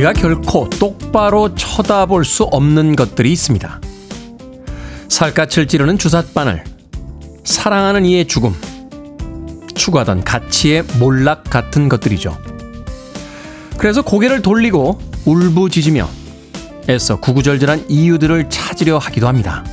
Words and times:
우리가 0.00 0.14
결코 0.14 0.68
똑바로 0.70 1.54
쳐다볼 1.54 2.24
수 2.24 2.44
없는 2.44 2.96
것들이 2.96 3.32
있습니다. 3.32 3.80
살갗을 5.08 5.68
찌르는 5.68 5.98
주삿바늘, 5.98 6.64
사랑하는 7.44 8.06
이의 8.06 8.26
죽음, 8.26 8.54
추구하던 9.74 10.24
가치의 10.24 10.84
몰락 10.98 11.44
같은 11.44 11.90
것들이죠. 11.90 12.38
그래서 13.76 14.00
고개를 14.00 14.40
돌리고 14.40 14.98
울부짖으며 15.26 16.08
애써 16.88 17.20
구구절절한 17.20 17.86
이유들을 17.90 18.48
찾으려 18.48 18.96
하기도 18.96 19.28
합니다. 19.28 19.64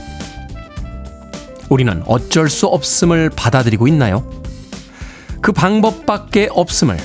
우리는 1.70 2.04
어쩔 2.06 2.50
수 2.50 2.68
없음을 2.68 3.30
받아들이고 3.30 3.88
있나요? 3.88 4.30
그 5.42 5.54
방법밖에 5.54 6.50
없음을, 6.52 6.98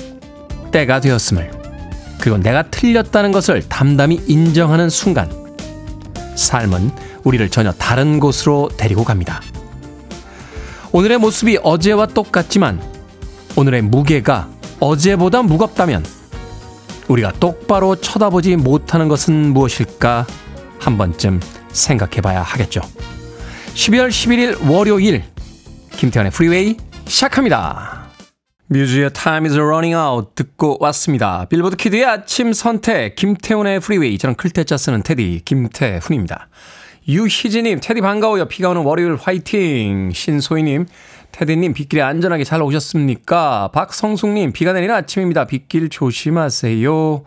때가 0.72 1.00
되었음을, 1.00 1.61
그리고 2.22 2.38
내가 2.38 2.62
틀렸다는 2.62 3.32
것을 3.32 3.68
담담히 3.68 4.20
인정하는 4.28 4.88
순간, 4.88 5.28
삶은 6.36 6.92
우리를 7.24 7.48
전혀 7.48 7.72
다른 7.72 8.20
곳으로 8.20 8.70
데리고 8.76 9.02
갑니다. 9.02 9.40
오늘의 10.92 11.18
모습이 11.18 11.58
어제와 11.60 12.06
똑같지만, 12.06 12.80
오늘의 13.56 13.82
무게가 13.82 14.48
어제보다 14.78 15.42
무겁다면, 15.42 16.04
우리가 17.08 17.32
똑바로 17.40 17.96
쳐다보지 17.96 18.54
못하는 18.54 19.08
것은 19.08 19.52
무엇일까 19.52 20.24
한 20.78 20.96
번쯤 20.96 21.40
생각해 21.72 22.20
봐야 22.20 22.40
하겠죠. 22.40 22.82
12월 23.74 24.10
11일 24.10 24.70
월요일 24.70 25.24
김태훈의 25.96 26.30
프리웨이 26.30 26.76
시작합니다. 27.04 28.01
뮤즈의 28.72 29.10
Time 29.12 29.46
is 29.46 29.58
running 29.58 29.94
out 29.94 30.30
듣고 30.34 30.78
왔습니다. 30.80 31.44
빌보드 31.44 31.76
키드의 31.76 32.06
아침 32.06 32.54
선택 32.54 33.16
김태훈의 33.16 33.80
프리웨이 33.80 34.16
저는 34.16 34.34
클 34.34 34.54
태 34.54 34.68
자 34.68 34.78
쓰는 34.78 35.02
테디 35.02 35.42
김태훈입니다. 35.44 36.48
유희진님 37.06 37.80
테디 37.82 38.00
반가워요. 38.00 38.46
비가 38.46 38.70
오는 38.70 38.82
월요일 38.82 39.16
화이팅. 39.16 40.12
신소희님 40.14 40.86
테디님 41.32 41.74
빗길에 41.74 42.00
안전하게 42.00 42.44
잘 42.44 42.62
오셨습니까? 42.62 43.70
박성숙님 43.74 44.52
비가 44.52 44.72
내리는 44.72 44.94
아침입니다. 44.94 45.44
빗길 45.44 45.90
조심하세요. 45.90 47.24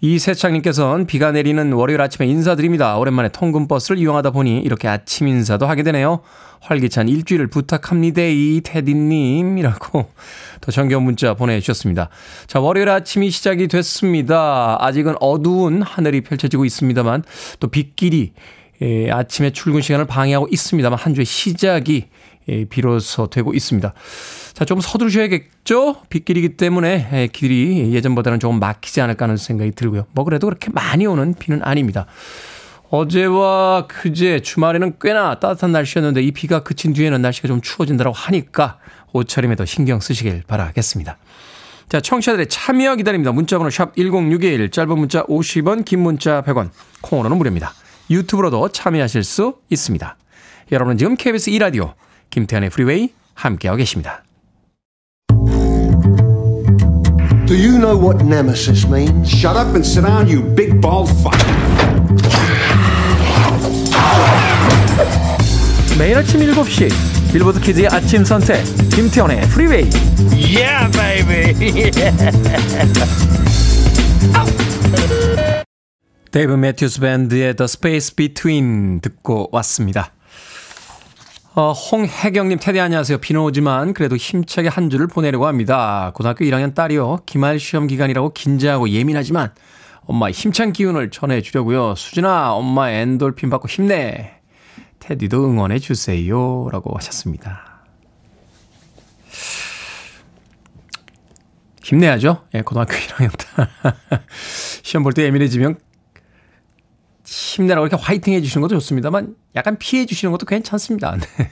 이세창님께서는 0.00 1.06
비가 1.06 1.32
내리는 1.32 1.72
월요일 1.72 2.00
아침에 2.00 2.26
인사드립니다. 2.26 2.98
오랜만에 2.98 3.28
통근버스를 3.30 3.98
이용하다 3.98 4.30
보니 4.30 4.60
이렇게 4.60 4.88
아침 4.88 5.28
인사도 5.28 5.66
하게 5.66 5.82
되네요. 5.82 6.20
활기찬 6.60 7.08
일주일을 7.08 7.48
부탁합니다. 7.48 8.22
이 8.22 8.60
테디님이라고 8.64 10.10
더 10.60 10.72
정겨운 10.72 11.02
문자 11.02 11.34
보내주셨습니다. 11.34 12.08
자, 12.46 12.60
월요일 12.60 12.88
아침이 12.88 13.30
시작이 13.30 13.68
됐습니다. 13.68 14.78
아직은 14.80 15.16
어두운 15.20 15.82
하늘이 15.82 16.22
펼쳐지고 16.22 16.64
있습니다만 16.64 17.22
또 17.60 17.68
빗길이 17.68 18.32
예, 18.82 19.10
아침에 19.10 19.50
출근 19.50 19.82
시간을 19.82 20.06
방해하고 20.06 20.48
있습니다만 20.50 20.98
한 20.98 21.14
주의 21.14 21.24
시작이 21.24 22.06
예, 22.48 22.64
비로소 22.64 23.28
되고 23.28 23.54
있습니다. 23.54 23.92
자, 24.54 24.64
좀 24.64 24.80
서두르셔야겠죠? 24.80 25.96
빗길이기 26.08 26.56
때문에 26.56 27.08
예, 27.12 27.26
길이 27.26 27.92
예전보다는 27.92 28.38
조금 28.38 28.60
막히지 28.60 29.00
않을까 29.00 29.24
하는 29.24 29.36
생각이 29.36 29.72
들고요. 29.72 30.06
뭐 30.12 30.24
그래도 30.24 30.46
그렇게 30.46 30.70
많이 30.72 31.06
오는 31.06 31.34
비는 31.34 31.60
아닙니다. 31.64 32.06
어제와 32.90 33.88
그제 33.88 34.38
주말에는 34.38 34.94
꽤나 35.00 35.40
따뜻한 35.40 35.72
날씨였는데 35.72 36.22
이 36.22 36.30
비가 36.30 36.62
그친 36.62 36.92
뒤에는 36.92 37.20
날씨가 37.20 37.48
좀 37.48 37.60
추워진다고 37.60 38.12
하니까 38.12 38.78
옷차림에 39.12 39.56
더 39.56 39.64
신경 39.64 39.98
쓰시길 39.98 40.44
바라겠습니다. 40.46 41.18
자, 41.88 42.00
청취자들의 42.00 42.46
참여 42.48 42.94
기다립니다. 42.94 43.32
문자번호 43.32 43.70
샵 43.70 43.96
1061, 43.96 44.70
짧은 44.70 44.98
문자 44.98 45.24
50원, 45.24 45.84
긴 45.84 46.00
문자 46.00 46.42
100원, 46.42 46.70
콩으로는 47.02 47.36
무료입니다. 47.36 47.72
유튜브로도 48.08 48.68
참여하실 48.68 49.24
수 49.24 49.58
있습니다. 49.70 50.16
여러분은 50.70 50.98
지금 50.98 51.16
KBS 51.16 51.50
2라디오 51.50 51.94
김태현의 52.30 52.70
프리웨이 52.70 53.10
함께하고 53.34 53.78
계십니다. 53.78 54.22
Do 57.46 57.54
you 57.54 57.78
know 57.78 57.94
what 57.96 58.24
nemesis 58.24 58.86
means? 58.88 59.28
Shut 59.28 59.54
up 59.56 59.74
and 59.74 59.84
sit 59.84 60.04
down, 60.04 60.26
you 60.28 60.42
big 60.42 60.80
bald 60.80 61.10
fuck. 61.22 61.36
매일 65.98 66.16
아침 66.16 66.40
7시 66.40 66.88
빌보드 67.32 67.60
kid의 67.60 67.88
아침 67.88 68.24
선택 68.24 68.64
김태훈의 68.90 69.42
프리웨이 69.48 69.90
Yeah, 70.32 70.90
baby. 70.90 71.90
데이브 76.30 76.52
매튜스 76.54 76.98
밴드의 77.00 77.54
The 77.54 77.64
Space 77.66 78.16
Between 78.16 79.00
듣고 79.00 79.50
왔습니다. 79.52 80.13
어, 81.56 81.70
홍혜경님, 81.70 82.58
테디 82.60 82.80
안녕하세요. 82.80 83.18
비는 83.18 83.40
오지만 83.40 83.94
그래도 83.94 84.16
힘차게 84.16 84.66
한 84.68 84.90
주를 84.90 85.06
보내려고 85.06 85.46
합니다. 85.46 86.10
고등학교 86.14 86.44
1학년 86.44 86.74
딸이요. 86.74 87.20
기말 87.26 87.60
시험 87.60 87.86
기간이라고 87.86 88.32
긴장하고 88.32 88.88
예민하지만 88.88 89.52
엄마의 90.06 90.32
힘찬 90.32 90.72
기운을 90.72 91.10
전해 91.10 91.40
주려고요. 91.42 91.94
수진아, 91.94 92.54
엄마 92.54 92.90
엔돌핀 92.90 93.50
받고 93.50 93.68
힘내. 93.68 94.40
테디도 94.98 95.44
응원해 95.48 95.78
주세요. 95.78 96.68
라고 96.72 96.92
하셨습니다. 96.96 97.84
힘내야죠. 101.84 102.42
예, 102.54 102.62
고등학교 102.62 102.94
1학년 102.94 103.30
딸. 103.38 103.68
시험 104.82 105.04
볼 105.04 105.12
때 105.12 105.22
예민해지면 105.22 105.76
힘내라고 107.24 107.86
이렇게 107.86 108.02
화이팅 108.02 108.34
해주시는 108.34 108.62
것도 108.62 108.78
좋습니다만 108.80 109.34
약간 109.56 109.76
피해 109.78 110.06
주시는 110.06 110.32
것도 110.32 110.46
괜찮습니다. 110.46 111.16
네. 111.16 111.50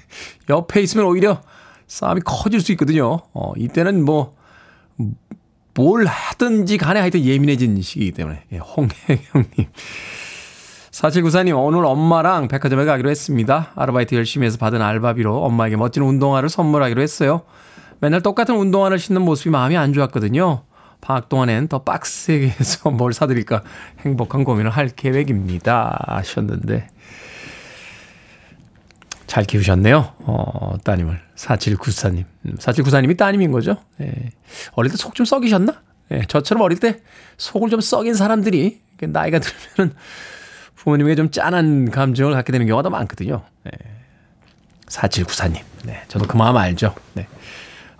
옆에 0.50 0.82
있으면 0.82 1.06
오히려 1.06 1.40
싸움이 1.86 2.20
커질 2.24 2.60
수 2.60 2.72
있거든요. 2.72 3.20
어, 3.32 3.52
이때는 3.56 4.04
뭐, 4.04 4.36
뭘 5.74 6.06
하든지 6.06 6.78
간에 6.78 7.00
하여튼 7.00 7.24
예민해진 7.24 7.80
시기이기 7.80 8.12
때문에. 8.12 8.44
예, 8.52 8.58
홍혜경님. 8.58 9.68
4794님, 10.90 11.56
오늘 11.58 11.86
엄마랑 11.86 12.48
백화점에 12.48 12.84
가기로 12.84 13.08
했습니다. 13.08 13.72
아르바이트 13.74 14.14
열심히 14.14 14.46
해서 14.46 14.58
받은 14.58 14.82
알바비로 14.82 15.42
엄마에게 15.42 15.76
멋진 15.76 16.02
운동화를 16.02 16.50
선물하기로 16.50 17.00
했어요. 17.00 17.42
맨날 18.00 18.20
똑같은 18.20 18.56
운동화를 18.56 18.98
신는 18.98 19.22
모습이 19.22 19.50
마음이 19.50 19.76
안 19.76 19.92
좋았거든요. 19.92 20.64
방학 21.02 21.28
동안엔 21.28 21.68
더 21.68 21.82
빡세게 21.82 22.48
해서 22.48 22.88
뭘 22.94 23.12
사드릴까 23.12 23.62
행복한 24.00 24.44
고민을 24.44 24.70
할 24.70 24.88
계획입니다. 24.88 25.98
하셨는데. 26.06 26.88
잘 29.26 29.44
키우셨네요. 29.44 30.14
어, 30.20 30.74
따님을. 30.84 31.20
4794님. 31.36 32.24
4794님이 32.58 33.10
음, 33.10 33.16
따님인 33.16 33.50
거죠. 33.52 33.76
예. 34.00 34.12
어릴 34.72 34.90
때 34.90 34.96
속 34.96 35.14
좀 35.14 35.26
썩이셨나? 35.26 35.82
예. 36.12 36.22
저처럼 36.28 36.62
어릴 36.62 36.78
때 36.78 37.00
속을 37.38 37.70
좀 37.70 37.80
썩인 37.80 38.14
사람들이 38.14 38.80
나이가 39.00 39.38
들면은 39.40 39.94
부모님에게 40.76 41.16
좀 41.16 41.30
짠한 41.30 41.90
감정을 41.90 42.34
갖게 42.34 42.52
되는 42.52 42.66
경우가 42.66 42.82
더 42.82 42.90
많거든요. 42.90 43.42
예. 43.66 43.70
4794님. 44.86 45.60
네. 45.84 46.02
저도 46.08 46.26
그 46.26 46.36
마음 46.36 46.56
알죠. 46.56 46.94
네. 47.14 47.26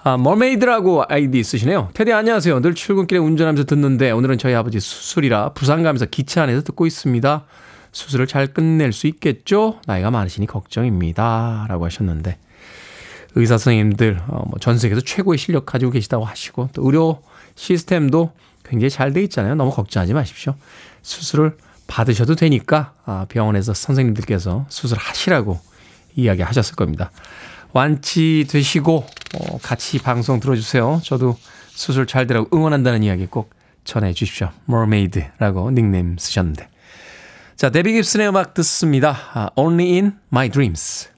아, 0.04 0.16
머메이드라고 0.16 1.04
아이디 1.08 1.44
쓰시네요. 1.44 1.90
테디 1.94 2.12
안녕하세요. 2.12 2.60
늘 2.60 2.74
출근길에 2.74 3.20
운전하면서 3.20 3.64
듣는데 3.64 4.10
오늘은 4.10 4.36
저희 4.38 4.52
아버지 4.52 4.80
수술이라 4.80 5.50
부산 5.50 5.84
가면서 5.84 6.06
기차 6.06 6.42
안에서 6.42 6.62
듣고 6.62 6.86
있습니다. 6.86 7.44
수술을 7.92 8.26
잘 8.26 8.48
끝낼 8.48 8.92
수 8.92 9.06
있겠죠? 9.06 9.78
나이가 9.86 10.10
많으시니 10.10 10.48
걱정입니다. 10.48 11.66
라고 11.68 11.84
하셨는데 11.84 12.36
의사 13.36 13.56
선생님들 13.58 14.22
어, 14.26 14.42
뭐전 14.48 14.76
세계에서 14.78 15.02
최고의 15.02 15.38
실력 15.38 15.66
가지고 15.66 15.92
계시다고 15.92 16.24
하시고 16.24 16.70
또 16.72 16.84
의료 16.84 17.22
시스템도 17.54 18.32
굉장히 18.64 18.90
잘 18.90 19.12
돼 19.12 19.22
있잖아요. 19.22 19.54
너무 19.54 19.70
걱정하지 19.70 20.14
마십시오. 20.14 20.56
수술을 21.02 21.56
받으셔도 21.86 22.34
되니까 22.34 22.94
아, 23.04 23.26
병원에서 23.28 23.72
선생님들께서 23.72 24.66
수술하시라고 24.68 25.60
이야기하셨을 26.16 26.74
겁니다. 26.74 27.12
완치되시고 27.72 29.06
어, 29.34 29.58
같이 29.58 29.98
방송 29.98 30.40
들어주세요. 30.40 31.00
저도 31.02 31.36
수술 31.70 32.06
잘 32.06 32.26
되라고 32.26 32.54
응원한다는 32.56 33.02
이야기 33.02 33.26
꼭 33.26 33.50
전해 33.84 34.12
주십시오. 34.12 34.50
Mermaid라고 34.68 35.70
닉네임 35.70 36.16
쓰셨는데. 36.18 36.68
자, 37.56 37.70
데비 37.70 37.92
깁슨의 37.92 38.28
음악 38.28 38.54
듣습니다. 38.54 39.16
아, 39.34 39.50
Only 39.56 39.92
in 39.92 40.18
My 40.32 40.48
Dreams. 40.48 41.11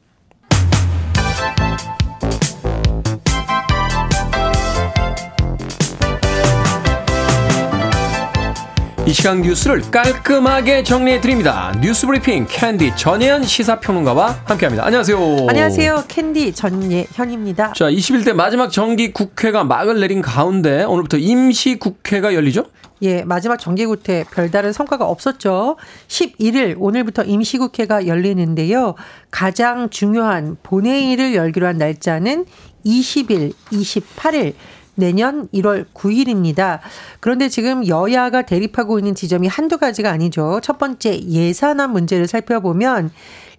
이 9.06 9.12
시간 9.12 9.42
뉴스를 9.42 9.82
깔끔하게 9.90 10.82
정리해 10.82 11.20
드립니다. 11.20 11.78
뉴스 11.82 12.06
브리핑 12.06 12.46
캔디 12.48 12.96
전예현 12.96 13.42
시사평론가와 13.42 14.44
함께합니다. 14.46 14.86
안녕하세요. 14.86 15.46
안녕하세요. 15.46 16.04
캔디 16.08 16.54
전예현입니다. 16.54 17.74
자, 17.74 17.90
21대 17.90 18.32
마지막 18.32 18.70
정기 18.70 19.12
국회가 19.12 19.62
막을 19.62 20.00
내린 20.00 20.22
가운데 20.22 20.84
오늘부터 20.84 21.18
임시 21.18 21.78
국회가 21.78 22.32
열리죠? 22.32 22.64
예, 23.02 23.22
마지막 23.24 23.58
정기국회 23.58 24.24
별다른 24.32 24.72
성과가 24.72 25.04
없었죠. 25.04 25.76
11일 26.08 26.76
오늘부터 26.78 27.24
임시국회가 27.24 28.06
열리는데요. 28.06 28.94
가장 29.30 29.90
중요한 29.90 30.56
본회의를 30.62 31.34
열기로 31.34 31.66
한 31.66 31.76
날짜는 31.76 32.46
20일, 32.86 33.52
28일 33.70 34.54
내년 34.94 35.48
1월 35.48 35.86
9일입니다. 35.94 36.80
그런데 37.20 37.48
지금 37.48 37.86
여야가 37.86 38.42
대립하고 38.42 38.98
있는 38.98 39.14
지점이 39.14 39.48
한두 39.48 39.78
가지가 39.78 40.10
아니죠. 40.10 40.60
첫 40.62 40.78
번째 40.78 41.20
예산안 41.20 41.92
문제를 41.92 42.26
살펴보면 42.26 43.10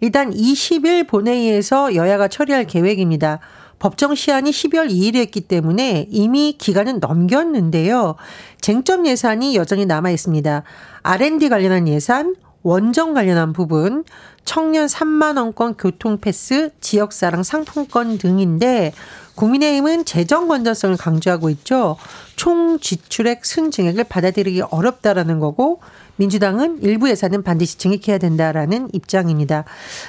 일단 0.02 0.32
20일 0.32 1.08
본회의에서 1.08 1.96
여야가 1.96 2.28
처리할 2.28 2.66
계획입니다. 2.66 3.40
법정 3.80 4.16
시한이 4.16 4.52
12월 4.52 4.90
2일이었기 4.90 5.48
때문에 5.48 6.08
이미 6.10 6.56
기간은 6.58 7.00
넘겼는데요. 7.00 8.16
쟁점 8.62 9.06
예산이 9.06 9.56
여전히 9.56 9.86
남아 9.86 10.12
있습니다. 10.12 10.64
R&D 11.04 11.50
관련한 11.50 11.88
예산, 11.88 12.36
원정 12.66 13.14
관련한 13.14 13.54
부분, 13.54 14.04
청년 14.44 14.88
3만 14.88 15.38
원권 15.38 15.76
교통 15.76 16.20
패스, 16.20 16.72
지역사랑 16.82 17.44
상품권 17.44 18.18
등인데 18.18 18.92
국민의힘은 19.36 20.06
재정 20.06 20.48
건전성을 20.48 20.98
강조하고 20.98 21.52
있죠. 21.52 21.96
총 22.36 22.80
지출액 22.80 23.46
순증액을 23.46 24.06
받아들이기 24.06 24.62
어렵다라는 24.62 25.40
거고 25.40 25.80
민주당은 26.18 26.82
일부 26.82 27.10
예산은 27.10 27.44
반드시 27.44 27.78
증액해야 27.78 28.18
된다라는 28.18 28.90
입장입니다. 28.94 29.66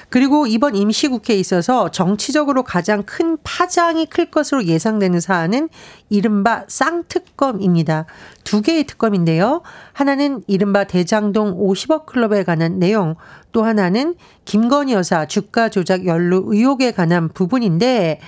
그리고 0.08 0.46
이번 0.46 0.76
임시국회에 0.76 1.36
있어서 1.36 1.90
정치적으로 1.90 2.62
가장 2.62 3.02
큰 3.04 3.36
파장이 3.42 4.06
클 4.06 4.30
것으로 4.30 4.64
예상되는 4.64 5.20
사안은 5.20 5.68
이른바 6.08 6.64
쌍특검입니다. 6.68 8.06
두 8.44 8.62
개의 8.62 8.84
특검인데요. 8.84 9.62
하나는 9.92 10.42
이른바 10.46 10.84
대장동 10.84 11.58
50억 11.58 12.06
클럽에 12.06 12.44
관한 12.44 12.78
내용, 12.78 13.16
또 13.50 13.64
하나는 13.64 14.14
김건희 14.44 14.92
여사 14.92 15.26
주가 15.26 15.68
조작 15.68 16.06
연루 16.06 16.44
의혹에 16.48 16.92
관한 16.92 17.28
부분인데 17.28 18.20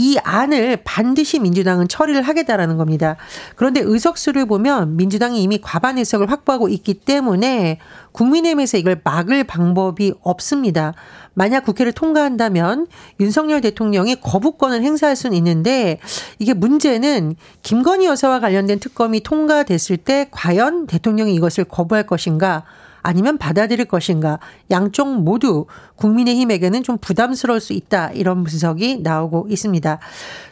이 0.00 0.16
안을 0.24 0.78
반드시 0.82 1.38
민주당은 1.38 1.86
처리를 1.86 2.22
하겠다라는 2.22 2.78
겁니다. 2.78 3.16
그런데 3.54 3.82
의석수를 3.84 4.46
보면 4.46 4.96
민주당이 4.96 5.42
이미 5.42 5.58
과반 5.60 5.98
의석을 5.98 6.30
확보하고 6.30 6.70
있기 6.70 6.94
때문에 6.94 7.78
국민의힘에서 8.12 8.78
이걸 8.78 9.02
막을 9.04 9.44
방법이 9.44 10.14
없습니다. 10.22 10.94
만약 11.34 11.66
국회를 11.66 11.92
통과한다면 11.92 12.86
윤석열 13.20 13.60
대통령이 13.60 14.16
거부권을 14.22 14.82
행사할 14.82 15.16
수는 15.16 15.36
있는데 15.36 16.00
이게 16.38 16.54
문제는 16.54 17.36
김건희 17.62 18.06
여사와 18.06 18.40
관련된 18.40 18.80
특검이 18.80 19.20
통과됐을 19.20 19.98
때 19.98 20.28
과연 20.30 20.86
대통령이 20.86 21.34
이것을 21.34 21.64
거부할 21.64 22.06
것인가 22.06 22.64
아니면 23.02 23.38
받아들일 23.38 23.86
것인가 23.86 24.38
양쪽 24.70 25.20
모두 25.22 25.66
국민의힘에게는 25.96 26.82
좀 26.82 26.98
부담스러울 26.98 27.60
수 27.60 27.72
있다 27.72 28.10
이런 28.12 28.44
분석이 28.44 28.98
나오고 29.02 29.46
있습니다. 29.48 29.98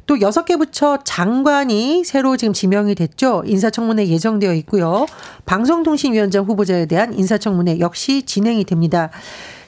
또 0.06 0.20
여섯 0.20 0.44
개 0.44 0.56
부처 0.56 0.98
장관이 1.04 2.04
새로 2.04 2.36
지금 2.36 2.52
지명이 2.52 2.94
됐죠. 2.94 3.42
인사청문회 3.46 4.08
예정되어 4.08 4.54
있고요. 4.54 5.06
방송통신위원장 5.44 6.44
후보자에 6.44 6.86
대한 6.86 7.12
인사청문회 7.12 7.80
역시 7.80 8.22
진행이 8.22 8.64
됩니다. 8.64 9.10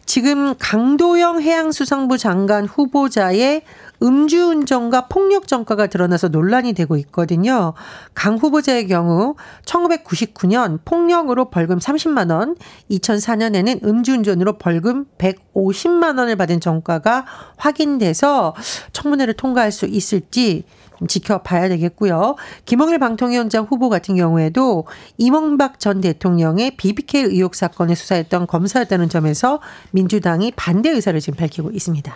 지금 0.07 0.55
강도영 0.59 1.41
해양수산부 1.41 2.19
장관 2.19 2.65
후보자의 2.65 3.63
음주운전과 4.03 5.09
폭력 5.09 5.47
전과가 5.47 5.87
드러나서 5.87 6.29
논란이 6.29 6.73
되고 6.73 6.97
있거든요. 6.97 7.75
강 8.15 8.37
후보자의 8.37 8.87
경우 8.89 9.35
1999년 9.65 10.79
폭력으로 10.85 11.51
벌금 11.51 11.79
30만 11.79 12.31
원, 12.31 12.57
2004년에는 12.91 13.85
음주운전으로 13.85 14.59
벌금 14.59 15.07
150만 15.19 16.19
원을 16.19 16.37
받은 16.37 16.61
전과가 16.61 17.27
확인돼서 17.57 18.55
청문회를 18.93 19.35
통과할 19.35 19.73
수 19.73 19.87
있을지 19.87 20.65
지켜봐야 21.09 21.69
되겠고요. 21.69 22.37
김홍일 22.67 22.99
방통위원장 22.99 23.65
후보 23.65 23.89
같은 23.89 24.17
경우에도 24.17 24.87
이명박 25.17 25.81
전 25.81 26.01
대통령의 26.01 26.77
BBK 26.77 27.23
의혹 27.23 27.55
사건을 27.55 27.97
수사했던 27.97 28.47
검사였다는 28.47 29.09
점에서 29.09 29.61
민주당이 29.93 30.53
반대 30.57 30.91
의사를 30.91 31.19
지금 31.21 31.39
밝히고 31.39 31.71
있습니다. 31.71 32.15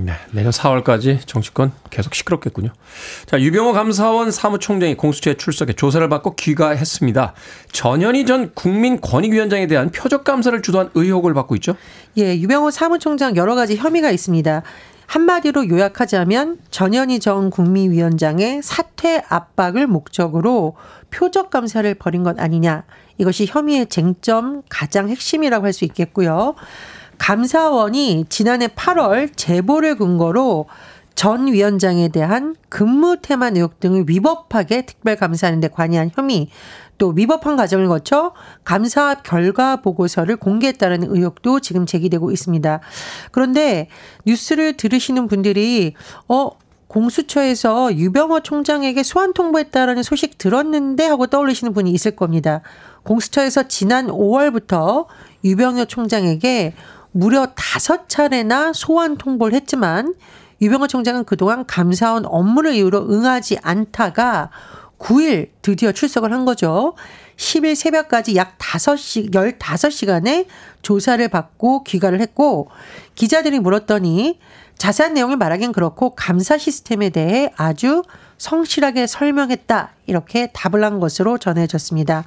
네, 0.00 0.12
내년 0.30 0.52
4월까지 0.52 1.26
정치권 1.26 1.72
계속 1.90 2.14
시끄럽겠군요. 2.14 2.70
자, 3.26 3.40
유병호 3.40 3.72
감사원 3.72 4.30
사무총장이 4.30 4.94
공수처에 4.94 5.34
출석해 5.34 5.72
조사를 5.72 6.08
받고 6.08 6.36
귀가했습니다. 6.36 7.34
전현희 7.72 8.24
전 8.24 8.54
국민권익위원장에 8.54 9.66
대한 9.66 9.90
표적 9.90 10.22
감사를 10.22 10.62
주도한 10.62 10.90
의혹을 10.94 11.34
받고 11.34 11.56
있죠? 11.56 11.74
예, 12.16 12.36
유병호 12.38 12.70
사무총장 12.70 13.34
여러 13.34 13.56
가지 13.56 13.76
혐의가 13.76 14.12
있습니다. 14.12 14.62
한마디로 15.06 15.68
요약하자면 15.68 16.58
전현희 16.70 17.18
전 17.18 17.50
국민위원장의 17.50 18.62
사퇴 18.62 19.24
압박을 19.28 19.88
목적으로 19.88 20.76
표적 21.10 21.50
감사를 21.50 21.92
벌인 21.94 22.22
것 22.22 22.38
아니냐. 22.38 22.84
이것이 23.16 23.46
혐의의 23.46 23.86
쟁점 23.86 24.62
가장 24.68 25.08
핵심이라고 25.08 25.64
할 25.64 25.72
수 25.72 25.84
있겠고요. 25.86 26.54
감사원이 27.18 28.26
지난해 28.28 28.68
8월 28.68 29.30
제보를 29.36 29.96
근거로 29.96 30.66
전 31.14 31.48
위원장에 31.48 32.08
대한 32.08 32.54
근무 32.68 33.16
태만 33.20 33.56
의혹 33.56 33.80
등을 33.80 34.04
위법하게 34.06 34.82
특별 34.86 35.16
감사하는 35.16 35.58
데 35.58 35.66
관여한 35.66 36.10
혐의 36.14 36.48
또 36.96 37.08
위법한 37.08 37.56
과정을 37.56 37.88
거쳐 37.88 38.34
감사 38.64 39.14
결과 39.14 39.76
보고서를 39.76 40.36
공개했다는 40.36 41.04
의혹도 41.10 41.60
지금 41.60 41.86
제기되고 41.86 42.30
있습니다. 42.30 42.80
그런데 43.32 43.88
뉴스를 44.26 44.76
들으시는 44.76 45.26
분들이 45.26 45.94
어 46.28 46.50
공수처에서 46.88 47.94
유병호 47.94 48.40
총장에게 48.40 49.02
소환 49.02 49.32
통보했다라는 49.32 50.02
소식 50.02 50.38
들었는데 50.38 51.04
하고 51.06 51.26
떠올리시는 51.26 51.74
분이 51.74 51.90
있을 51.90 52.12
겁니다. 52.12 52.62
공수처에서 53.02 53.68
지난 53.68 54.08
5월부터 54.08 55.06
유병호 55.44 55.84
총장에게 55.84 56.74
무려 57.12 57.46
다섯 57.54 58.08
차례나 58.08 58.72
소환 58.72 59.16
통보를 59.16 59.54
했지만 59.54 60.14
유병호 60.60 60.88
총장은 60.88 61.24
그동안 61.24 61.66
감사원 61.66 62.24
업무를 62.26 62.74
이유로 62.74 63.10
응하지 63.10 63.58
않다가 63.62 64.50
9일 64.98 65.50
드디어 65.62 65.92
출석을 65.92 66.32
한 66.32 66.44
거죠. 66.44 66.94
10일 67.36 67.76
새벽까지 67.76 68.34
약 68.34 68.58
5시, 68.58 69.32
15시간의 69.32 70.46
조사를 70.82 71.26
받고 71.28 71.84
귀가를 71.84 72.20
했고, 72.20 72.68
기자들이 73.14 73.60
물었더니 73.60 74.40
자세한 74.76 75.14
내용을 75.14 75.36
말하긴 75.36 75.70
그렇고, 75.70 76.16
감사 76.16 76.58
시스템에 76.58 77.10
대해 77.10 77.52
아주 77.56 78.02
성실하게 78.38 79.06
설명했다. 79.06 79.92
이렇게 80.06 80.50
답을 80.52 80.84
한 80.84 80.98
것으로 80.98 81.38
전해졌습니다. 81.38 82.24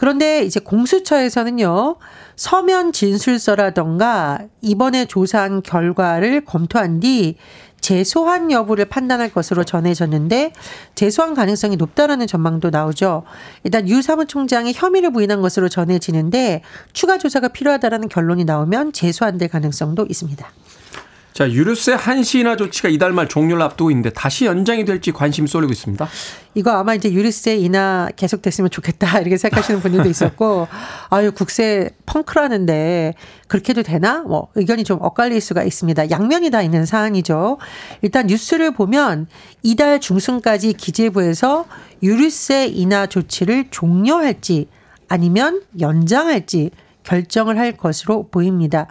그런데 0.00 0.44
이제 0.44 0.60
공수처에서는요, 0.60 1.96
서면 2.34 2.90
진술서라던가 2.90 4.38
이번에 4.62 5.04
조사한 5.04 5.60
결과를 5.60 6.46
검토한 6.46 7.00
뒤 7.00 7.36
재소환 7.82 8.50
여부를 8.50 8.86
판단할 8.86 9.30
것으로 9.30 9.62
전해졌는데 9.62 10.54
재소환 10.94 11.34
가능성이 11.34 11.76
높다라는 11.76 12.26
전망도 12.26 12.70
나오죠. 12.70 13.24
일단 13.62 13.86
유 13.90 14.00
사무총장이 14.00 14.72
혐의를 14.74 15.12
부인한 15.12 15.42
것으로 15.42 15.68
전해지는데 15.68 16.62
추가 16.94 17.18
조사가 17.18 17.48
필요하다라는 17.48 18.08
결론이 18.08 18.44
나오면 18.46 18.94
재소환될 18.94 19.50
가능성도 19.50 20.06
있습니다. 20.08 20.50
자, 21.32 21.48
유류세 21.50 21.92
한시인하 21.92 22.56
조치가 22.56 22.88
이달 22.88 23.12
말 23.12 23.28
종료를 23.28 23.62
앞두고 23.62 23.90
있는데 23.92 24.10
다시 24.10 24.46
연장이 24.46 24.84
될지 24.84 25.12
관심이 25.12 25.46
쏠리고 25.46 25.72
있습니다. 25.72 26.08
이거 26.54 26.72
아마 26.72 26.94
이제 26.94 27.10
유류세 27.12 27.56
인하 27.56 28.08
계속됐으면 28.16 28.70
좋겠다 28.70 29.18
이렇게 29.20 29.36
생각하시는 29.36 29.80
분들도 29.80 30.08
있었고 30.08 30.66
아유 31.08 31.30
국세 31.32 31.90
펑크라는데 32.06 33.14
그렇게도 33.46 33.84
되나 33.84 34.22
뭐 34.22 34.48
의견이 34.56 34.82
좀 34.82 34.98
엇갈릴 35.00 35.40
수가 35.40 35.62
있습니다. 35.62 36.10
양면이 36.10 36.50
다 36.50 36.62
있는 36.62 36.84
사안이죠. 36.84 37.58
일단 38.02 38.26
뉴스를 38.26 38.72
보면 38.72 39.28
이달 39.62 40.00
중순까지 40.00 40.72
기재부에서 40.72 41.66
유류세 42.02 42.66
인하 42.66 43.06
조치를 43.06 43.66
종료할지 43.70 44.66
아니면 45.08 45.62
연장할지 45.78 46.70
결정을 47.04 47.58
할 47.58 47.72
것으로 47.72 48.28
보입니다. 48.28 48.88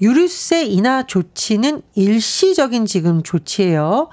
유류세 0.00 0.64
인하 0.64 1.04
조치는 1.04 1.82
일시적인 1.94 2.86
지금 2.86 3.22
조치예요. 3.22 4.08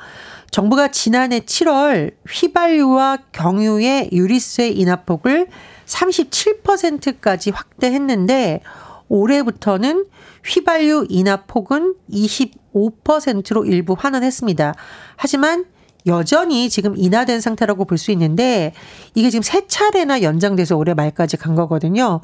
정부가 0.51 0.88
지난해 0.89 1.42
7월 1.42 2.13
휘발유와 2.30 3.18
경유의 3.32 4.10
유리세 4.13 4.70
인하폭을 4.70 5.48
37%까지 5.86 7.51
확대했는데 7.51 8.62
올해부터는 9.10 10.06
휘발유 10.46 11.08
인하폭은 11.10 11.96
25%로 12.10 13.65
일부 13.65 13.96
환원했습니다. 13.98 14.74
하지만 15.18 15.65
여전히 16.08 16.70
지금 16.70 16.96
인하된 16.96 17.42
상태라고 17.42 17.86
볼 17.86 17.98
수 17.98 18.12
있는데 18.12 18.74
이게 19.15 19.30
지금 19.32 19.42
세 19.42 19.65
차례나 19.68 20.22
연장돼서 20.22 20.77
올해 20.77 20.94
말까지 20.94 21.38
간 21.38 21.56
거거든요. 21.56 22.22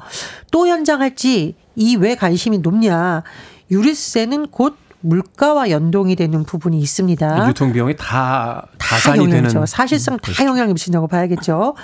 또 0.52 0.68
연장할지 0.68 1.56
이 1.74 1.96
왜 1.96 2.14
관심이 2.14 2.58
높냐. 2.58 3.22
유류세는 3.70 4.48
곧 4.48 4.76
물가와 5.00 5.70
연동이 5.70 6.14
되는 6.14 6.44
부분이 6.44 6.78
있습니다. 6.78 7.48
유통 7.48 7.72
비용이 7.72 7.96
다 7.96 8.68
다 8.78 9.16
영향이죠. 9.16 9.48
되는 9.48 9.66
사실상 9.66 10.18
다 10.18 10.44
영향을 10.44 10.74
미친다고 10.74 11.08
봐야겠죠. 11.08 11.74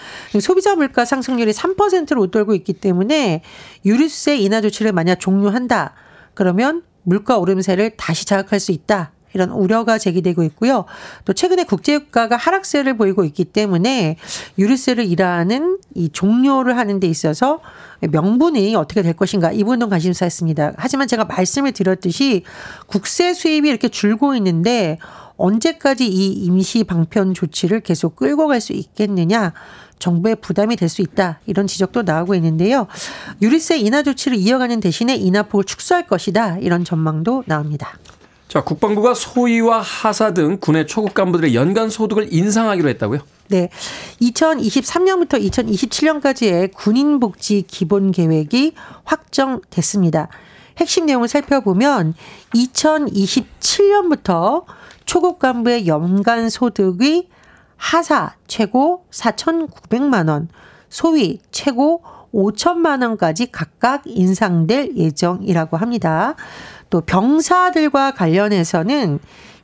소비자 0.40 0.76
물가 0.76 1.04
상승률이 1.04 1.52
3%로 1.52 2.20
웃돌고 2.22 2.54
있기 2.56 2.74
때문에 2.74 3.42
유류세 3.86 4.36
인하 4.36 4.60
조치를 4.60 4.92
만약 4.92 5.18
종료한다. 5.18 5.94
그러면 6.34 6.82
물가 7.02 7.38
오름세를 7.38 7.96
다시 7.96 8.26
자극할 8.26 8.60
수 8.60 8.72
있다. 8.72 9.12
이런 9.34 9.50
우려가 9.50 9.98
제기되고 9.98 10.42
있고요. 10.44 10.84
또 11.24 11.32
최근에 11.32 11.64
국제유가가 11.64 12.36
하락세를 12.36 12.96
보이고 12.96 13.24
있기 13.24 13.44
때문에 13.44 14.16
유류세를 14.58 15.04
일하는 15.06 15.78
이 15.94 16.08
종료를 16.10 16.76
하는 16.76 17.00
데 17.00 17.06
있어서 17.06 17.60
명분이 18.00 18.74
어떻게 18.76 19.02
될 19.02 19.14
것인가 19.14 19.52
이 19.52 19.58
부분도 19.64 19.88
관심사였습니다. 19.88 20.72
하지만 20.76 21.08
제가 21.08 21.24
말씀을 21.24 21.72
드렸듯이 21.72 22.44
국세 22.86 23.34
수입이 23.34 23.68
이렇게 23.68 23.88
줄고 23.88 24.34
있는데 24.36 24.98
언제까지 25.36 26.06
이 26.06 26.32
임시 26.32 26.84
방편 26.84 27.34
조치를 27.34 27.80
계속 27.80 28.16
끌고 28.16 28.48
갈 28.48 28.60
수 28.60 28.72
있겠느냐. 28.72 29.52
정부의 29.98 30.36
부담이 30.36 30.76
될 30.76 30.88
수 30.88 31.02
있다. 31.02 31.40
이런 31.46 31.66
지적도 31.66 32.02
나오고 32.02 32.34
있는데요. 32.36 32.86
유류세 33.42 33.78
인하 33.78 34.02
조치를 34.02 34.38
이어가는 34.38 34.80
대신에 34.80 35.14
인하폭을 35.16 35.64
축소할 35.64 36.06
것이다. 36.06 36.58
이런 36.58 36.84
전망도 36.84 37.44
나옵니다. 37.46 37.98
자, 38.48 38.64
국방부가 38.64 39.12
소위와 39.12 39.80
하사 39.80 40.32
등 40.32 40.56
군의 40.58 40.86
초급 40.86 41.12
간부들의 41.12 41.54
연간 41.54 41.90
소득을 41.90 42.32
인상하기로 42.32 42.88
했다고요? 42.88 43.20
네. 43.48 43.68
2023년부터 44.22 45.38
2027년까지의 45.50 46.72
군인 46.74 47.20
복지 47.20 47.62
기본 47.66 48.10
계획이 48.10 48.72
확정됐습니다. 49.04 50.28
핵심 50.78 51.04
내용을 51.06 51.28
살펴보면 51.28 52.14
2027년부터 52.54 54.64
초급 55.04 55.38
간부의 55.38 55.86
연간 55.86 56.48
소득이 56.48 57.28
하사 57.76 58.34
최고 58.46 59.04
4,900만 59.10 60.30
원, 60.30 60.48
소위 60.88 61.38
최고 61.50 62.02
5천만 62.32 63.02
원까지 63.02 63.52
각각 63.52 64.04
인상될 64.06 64.96
예정이라고 64.96 65.76
합니다. 65.76 66.34
또 66.90 67.00
병사들과 67.00 68.12
관련해서는 68.12 69.18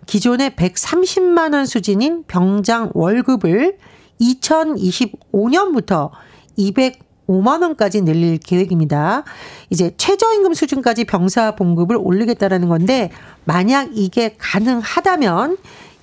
기존의 0.06 0.50
130만 0.50 1.54
원 1.54 1.66
수준인 1.66 2.24
병장 2.26 2.90
월급을 2.94 3.78
2025년부터 4.20 6.10
205만 6.58 7.62
원까지 7.62 8.02
늘릴 8.02 8.38
계획입니다. 8.38 9.24
이제 9.70 9.92
최저임금 9.96 10.54
수준까지 10.54 11.04
병사 11.04 11.56
봉급을 11.56 11.96
올리겠다라는 11.98 12.68
건데 12.68 13.10
만약 13.44 13.90
이게 13.94 14.36
가능하다면 14.38 15.56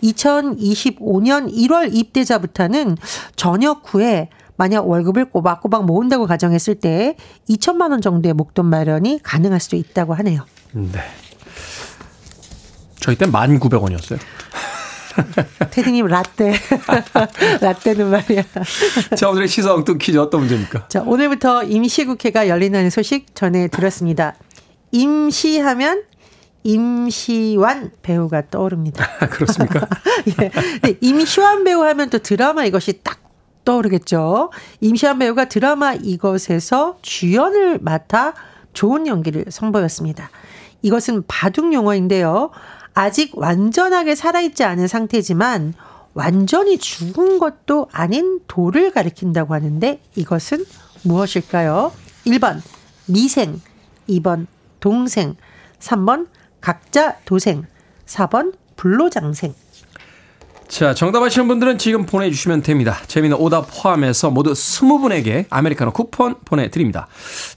2025년 0.04 1.54
1월 1.54 1.94
입대자부터는 1.94 2.98
전역 3.36 3.94
후에 3.94 4.30
만약 4.58 4.88
월급을 4.88 5.25
꼬박꼬박 5.29 5.86
모은다고 5.86 6.27
가정했을 6.27 6.75
때 6.75 7.15
2천만 7.50 7.91
원 7.91 8.01
정도의 8.01 8.34
목돈 8.34 8.65
마련이 8.67 9.20
가능할 9.24 9.60
수도 9.60 9.75
있다고 9.75 10.13
하네요. 10.15 10.46
네. 10.74 11.00
저희 13.00 13.15
때 13.15 13.25
1,900원이었어요. 13.25 14.20
테디님 15.72 16.05
라떼. 16.05 16.53
라떼는 17.62 18.10
말이야. 18.10 18.43
자, 19.17 19.29
오늘의 19.29 19.48
시사 19.48 19.74
엉뚱 19.74 19.98
퀴즈 19.98 20.17
어떤 20.17 20.41
문제입니까? 20.41 20.88
자, 20.88 21.01
오늘부터 21.01 21.63
임시국회가 21.63 22.48
열린다는 22.48 22.89
소식 22.89 23.36
전해드렸습니다. 23.36 24.36
임시하면 24.91 26.03
임시완 26.63 27.91
배우가 28.01 28.50
떠오릅니다. 28.50 29.08
그렇습니까? 29.29 29.88
예. 30.41 30.51
임시완 31.01 31.63
배우 31.63 31.84
하면 31.84 32.10
또 32.10 32.20
드라마 32.20 32.65
이것이 32.65 33.01
딱 33.03 33.21
떠오르겠죠. 33.65 34.51
임시완 34.80 35.20
배우가 35.20 35.46
드라마 35.46 35.94
이것에서 35.94 36.98
주연을 37.01 37.80
맡아 37.80 38.34
좋은 38.74 39.08
연기를 39.08 39.46
선보였습니다. 39.50 40.30
이것은 40.82 41.24
바둑 41.27 41.74
용어인데요. 41.74 42.51
아직 42.94 43.38
완전하게 43.38 44.15
살아있지 44.15 44.63
않은 44.63 44.88
상태지만 44.88 45.74
완전히 46.13 46.77
죽은 46.77 47.39
것도 47.39 47.88
아닌 47.91 48.41
돌을 48.48 48.91
가리킨다고 48.91 49.53
하는데 49.53 50.01
이것은 50.15 50.65
무엇일까요? 51.03 51.91
1번 52.25 52.62
미생, 53.08 53.62
2번 54.10 54.48
동생, 54.80 55.36
3번 55.80 56.27
각자 56.60 57.18
도생, 57.25 57.65
4번 58.06 58.53
불로장생. 58.75 59.53
자, 60.72 60.94
정답 60.94 61.22
아시는 61.22 61.50
분들은 61.50 61.78
지금 61.80 62.06
보내주시면 62.06 62.62
됩니다. 62.62 62.98
재미는 63.08 63.36
오답 63.36 63.68
포함해서 63.70 64.32
모두 64.32 64.54
20분에게 64.54 65.44
아메리카노 65.50 65.92
쿠폰 65.92 66.36
보내드립니다. 66.46 67.08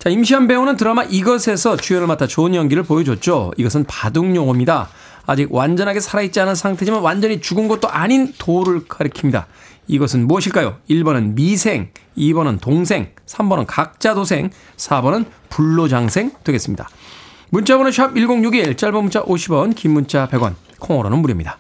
자, 0.00 0.10
임시한 0.10 0.48
배우는 0.48 0.76
드라마 0.76 1.04
이것에서 1.04 1.76
주연을 1.76 2.08
맡아 2.08 2.26
좋은 2.26 2.56
연기를 2.56 2.82
보여줬죠. 2.82 3.52
이것은 3.56 3.84
바둑 3.84 4.34
용어입니다. 4.34 4.88
아직 5.26 5.54
완전하게 5.54 6.00
살아있지 6.00 6.40
않은 6.40 6.56
상태지만 6.56 7.02
완전히 7.02 7.40
죽은 7.40 7.68
것도 7.68 7.88
아닌 7.88 8.32
도를 8.36 8.86
가리킵니다. 8.86 9.44
이것은 9.86 10.26
무엇일까요? 10.26 10.78
1번은 10.90 11.34
미생, 11.34 11.90
2번은 12.18 12.60
동생, 12.60 13.12
3번은 13.26 13.66
각자도생, 13.68 14.50
4번은 14.76 15.26
불로장생 15.50 16.32
되겠습니다. 16.42 16.88
문자번호 17.50 17.92
샵 17.92 18.16
1061, 18.16 18.76
짧은 18.76 19.00
문자 19.00 19.22
50원, 19.22 19.76
긴 19.76 19.92
문자 19.92 20.26
100원, 20.26 20.54
콩으로는 20.80 21.18
무료입니다. 21.18 21.58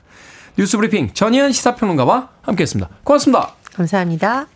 뉴스 0.56 0.76
브리핑 0.76 1.10
전희연 1.12 1.52
시사평론가와 1.52 2.28
함께했습니다. 2.42 2.88
고맙습니다. 3.02 3.52
감사합니다. 3.74 4.46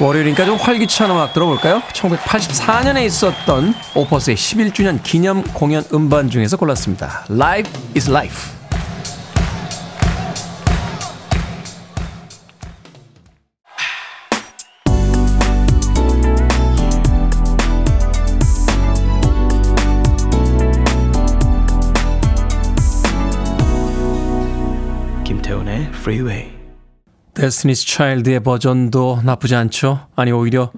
월요일이니까 0.00 0.46
좀 0.46 0.56
활기찬 0.56 1.10
음악 1.10 1.34
들어볼까요? 1.34 1.82
1984년에 1.92 3.04
있었던 3.04 3.74
오퍼스의 3.94 4.36
11주년 4.36 5.02
기념 5.02 5.42
공연 5.52 5.84
음반 5.92 6.30
중에서 6.30 6.56
골랐습니다. 6.56 7.26
Life 7.28 7.70
is 7.94 8.08
Life. 8.08 8.59
Freeway. 26.00 26.50
데스티니스 27.34 27.86
차일드의 27.86 28.40
버전도 28.40 29.20
나쁘지 29.22 29.54
않죠. 29.54 30.06
아니 30.16 30.32
오히려 30.32 30.72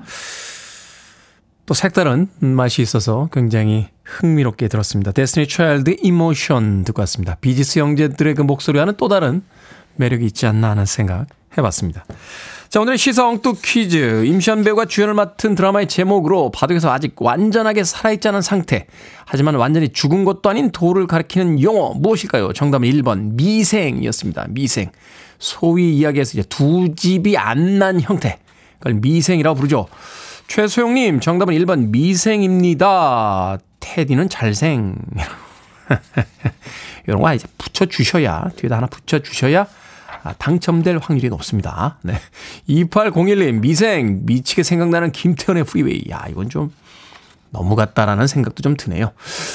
또 1.64 1.74
색다른 1.74 2.28
맛이 2.40 2.82
있어서 2.82 3.28
굉장히 3.32 3.88
흥미롭게 4.04 4.66
들었습니다. 4.66 5.12
데스티니 5.12 5.46
차일드 5.46 5.96
Emotion 6.02 6.84
듣고 6.84 7.02
왔습니다. 7.02 7.36
비지스 7.36 7.78
형제들의 7.78 8.34
그 8.34 8.42
목소리와는 8.42 8.94
또 8.96 9.06
다른 9.06 9.42
매력이 9.94 10.26
있지 10.26 10.46
않나 10.46 10.70
하는 10.70 10.86
생각 10.86 11.26
해봤습니다. 11.56 12.04
자 12.72 12.80
오늘의 12.80 12.96
시사 12.96 13.28
엉뚱 13.28 13.54
퀴즈 13.62 14.24
임시완 14.24 14.64
배우가 14.64 14.86
주연을 14.86 15.12
맡은 15.12 15.54
드라마의 15.54 15.88
제목으로 15.88 16.50
바둑에서 16.50 16.90
아직 16.90 17.14
완전하게 17.20 17.84
살아있지 17.84 18.28
않은 18.28 18.40
상태 18.40 18.86
하지만 19.26 19.56
완전히 19.56 19.90
죽은 19.90 20.24
것도 20.24 20.48
아닌 20.48 20.70
돌을 20.72 21.06
가리키는 21.06 21.60
용어 21.60 21.92
무엇일까요? 21.92 22.54
정답은 22.54 22.88
1번 22.88 23.34
미생이었습니다. 23.34 24.46
미생 24.48 24.90
소위 25.38 25.98
이야기에서 25.98 26.38
이제 26.38 26.48
두 26.48 26.94
집이 26.96 27.36
안 27.36 27.78
난 27.78 28.00
형태. 28.00 28.38
그걸 28.78 28.94
미생이라고 28.94 29.54
부르죠. 29.54 29.86
최소영님, 30.48 31.20
정답은 31.20 31.54
1번 31.54 31.90
미생입니다. 31.90 33.58
테디는 33.80 34.30
잘생. 34.30 34.96
이런 37.06 37.20
거 37.20 37.34
이제 37.34 37.46
붙여주셔야, 37.58 38.48
뒤에다 38.56 38.78
하나 38.78 38.86
붙여주셔야 38.86 39.60
아, 39.60 39.66
당첨될 40.38 40.98
확률이 41.02 41.28
높습니다. 41.28 41.98
네. 42.02 42.14
2801님, 42.68 43.60
미생, 43.60 44.20
미치게 44.24 44.62
생각나는 44.62 45.12
김태훈의 45.12 45.64
프리웨이. 45.64 46.04
야, 46.10 46.26
이건 46.28 46.48
좀 46.48 46.70
너무 47.50 47.76
같다라는 47.76 48.26
생각도 48.26 48.62
좀 48.62 48.76
드네요. 48.76 49.12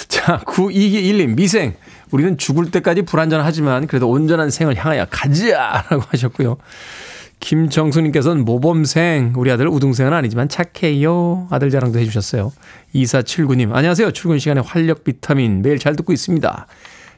자, 0.07 0.39
9221님, 0.45 1.35
미생. 1.35 1.75
우리는 2.11 2.37
죽을 2.37 2.71
때까지 2.71 3.01
불안전하지만 3.01 3.87
그래도 3.87 4.09
온전한 4.09 4.49
생을 4.49 4.75
향하여 4.77 5.05
가자라고 5.09 6.03
하셨고요. 6.09 6.57
김정수님께서는 7.39 8.45
모범생, 8.45 9.33
우리 9.35 9.51
아들 9.51 9.67
우등생은 9.67 10.13
아니지만 10.13 10.49
착해요. 10.49 11.47
아들 11.51 11.69
자랑도 11.69 11.99
해주셨어요. 11.99 12.51
2479님, 12.95 13.73
안녕하세요. 13.73 14.11
출근 14.11 14.39
시간에 14.39 14.61
활력 14.61 15.03
비타민 15.03 15.61
매일 15.61 15.77
잘 15.77 15.95
듣고 15.95 16.13
있습니다. 16.13 16.67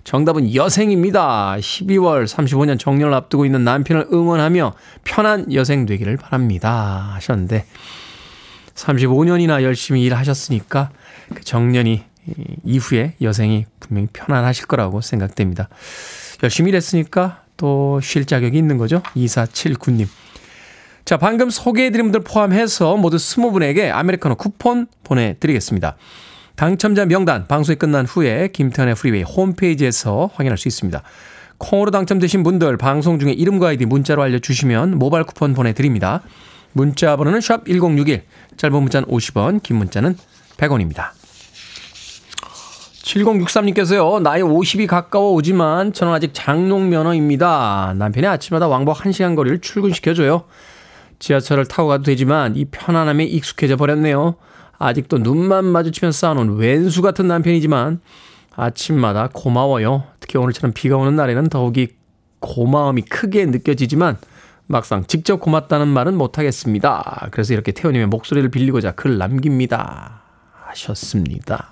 정답은 0.10 0.56
여생입니다. 0.56 1.56
12월 1.60 2.26
35년 2.26 2.80
정년을 2.80 3.14
앞두고 3.14 3.46
있는 3.46 3.64
남편을 3.64 4.08
응원하며 4.12 4.74
편한 5.04 5.54
여생 5.54 5.86
되기를 5.86 6.18
바랍니다. 6.18 7.12
하셨는데, 7.14 7.68
35년이나 8.74 9.62
열심히 9.62 10.02
일하셨으니까 10.06 10.90
그 11.36 11.44
정년이 11.44 12.02
이후에 12.64 13.18
여생이 13.22 13.68
분명히 13.80 14.08
편안하실 14.12 14.66
거라고 14.66 15.02
생각됩니다. 15.02 15.70
열심히 16.42 16.70
일했으니까 16.70 17.44
또 17.56 18.00
쉴 18.02 18.26
자격이 18.26 18.58
있는 18.58 18.80
거죠. 18.80 19.04
2479님. 19.16 20.08
자, 21.06 21.18
방금 21.18 21.52
소개해드린 21.52 22.08
분들 22.08 22.22
포함해서 22.22 22.98
모두 22.98 23.18
20분에게 23.18 23.92
아메리카노 23.92 24.38
쿠폰 24.38 24.88
보내드리겠습니다. 25.04 25.98
당첨자 26.60 27.06
명단 27.06 27.48
방송이 27.48 27.78
끝난 27.78 28.06
후에 28.06 28.50
김태훈의 28.50 28.96
프리웨이 28.96 29.24
홈페이지에서 29.24 30.30
확인할 30.34 30.58
수 30.58 30.68
있습니다. 30.68 31.02
콩으로 31.58 31.90
당첨되신 31.90 32.44
분들 32.44 32.76
방송 32.76 33.18
중에 33.18 33.32
이름과 33.32 33.70
아이디 33.70 33.86
문자로 33.86 34.22
알려주시면 34.22 35.00
모바일 35.00 35.24
쿠폰 35.24 35.54
보내드립니다. 35.54 36.22
문자 36.74 37.16
번호는 37.16 37.40
샵 37.40 37.66
1061, 37.66 38.24
짧은 38.58 38.76
문자는 38.76 39.08
50원, 39.08 39.64
긴 39.64 39.78
문자는 39.78 40.18
100원입니다. 40.58 41.12
7063님께서요, 43.04 44.22
나이 44.22 44.42
50이 44.42 44.86
가까워 44.86 45.32
오지만 45.32 45.94
저는 45.94 46.12
아직 46.12 46.32
장롱 46.34 46.90
면허입니다. 46.90 47.94
남편이 47.96 48.28
아침마다 48.28 48.68
왕복 48.68 48.98
1시간 48.98 49.38
거리를 49.38 49.62
출근시켜줘요. 49.62 50.44
지하철을 51.20 51.68
타고 51.68 51.88
가도 51.88 52.04
되지만 52.04 52.58
이 52.58 52.66
편안함에 52.66 53.24
익숙해져 53.24 53.78
버렸네요. 53.78 54.36
아직도 54.80 55.20
눈만 55.20 55.66
마주치면 55.66 56.12
싸우는 56.14 56.56
왼수 56.56 57.02
같은 57.02 57.28
남편이지만 57.28 58.00
아침마다 58.56 59.30
고마워요. 59.32 60.06
특히 60.20 60.40
오늘처럼 60.40 60.74
비가 60.74 60.98
오는 60.98 61.16
날에는 61.16 61.50
더욱이 61.50 61.90
고마움이 62.40 63.04
크게 63.04 63.46
느껴지지만 63.46 64.18
막상 64.68 65.06
직접 65.06 65.40
고맙다는 65.40 65.88
말은 65.88 66.16
못하겠습니다. 66.16 67.28
그래서 67.32 67.54
이렇게 67.54 67.72
태호님의 67.72 68.08
목소리를 68.08 68.50
빌리고자 68.50 68.92
글 68.92 69.18
남깁니다. 69.18 70.22
하셨습니다. 70.68 71.70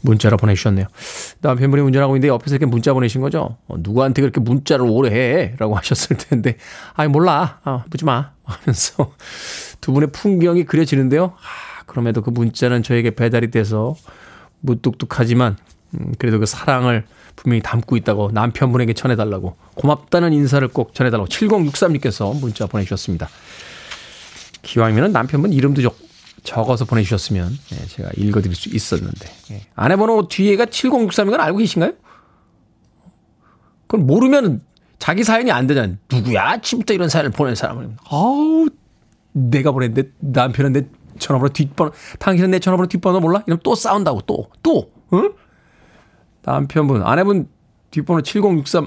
문자로 0.00 0.36
보내주셨네요. 0.38 0.86
남편분이 1.42 1.82
운전하고 1.82 2.16
있는데 2.16 2.28
옆에서 2.28 2.56
이렇게 2.56 2.66
문자 2.66 2.92
보내신 2.92 3.20
거죠? 3.20 3.56
어, 3.66 3.76
누구한테 3.78 4.20
그렇게 4.22 4.40
문자를 4.40 4.86
오래 4.88 5.10
해? 5.10 5.54
라고 5.58 5.74
하셨을 5.76 6.16
텐데, 6.18 6.56
아이, 6.94 7.08
몰라. 7.08 7.60
아, 7.64 7.84
묻지 7.90 8.04
마. 8.04 8.32
하면서 8.44 9.14
두 9.80 9.92
분의 9.92 10.10
풍경이 10.12 10.64
그려지는데요. 10.64 11.32
아, 11.36 11.82
그럼에도 11.86 12.22
그 12.22 12.30
문자는 12.30 12.82
저에게 12.82 13.12
배달이 13.14 13.50
돼서 13.50 13.94
무뚝뚝하지만, 14.60 15.56
음, 15.94 16.12
그래도 16.18 16.38
그 16.38 16.46
사랑을 16.46 17.04
분명히 17.36 17.62
담고 17.62 17.96
있다고 17.96 18.30
남편분에게 18.32 18.92
전해달라고 18.92 19.56
고맙다는 19.74 20.32
인사를 20.32 20.66
꼭 20.68 20.94
전해달라고 20.94 21.28
7063님께서 21.28 22.38
문자 22.38 22.66
보내주셨습니다. 22.66 23.28
기왕이면 24.62 25.12
남편분 25.12 25.52
이름도 25.52 25.80
적, 25.80 25.96
적어서 26.42 26.84
보내주셨으면 26.84 27.50
예, 27.72 27.86
제가 27.86 28.10
읽어드릴 28.16 28.54
수 28.54 28.68
있었는데 28.68 29.28
예. 29.52 29.62
아내 29.74 29.96
번호 29.96 30.28
뒤에가 30.28 30.66
7063인 30.66 31.30
건 31.30 31.40
알고 31.40 31.58
계신가요? 31.58 31.92
그걸 33.86 34.04
모르면 34.04 34.62
자기 34.98 35.24
사연이 35.24 35.50
안 35.50 35.66
되잖아요. 35.66 35.96
누구야? 36.12 36.50
아침부터 36.50 36.94
이런 36.94 37.08
사연을 37.08 37.30
보낸 37.30 37.54
사람은. 37.54 37.96
아우 38.10 38.68
내가 39.32 39.72
보냈는데 39.72 40.10
남편은 40.20 40.72
내 40.72 40.86
전화번호 41.18 41.52
뒷번호 41.52 41.92
당신은 42.18 42.50
내 42.52 42.58
전화번호 42.58 42.88
뒷번호 42.88 43.20
몰라? 43.20 43.42
이러면 43.46 43.60
또 43.62 43.74
싸운다고 43.74 44.22
또 44.22 44.50
또. 44.62 44.90
응? 45.12 45.32
남편분 46.42 47.02
아내분 47.02 47.48
뒷번호 47.90 48.22
7063 48.22 48.86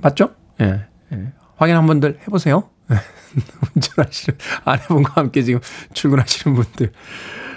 맞죠? 0.00 0.30
예. 0.60 0.86
예. 1.12 1.32
확인 1.56 1.76
한 1.76 1.86
번들 1.86 2.18
해보세요. 2.22 2.68
운전하시는 3.74 4.38
아내분과 4.64 5.12
함께 5.16 5.42
지금 5.42 5.60
출근하시는 5.92 6.56
분들. 6.56 6.92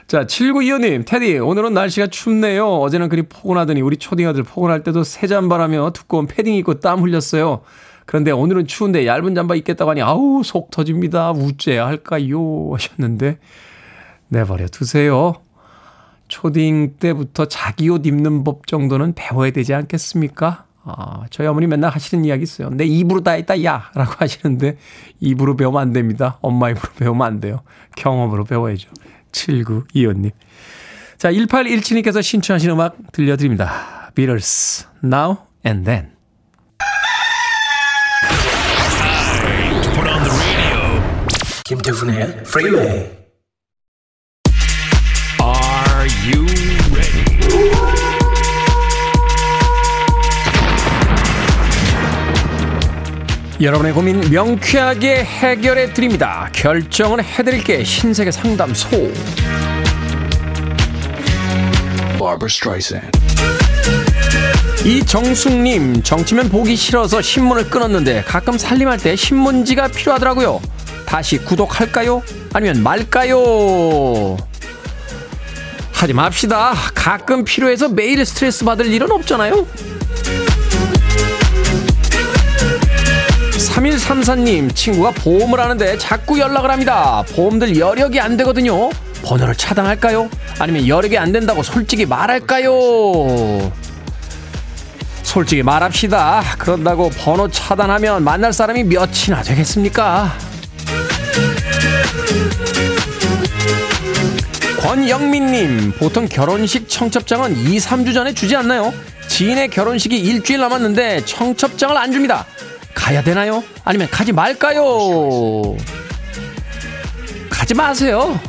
자, 0.08 0.26
7925님, 0.26 1.06
테디, 1.06 1.38
오늘은 1.38 1.74
날씨가 1.76 2.08
춥네요. 2.08 2.68
어제는 2.68 3.10
그리 3.10 3.22
포근하더니 3.22 3.82
우리 3.82 3.98
초딩 3.98 4.28
아들 4.28 4.44
포근할 4.44 4.84
때도 4.84 5.04
새잠바라며 5.04 5.92
두꺼운 5.92 6.26
패딩 6.26 6.56
입고 6.56 6.80
땀 6.80 7.02
흘렸어요. 7.04 7.62
그런데 8.08 8.32
오늘은 8.32 8.66
추운데 8.66 9.06
얇은 9.06 9.36
잠바 9.36 9.54
입겠다고 9.54 9.92
하니 9.92 10.02
아우 10.02 10.42
속 10.44 10.72
터집니다. 10.72 11.32
우째야 11.32 11.86
할까요? 11.86 12.72
하셨는데 12.74 13.38
내버려 14.30 14.66
두세요. 14.66 15.36
초딩 16.28 16.96
때부터 17.00 17.46
자기 17.46 17.88
옷 17.90 18.08
입는 18.08 18.44
법 18.44 18.66
정도는 18.66 19.14
배워야 19.14 19.52
되지 19.52 19.76
않겠습니까? 19.76 20.66
아, 20.98 21.26
저희 21.30 21.48
어머니 21.48 21.68
맨날 21.68 21.92
하시는 21.92 22.24
이야기 22.26 22.44
있어요. 22.44 22.70
내 22.70 22.86
입으로 22.86 23.22
다 23.22 23.32
했다, 23.32 23.64
야! 23.64 23.90
라고 23.96 24.14
하시는데, 24.18 24.78
입으로 25.20 25.56
배우면 25.56 25.82
안 25.82 25.94
됩니다. 25.94 26.38
엄마 26.42 26.70
입으로 26.70 26.92
배우면 26.98 27.26
안 27.26 27.40
돼요. 27.40 27.62
경험으로 27.96 28.44
배워야죠. 28.46 28.90
7925님. 29.32 30.32
자, 31.18 31.32
1817님께서 31.32 32.24
신청하신 32.24 32.72
음악 32.72 32.98
들려드립니다. 33.12 34.12
Beatles, 34.16 34.88
Now 35.04 35.38
and 35.66 35.86
Then. 35.86 36.12
김태훈의 41.66 42.22
Freeway. 42.48 43.12
Are 45.40 46.08
you 46.26 46.59
여러분의 53.62 53.92
고민 53.92 54.22
명쾌하게 54.32 55.26
해결해 55.26 55.94
드립니다. 55.94 56.50
결정은 56.54 57.22
해드릴게 57.22 57.84
신세계 57.84 58.32
상담소. 58.32 59.12
이정숙님 64.86 66.04
정치면 66.04 66.48
보기 66.48 66.78
싫어서 66.78 67.22
신문을 67.22 67.70
끊었는데 67.70 68.24
가끔 68.26 68.58
살림할 68.58 68.98
때 68.98 69.18
신문지가 69.18 69.90
필요하더라고요. 69.90 70.62
다시 71.06 71.38
구독할까요? 71.38 72.24
아니면 72.54 72.82
말까요? 72.82 74.38
하지 75.92 76.14
맙시다. 76.14 76.74
가끔 76.96 77.44
필요해서 77.44 77.90
매일 77.90 78.26
스트레스 78.26 78.64
받을 78.64 78.86
일은 78.86 79.12
없잖아요. 79.12 79.68
3134님 83.80 84.76
친구가 84.76 85.12
보험을 85.12 85.60
하는데 85.60 85.98
자꾸 85.98 86.38
연락을 86.40 86.70
합니다. 86.70 87.24
보험들 87.34 87.78
여력이 87.78 88.20
안 88.20 88.36
되거든요. 88.38 88.90
번호를 89.24 89.56
차단할까요? 89.56 90.30
아니면 90.60 90.88
여력이 90.88 91.18
안 91.18 91.32
된다고 91.32 91.64
솔직히 91.64 92.06
말할까요? 92.06 93.72
솔직히 95.24 95.64
말합시다. 95.64 96.44
그런다고 96.58 97.10
번호 97.10 97.48
차단하면 97.48 98.24
만날 98.24 98.52
사람이 98.52 98.84
몇이나 98.84 99.42
되겠습니까? 99.44 100.34
권영민님, 104.82 105.94
보통 106.00 106.28
결혼식 106.28 106.90
청첩장은 106.90 107.56
2, 107.58 107.78
3주 107.78 108.14
전에 108.14 108.34
주지 108.34 108.56
않나요? 108.56 108.94
지인의 109.28 109.70
결혼식이 109.70 110.18
일주일 110.18 110.60
남았는데 110.62 111.26
청첩장을 111.26 111.96
안 111.96 112.12
줍니다. 112.12 112.46
가야 112.94 113.24
되나요? 113.24 113.64
아니면 113.84 114.08
가지 114.10 114.32
말까요? 114.32 115.76
가지 117.50 117.74
마세요. 117.74 118.40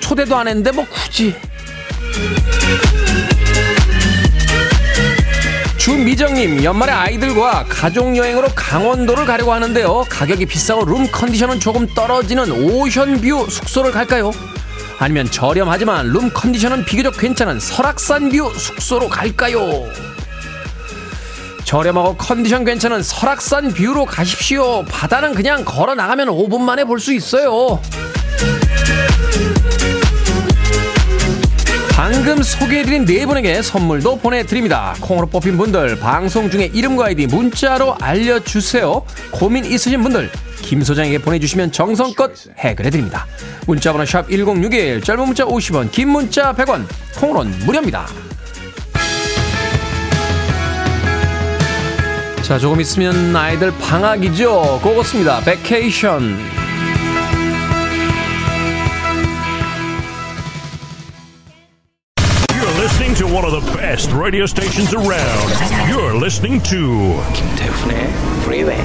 초대도 0.00 0.36
안 0.36 0.48
했는데 0.48 0.70
뭐 0.72 0.86
굳이. 0.90 1.34
주미정님 5.78 6.62
연말에 6.62 6.92
아이들과 6.92 7.64
가족여행으로 7.66 8.48
강원도를 8.54 9.24
가려고 9.24 9.54
하는데요 9.54 10.04
가격이 10.10 10.44
비싸고 10.44 10.84
룸 10.84 11.10
컨디션은 11.10 11.58
조금 11.58 11.86
떨어지는 11.94 12.50
오션뷰 12.52 13.46
숙소를 13.48 13.90
갈까요? 13.90 14.30
아니면 14.98 15.30
저렴하지만 15.30 16.08
룸 16.08 16.30
컨디션은 16.34 16.84
비교적 16.84 17.16
괜찮은 17.16 17.58
설악산뷰 17.60 18.52
숙소로 18.58 19.08
갈까요? 19.08 19.86
저렴하고 21.70 22.16
컨디션 22.16 22.64
괜찮은 22.64 23.00
설악산 23.00 23.72
뷰로 23.72 24.04
가십시오 24.04 24.84
바다는 24.86 25.34
그냥 25.34 25.64
걸어 25.64 25.94
나가면 25.94 26.26
5분 26.26 26.62
만에 26.62 26.82
볼 26.82 26.98
수 26.98 27.14
있어요 27.14 27.80
방금 31.92 32.42
소개해드린 32.42 33.04
네 33.04 33.24
분에게 33.24 33.62
선물도 33.62 34.18
보내드립니다. 34.18 34.94
콩으로 35.00 35.26
뽑힌 35.28 35.56
분들 35.58 36.00
방송 36.00 36.50
중에 36.50 36.70
이름과 36.72 37.06
아이디 37.06 37.26
문자로 37.26 37.94
알려주세요. 38.00 39.02
고민 39.30 39.64
있으신 39.66 40.02
분들 40.02 40.30
김 40.62 40.82
소장에게 40.82 41.18
보내주시면 41.18 41.72
정성껏 41.72 42.32
해결해드립니다. 42.56 43.26
문자번호 43.66 44.06
샵 44.06 44.28
1061 44.28 45.02
짧은 45.02 45.24
문자 45.24 45.44
50원 45.44 45.92
긴 45.92 46.08
문자 46.08 46.52
100원 46.54 46.86
콩으로는 47.20 47.66
무료입니다. 47.66 48.08
자 52.50 52.58
조금 52.58 52.80
있으면 52.80 53.36
아이들 53.36 53.70
방학이죠. 53.78 54.80
고고스입니다. 54.82 55.38
Vacation. 55.44 56.36
You're 62.50 62.80
listening 62.82 63.14
to 63.18 63.26
one 63.28 63.44
of 63.44 63.52
the 63.52 63.78
best 63.78 64.12
radio 64.12 64.46
stations 64.46 64.92
around. 64.92 65.46
You're 65.88 66.16
listening 66.16 66.60
to 66.70 67.22
김태훈의 67.34 68.08
Freeway. 68.42 68.82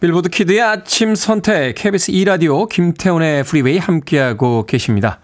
빌보드 0.00 0.30
kid의 0.30 0.62
아침 0.62 1.14
선택 1.14 1.76
KBS 1.76 2.10
2 2.10 2.24
라디오 2.24 2.66
김태훈의 2.66 3.44
프리웨이 3.44 3.78
함께하고 3.78 4.66
계십니다. 4.66 5.20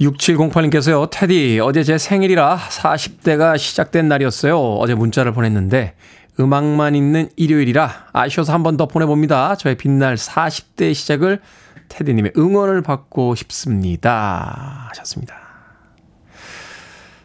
6708님께서요. 0.00 1.08
테디 1.10 1.60
어제 1.62 1.82
제 1.84 1.98
생일이라 1.98 2.58
40대가 2.58 3.56
시작된 3.56 4.08
날이었어요. 4.08 4.58
어제 4.58 4.94
문자를 4.94 5.32
보냈는데 5.32 5.94
음악만 6.40 6.94
있는 6.96 7.28
일요일이라 7.36 8.08
아쉬워서 8.12 8.52
한 8.52 8.62
번 8.64 8.76
더 8.76 8.86
보내봅니다. 8.86 9.54
저의 9.56 9.76
빛날 9.76 10.16
40대 10.16 10.92
시작을 10.94 11.40
테디님의 11.88 12.32
응원을 12.36 12.82
받고 12.82 13.34
싶습니다. 13.36 14.88
하셨습니다. 14.90 15.36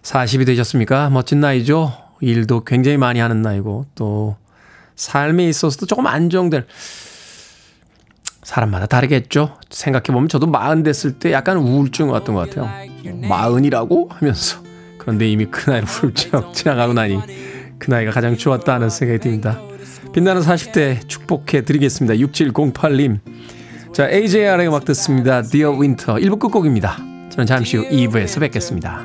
40이 0.03 0.45
되셨습니까? 0.45 1.09
멋진 1.09 1.39
나이죠? 1.39 1.91
일도 2.21 2.65
굉장히 2.65 2.97
많이 2.97 3.19
하는 3.19 3.41
나이고 3.41 3.85
또 3.95 4.35
삶에 4.95 5.47
있어서도 5.47 5.85
조금 5.85 6.05
안정될 6.07 6.67
사람마다 8.49 8.87
다르겠죠. 8.87 9.57
생각해보면 9.69 10.27
저도 10.27 10.47
마흔 10.47 10.81
됐을 10.81 11.19
때 11.19 11.31
약간 11.31 11.57
우울증 11.57 12.09
왔던 12.09 12.33
것 12.33 12.49
같아요. 12.49 12.67
마흔이라고 13.27 14.09
하면서. 14.11 14.61
그런데 14.97 15.29
이미 15.29 15.45
그 15.45 15.69
나이를 15.69 15.87
훌쩍 15.87 16.51
지나가고 16.55 16.93
나니 16.93 17.19
그 17.77 17.91
나이가 17.91 18.11
가장 18.11 18.35
좋았다는 18.35 18.89
생각이 18.89 19.19
듭니다. 19.19 19.59
빛나는 20.13 20.41
40대 20.41 21.07
축복해 21.07 21.63
드리겠습니다. 21.63 22.15
6708님. 22.15 23.19
자, 23.93 24.09
AJR의 24.09 24.67
음악 24.67 24.83
듣습니다. 24.85 25.43
Dear 25.43 25.79
Winter 25.79 26.19
1부 26.19 26.39
끝곡입니다. 26.39 26.97
저는 27.29 27.45
잠시 27.45 27.77
후 27.77 27.87
2부에서 27.87 28.39
뵙겠습니다. 28.39 29.03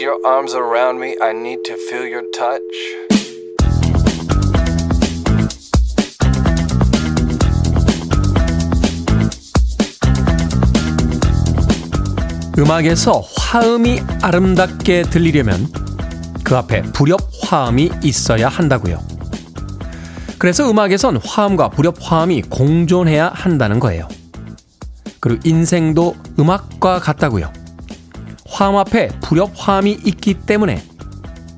Your 0.00 0.16
arms 0.24 0.54
around 0.54 0.98
me. 0.98 1.14
I 1.20 1.34
need 1.34 1.62
to 1.64 1.74
feel 1.74 2.08
your 2.10 2.24
touch. 2.32 2.62
음악에서 12.58 13.20
화음이 13.36 14.00
아름답게 14.22 15.02
들리려면 15.02 15.68
그 16.44 16.56
앞에 16.56 16.80
불협 16.94 17.20
화음이 17.42 17.90
있어야 18.02 18.48
한다고요. 18.48 18.98
그래서 20.38 20.70
음악에선 20.70 21.18
화음과 21.22 21.68
불협 21.68 21.96
화음이 22.00 22.44
공존해야 22.48 23.32
한다는 23.34 23.78
거예요. 23.78 24.08
그리고 25.20 25.42
인생도 25.44 26.16
음악과 26.38 27.00
같다고요. 27.00 27.59
화음 28.50 28.76
앞에 28.76 29.08
불협 29.20 29.52
화음이 29.54 29.92
있기 30.04 30.34
때문에 30.34 30.82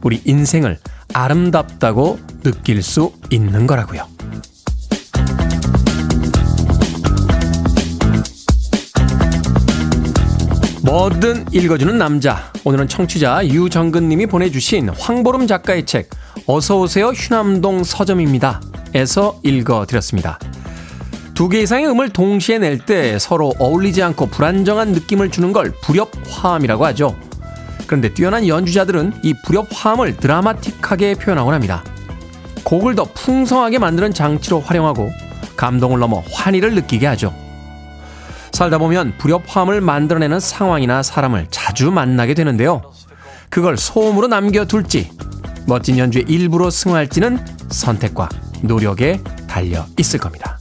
우리 0.02 0.20
인생을 0.24 0.78
아름답다고 1.14 2.18
느낄 2.42 2.82
수 2.82 3.12
있는 3.30 3.66
거라고요. 3.66 4.06
뭐든 10.84 11.46
읽어주는 11.52 11.96
남자. 11.96 12.52
오늘은 12.64 12.88
청취자 12.88 13.46
유정근 13.46 14.08
님이 14.08 14.26
보내주신 14.26 14.90
황보름 14.90 15.46
작가의 15.46 15.86
책 15.86 16.10
어서오세요 16.46 17.08
휴남동 17.08 17.84
서점입니다. 17.84 18.60
에서 18.94 19.40
읽어드렸습니다. 19.42 20.38
두 21.34 21.48
개 21.48 21.62
이상의 21.62 21.88
음을 21.88 22.10
동시에 22.10 22.58
낼 22.58 22.78
때 22.78 23.18
서로 23.18 23.54
어울리지 23.58 24.02
않고 24.02 24.26
불안정한 24.26 24.92
느낌을 24.92 25.30
주는 25.30 25.52
걸 25.52 25.72
불협화음이라고 25.82 26.84
하죠. 26.86 27.16
그런데 27.86 28.12
뛰어난 28.12 28.46
연주자들은 28.46 29.12
이 29.22 29.34
불협화음을 29.44 30.16
드라마틱하게 30.16 31.14
표현하곤 31.14 31.54
합니다. 31.54 31.84
곡을 32.64 32.94
더 32.94 33.04
풍성하게 33.04 33.78
만드는 33.78 34.12
장치로 34.14 34.60
활용하고 34.60 35.10
감동을 35.56 35.98
넘어 35.98 36.22
환희를 36.32 36.74
느끼게 36.74 37.06
하죠. 37.08 37.34
살다 38.52 38.78
보면 38.78 39.14
불협화음을 39.18 39.80
만들어내는 39.80 40.38
상황이나 40.38 41.02
사람을 41.02 41.48
자주 41.50 41.90
만나게 41.90 42.34
되는데요. 42.34 42.82
그걸 43.50 43.76
소음으로 43.76 44.28
남겨둘지, 44.28 45.10
멋진 45.66 45.98
연주의 45.98 46.24
일부로 46.28 46.70
승화할지는 46.70 47.44
선택과 47.68 48.28
노력에 48.62 49.20
달려 49.48 49.84
있을 49.98 50.18
겁니다. 50.18 50.58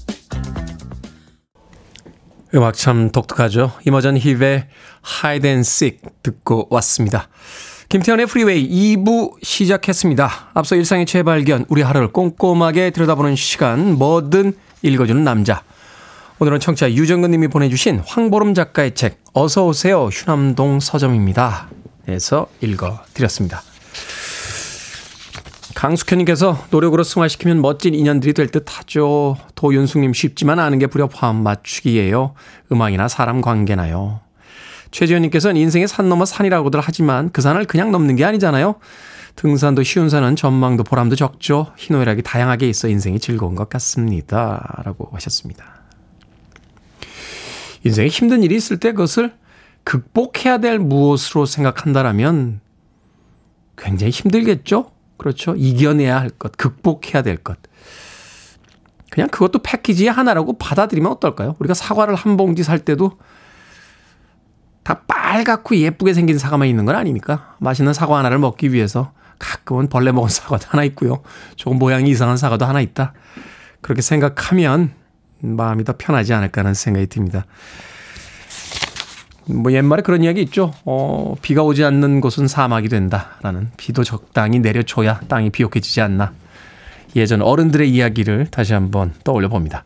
음악 2.53 2.75
참 2.75 3.11
독특하죠. 3.11 3.71
이모젠 3.86 4.17
힙의 4.17 4.67
Hide 5.23 5.49
and 5.49 5.61
Seek 5.61 5.99
듣고 6.21 6.67
왔습니다. 6.69 7.29
김태훈의 7.89 8.25
프리웨이 8.25 8.95
2부 8.95 9.33
시작했습니다. 9.41 10.51
앞서 10.53 10.75
일상의 10.75 11.05
재발견, 11.05 11.65
우리 11.69 11.81
하루를 11.81 12.11
꼼꼼하게 12.11 12.91
들여다보는 12.91 13.35
시간, 13.35 13.97
뭐든 13.97 14.53
읽어주는 14.81 15.23
남자. 15.23 15.63
오늘은 16.39 16.59
청취자 16.59 16.93
유정근 16.93 17.31
님이 17.31 17.47
보내주신 17.47 18.01
황보름 18.05 18.53
작가의 18.53 18.95
책 18.95 19.21
어서오세요 19.33 20.05
휴남동 20.05 20.79
서점입니다. 20.79 21.69
에서 22.07 22.47
읽어드렸습니다. 22.61 23.61
강숙현님께서 25.75 26.65
노력으로 26.69 27.03
승화시키면 27.03 27.62
멋진 27.62 27.93
인연들이 27.93 28.34
될 28.34 28.51
듯 28.51 28.65
하죠. 28.67 29.38
도윤숙님 29.55 30.13
쉽지만 30.13 30.60
않은 30.60 30.79
게 30.79 30.88
불협화음 30.88 31.41
맞추기예요. 31.43 32.34
음악이나 32.71 33.07
사람 33.07 33.41
관계나요. 33.41 34.19
최지현님께서는 34.91 35.55
인생의 35.55 35.88
산 35.88 36.10
넘어 36.10 36.25
산이라고들 36.25 36.81
하지만 36.84 37.31
그 37.31 37.41
산을 37.41 37.65
그냥 37.65 37.91
넘는 37.91 38.17
게 38.17 38.25
아니잖아요. 38.25 38.75
등산도 39.38 39.84
쉬운 39.84 40.10
산은 40.10 40.36
전망도 40.36 40.84
보람도 40.84 41.15
적죠. 41.15 41.71
희노애락이 41.77 42.23
다양하게 42.23 42.67
있어 42.67 42.89
인생이 42.89 43.19
즐거운 43.19 43.55
것 43.55 43.69
같습니다. 43.69 44.81
라고 44.84 45.10
하셨습니다. 45.13 45.63
인생에 47.86 48.10
힘든 48.10 48.43
일이 48.43 48.55
있을 48.55 48.77
때 48.77 48.91
그것을 48.91 49.34
극복해야 49.86 50.57
될 50.57 50.77
무엇으로 50.77 51.45
생각한다라면 51.45 52.60
굉장히 53.77 54.12
힘들겠죠? 54.12 54.90
그렇죠. 55.21 55.53
이겨내야 55.55 56.19
할 56.19 56.31
것, 56.31 56.57
극복해야 56.57 57.21
될 57.21 57.38
것. 57.38 57.60
그냥 59.12 59.29
그것도 59.29 59.60
패키지의 59.60 60.12
하나라고 60.12 60.57
받아들이면 60.57 61.12
어떨까요? 61.12 61.55
우리가 61.60 61.75
사과를 61.75 62.15
한 62.15 62.38
봉지 62.38 62.63
살 62.63 62.79
때도 62.79 63.19
다 64.81 65.03
빨갛고 65.05 65.75
예쁘게 65.75 66.15
생긴 66.15 66.39
사과만 66.39 66.67
있는 66.67 66.86
건 66.86 66.95
아니니까. 66.95 67.55
맛있는 67.60 67.93
사과 67.93 68.17
하나를 68.17 68.39
먹기 68.39 68.73
위해서 68.73 69.12
가끔은 69.38 69.89
벌레 69.89 70.12
먹은 70.12 70.27
사과도 70.27 70.65
하나 70.69 70.84
있고요. 70.86 71.21
조금 71.55 71.77
모양이 71.77 72.10
이상한 72.10 72.36
사과도 72.36 72.65
하나 72.65 72.81
있다. 72.81 73.13
그렇게 73.81 74.01
생각하면 74.01 74.95
마음이 75.41 75.84
더 75.84 75.93
편하지 75.99 76.34
않을까 76.34 76.62
하는 76.62 76.73
생각이 76.73 77.05
듭니다. 77.05 77.45
뭐 79.45 79.71
옛말에 79.71 80.01
그런 80.01 80.23
이야기 80.23 80.41
있죠. 80.43 80.73
어, 80.86 81.36
비가 81.41 81.63
오지 81.63 81.84
않는 81.84 82.21
곳은 82.21 82.47
사막이 82.47 82.89
된다라는 82.89 83.71
비도 83.77 84.04
적당히 84.04 84.60
내려줘야 84.60 85.19
땅이 85.27 85.49
비옥해지지 85.49 86.01
않나. 86.01 86.34
예전 87.15 87.41
어른들의 87.41 87.89
이야기를 87.89 88.47
다시 88.51 88.73
한번 88.73 89.13
떠올려 89.23 89.49
봅니다. 89.49 89.84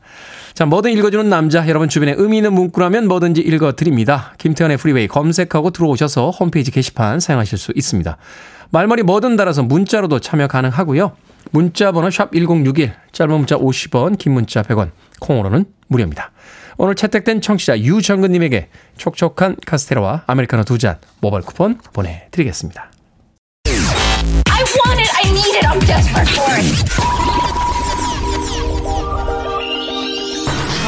자, 0.53 0.65
뭐든 0.65 0.91
읽어주는 0.91 1.27
남자, 1.27 1.67
여러분 1.67 1.89
주변에 1.89 2.13
의미 2.17 2.37
있는 2.37 2.53
문구라면 2.53 3.07
뭐든지 3.07 3.41
읽어드립니다. 3.41 4.33
김태훈의 4.37 4.77
프리웨이 4.77 5.07
검색하고 5.07 5.71
들어오셔서 5.71 6.29
홈페이지 6.29 6.71
게시판 6.71 7.19
사용하실 7.19 7.57
수 7.57 7.73
있습니다. 7.75 8.17
말머리 8.69 9.03
뭐든 9.03 9.35
달아서 9.35 9.63
문자로도 9.63 10.19
참여 10.19 10.47
가능하고요. 10.47 11.13
문자 11.51 11.91
번호 11.91 12.09
샵 12.09 12.31
1061, 12.31 12.93
짧은 13.11 13.33
문자 13.35 13.57
50원, 13.57 14.17
긴 14.17 14.33
문자 14.33 14.61
100원, 14.61 14.91
콩으로는 15.19 15.65
무료입니다. 15.87 16.31
오늘 16.77 16.95
채택된 16.95 17.41
청취자 17.41 17.79
유정근님에게 17.79 18.69
촉촉한 18.97 19.57
카스테라와 19.65 20.23
아메리카노 20.27 20.63
두 20.63 20.77
잔 20.77 20.97
모바일 21.21 21.43
쿠폰 21.45 21.77
보내드리겠습니다. 21.93 22.91
I 23.67 24.63
want 24.85 24.99
it. 25.01 25.11
I 25.15 25.31
need 25.31 25.55
it. 25.57 25.65
I'm 25.65 25.79
desperate 25.85 26.29
for 26.29 26.53
it. 26.57 26.65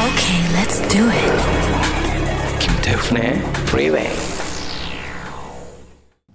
Okay, 0.08 0.40
let's 0.54 0.80
do 0.88 1.08
it. 1.10 2.58
김태훈의 2.60 3.38
Freeway. 3.68 4.10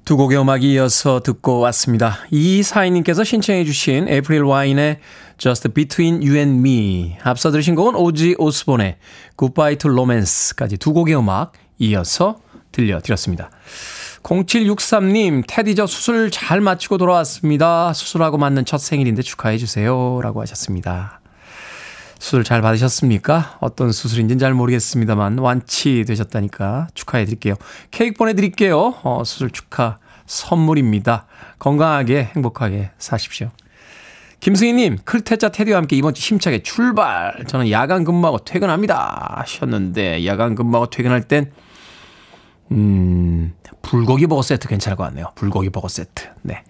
두 0.06 0.18
곡의 0.18 0.38
음악이 0.38 0.74
이어서 0.74 1.22
듣고 1.22 1.60
왔습니다. 1.60 2.18
이사인님께서 2.30 3.24
신청해 3.24 3.64
주신 3.64 4.10
에프릴 4.10 4.44
와인의 4.44 5.00
Just 5.38 5.70
Between 5.70 6.16
You 6.16 6.36
and 6.36 6.60
Me 6.60 7.16
앞서 7.24 7.52
들으신 7.52 7.74
곡은 7.76 7.96
오지 7.96 8.36
오스본의 8.38 8.98
Goodbye 9.38 9.78
to 9.78 9.90
Romance까지 9.90 10.76
두 10.78 10.92
곡의 10.92 11.16
음악 11.16 11.54
이어서 11.80 12.36
들려드렸습니다. 12.74 13.50
0763님, 14.24 15.44
테디 15.48 15.76
저 15.76 15.88
수술 15.88 16.32
잘 16.32 16.60
마치고 16.60 16.98
돌아왔습니다. 16.98 17.94
수술하고 17.94 18.38
맞는 18.38 18.66
첫 18.66 18.80
생일인데 18.80 19.22
축하해 19.22 19.58
주세요. 19.58 20.20
라고 20.22 20.42
하셨습니다. 20.42 21.23
수술 22.24 22.46
잘 22.46 22.62
받으셨습니까? 22.62 23.58
어떤 23.60 23.92
수술인지는 23.92 24.40
잘 24.40 24.54
모르겠습니다만 24.54 25.40
완치되셨다니까 25.40 26.88
축하해 26.94 27.26
드릴게요. 27.26 27.56
케이크 27.92 28.18
보내드릴게요. 28.18 28.96
어, 29.04 29.24
수술 29.26 29.52
축하 29.52 29.98
선물입니다. 30.26 31.26
건강하게 31.60 32.32
행복하게 32.34 32.92
사십시오. 32.98 33.50
김승희님, 34.40 35.00
클테자 35.04 35.50
테디와 35.50 35.80
함께 35.80 35.98
이번 35.98 36.14
주 36.14 36.22
힘차게 36.22 36.64
출발. 36.64 37.44
저는 37.46 37.70
야간 37.72 38.06
근무하고 38.06 38.38
퇴근합니다. 38.40 39.40
하셨는데, 39.40 40.26
야간 40.26 40.56
근무하고 40.56 40.90
퇴근할 40.90 41.24
땐, 41.24 41.52
음, 42.72 43.54
불고기 43.84 44.26
버거 44.28 44.42
세트 44.42 44.68
괜찮을 44.68 44.96
것 44.96 45.04
같네요. 45.04 45.28
불고기 45.36 45.70
버거 45.70 45.88
세트. 45.88 46.30
네. 46.42 46.64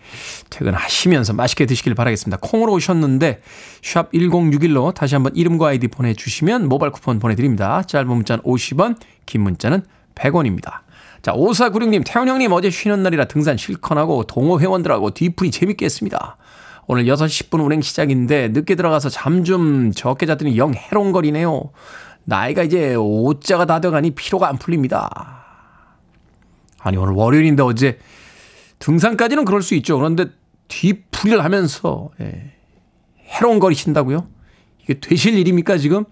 퇴근하시면서 0.50 1.34
맛있게 1.34 1.66
드시길 1.66 1.96
바라겠습니다. 1.96 2.40
콩으로 2.42 2.74
오셨는데, 2.74 3.42
샵 3.82 4.12
1061로 4.12 4.94
다시 4.94 5.16
한번 5.16 5.34
이름과 5.36 5.68
아이디 5.68 5.88
보내주시면 5.88 6.68
모바일 6.68 6.92
쿠폰 6.92 7.20
보내드립니다. 7.20 7.84
짧은 7.84 8.08
문자는 8.08 8.44
50원, 8.44 8.98
긴 9.26 9.42
문자는 9.42 9.84
100원입니다. 10.16 10.80
자, 11.22 11.32
5496님, 11.34 12.04
태훈 12.06 12.28
형님 12.28 12.52
어제 12.52 12.70
쉬는 12.70 13.04
날이라 13.04 13.26
등산 13.26 13.56
실컷하고 13.58 14.26
동호 14.26 14.60
회원들하고 14.60 15.12
뒤풀이 15.12 15.52
재밌게 15.52 15.86
했습니다. 15.86 16.36
오늘 16.88 17.06
6시 17.06 17.50
10분 17.50 17.64
운행 17.64 17.82
시작인데 17.82 18.50
늦게 18.50 18.76
들어가서 18.76 19.08
잠 19.10 19.46
좀 19.46 19.92
적게 19.94 20.26
잤더니 20.26 20.58
영 20.58 20.74
해롱거리네요. 20.74 21.72
나이가 22.26 22.64
이제 22.64 22.96
5자가 22.96 23.68
다 23.68 23.80
돼가니 23.80 24.12
피로가 24.12 24.50
안 24.50 24.58
풀립니다. 24.58 25.43
아니 26.84 26.98
오늘 26.98 27.14
월요일인데 27.14 27.64
어제 27.64 27.98
등산까지는 28.80 29.46
그럴 29.46 29.62
수 29.62 29.74
있죠. 29.76 29.98
그런데 29.98 30.26
뒤풀이를 30.68 31.44
하면서 31.44 32.12
예, 32.20 32.54
해롱거리신다고요? 33.20 34.28
이게 34.82 35.00
되실 35.00 35.38
일입니까 35.38 35.78
지금? 35.78 36.04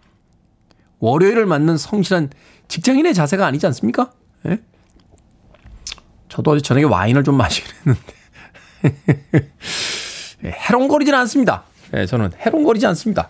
월요일을 0.99 1.45
맞는 1.45 1.77
성실한 1.77 2.29
직장인의 2.69 3.13
자세가 3.13 3.45
아니지 3.45 3.65
않습니까? 3.67 4.13
예? 4.47 4.59
저도 6.29 6.51
어제 6.51 6.61
저녁에 6.61 6.85
와인을 6.85 7.25
좀 7.25 7.35
마시긴 7.35 7.69
했는데 7.79 8.13
예, 10.45 10.49
해롱거리지는 10.51 11.19
않습니다. 11.19 11.63
예, 11.93 12.05
저는 12.05 12.31
해롱거리지 12.37 12.85
않습니다. 12.87 13.29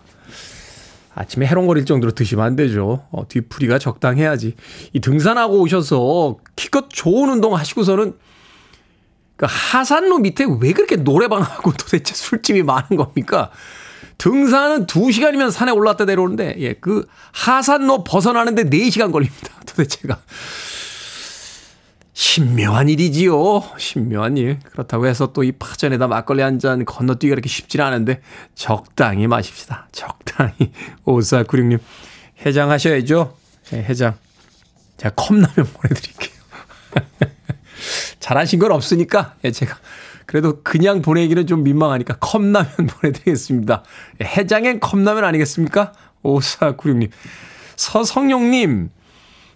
아침에 1.14 1.46
해롱거릴 1.46 1.84
정도로 1.84 2.12
드시면 2.12 2.44
안 2.44 2.56
되죠. 2.56 3.06
어, 3.10 3.26
뒤풀이가 3.28 3.78
적당해야지. 3.78 4.54
이 4.92 5.00
등산하고 5.00 5.60
오셔서 5.60 6.38
기껏 6.56 6.86
좋은 6.88 7.28
운동 7.28 7.54
하시고서는 7.54 8.14
그 9.36 9.46
하산로 9.48 10.18
밑에 10.18 10.46
왜 10.60 10.72
그렇게 10.72 10.96
노래방하고 10.96 11.72
도대체 11.76 12.14
술집이 12.14 12.62
많은 12.62 12.96
겁니까? 12.96 13.50
등산은 14.18 14.86
2시간이면 14.86 15.50
산에 15.50 15.72
올랐다 15.72 16.04
내려오는데, 16.04 16.54
예, 16.58 16.74
그 16.74 17.06
하산로 17.32 18.04
벗어나는데 18.04 18.64
4시간 18.64 19.10
걸립니다. 19.10 19.52
도대체가. 19.66 20.18
신묘한 22.22 22.88
일이지요. 22.88 23.62
신묘한 23.78 24.36
일. 24.36 24.60
그렇다고 24.70 25.06
해서 25.08 25.32
또 25.32 25.42
이 25.42 25.50
파전에다 25.50 26.06
막걸리 26.06 26.40
한 26.40 26.60
잔 26.60 26.84
건너뛰기가 26.84 27.32
이렇게 27.32 27.48
쉽지는 27.48 27.84
않은데 27.84 28.20
적당히 28.54 29.26
마십시다. 29.26 29.88
적당히. 29.90 30.70
5496님. 31.04 31.80
해장하셔야죠. 32.46 33.36
네, 33.72 33.82
해장. 33.82 34.14
제가 34.98 35.12
컵라면 35.16 35.48
보내드릴게요. 35.74 36.32
잘하신 38.20 38.60
건 38.60 38.70
없으니까 38.70 39.34
예, 39.44 39.50
제가 39.50 39.76
그래도 40.26 40.60
그냥 40.62 41.02
보내기는 41.02 41.48
좀 41.48 41.64
민망하니까 41.64 42.18
컵라면 42.20 42.64
보내드리겠습니다. 42.88 43.82
예, 44.20 44.24
해장엔 44.24 44.78
컵라면 44.78 45.24
아니겠습니까? 45.24 45.92
5496님. 46.22 47.10
서성용님. 47.74 48.90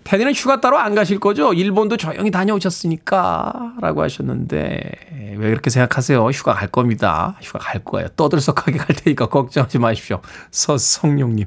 테디는 0.06 0.34
휴가 0.34 0.60
따로 0.60 0.78
안 0.78 0.94
가실 0.94 1.18
거죠? 1.18 1.52
일본도 1.52 1.96
조용히 1.96 2.30
다녀오셨으니까. 2.30 3.74
라고 3.80 4.02
하셨는데, 4.02 4.92
왜 5.36 5.50
그렇게 5.50 5.68
생각하세요? 5.68 6.24
휴가 6.28 6.54
갈 6.54 6.68
겁니다. 6.68 7.36
휴가 7.42 7.58
갈 7.58 7.82
거예요. 7.82 8.06
떠들썩하게 8.10 8.78
갈 8.78 8.86
테니까 8.94 9.26
걱정하지 9.26 9.80
마십시오. 9.80 10.20
서성용님. 10.52 11.46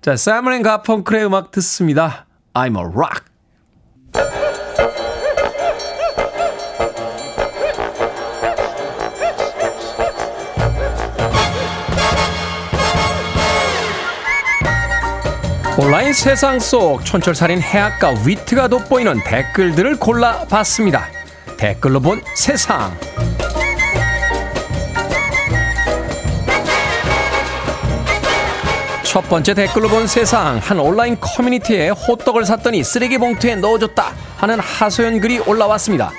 자, 0.00 0.14
사이먼 0.14 0.52
앤 0.52 0.62
가펑클의 0.62 1.26
음악 1.26 1.50
듣습니다. 1.50 2.26
I 2.54 2.62
Am 2.62 2.78
a 2.78 2.84
Rock. 2.84 3.24
온라인 15.78 16.12
세상 16.12 16.60
속 16.60 17.02
촌철살인 17.02 17.62
해악과 17.62 18.14
위트가 18.26 18.68
돋보이는 18.68 19.24
댓글들을 19.24 19.98
골라봤습니다. 19.98 21.08
댓글로 21.56 21.98
본 21.98 22.20
세상. 22.34 22.94
첫 29.02 29.26
번째 29.30 29.54
댓글로 29.54 29.88
본 29.88 30.06
세상. 30.06 30.58
한 30.58 30.78
온라인 30.78 31.16
커뮤니티에 31.18 31.88
호떡을 31.88 32.44
샀더니 32.44 32.84
쓰레기 32.84 33.16
봉투에 33.16 33.56
넣어줬다 33.56 34.12
하는 34.36 34.60
하소연 34.60 35.20
글이 35.20 35.38
올라왔습니다. 35.38 36.12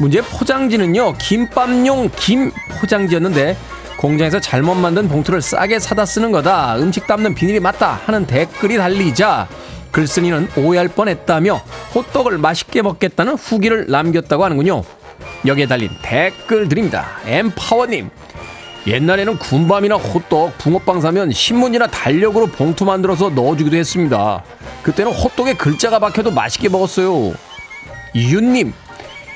문제 0.00 0.20
포장지는요, 0.22 1.14
김밥용 1.18 2.10
김 2.16 2.50
포장지였는데 2.80 3.56
공장에서 4.02 4.40
잘못 4.40 4.74
만든 4.74 5.08
봉투를 5.08 5.40
싸게 5.40 5.78
사다 5.78 6.04
쓰는 6.04 6.32
거다. 6.32 6.76
음식 6.78 7.06
담는 7.06 7.36
비닐이 7.36 7.60
맞다. 7.60 8.00
하는 8.04 8.26
댓글이 8.26 8.76
달리자 8.76 9.46
글쓴이는 9.92 10.48
오해할 10.56 10.88
뻔했다며 10.88 11.62
호떡을 11.94 12.38
맛있게 12.38 12.82
먹겠다는 12.82 13.34
후기를 13.34 13.86
남겼다고 13.88 14.44
하는군요. 14.44 14.82
여기에 15.46 15.68
달린 15.68 15.90
댓글들입니다. 16.02 17.06
엠파워님. 17.26 18.10
옛날에는 18.88 19.38
군밤이나 19.38 19.94
호떡, 19.94 20.58
붕어빵 20.58 21.00
사면 21.00 21.30
신문이나 21.30 21.86
달력으로 21.86 22.46
봉투 22.46 22.84
만들어서 22.84 23.30
넣어주기도 23.30 23.76
했습니다. 23.76 24.42
그때는 24.82 25.12
호떡에 25.12 25.54
글자가 25.54 26.00
박혀도 26.00 26.32
맛있게 26.32 26.68
먹었어요. 26.68 27.34
이윤님. 28.14 28.72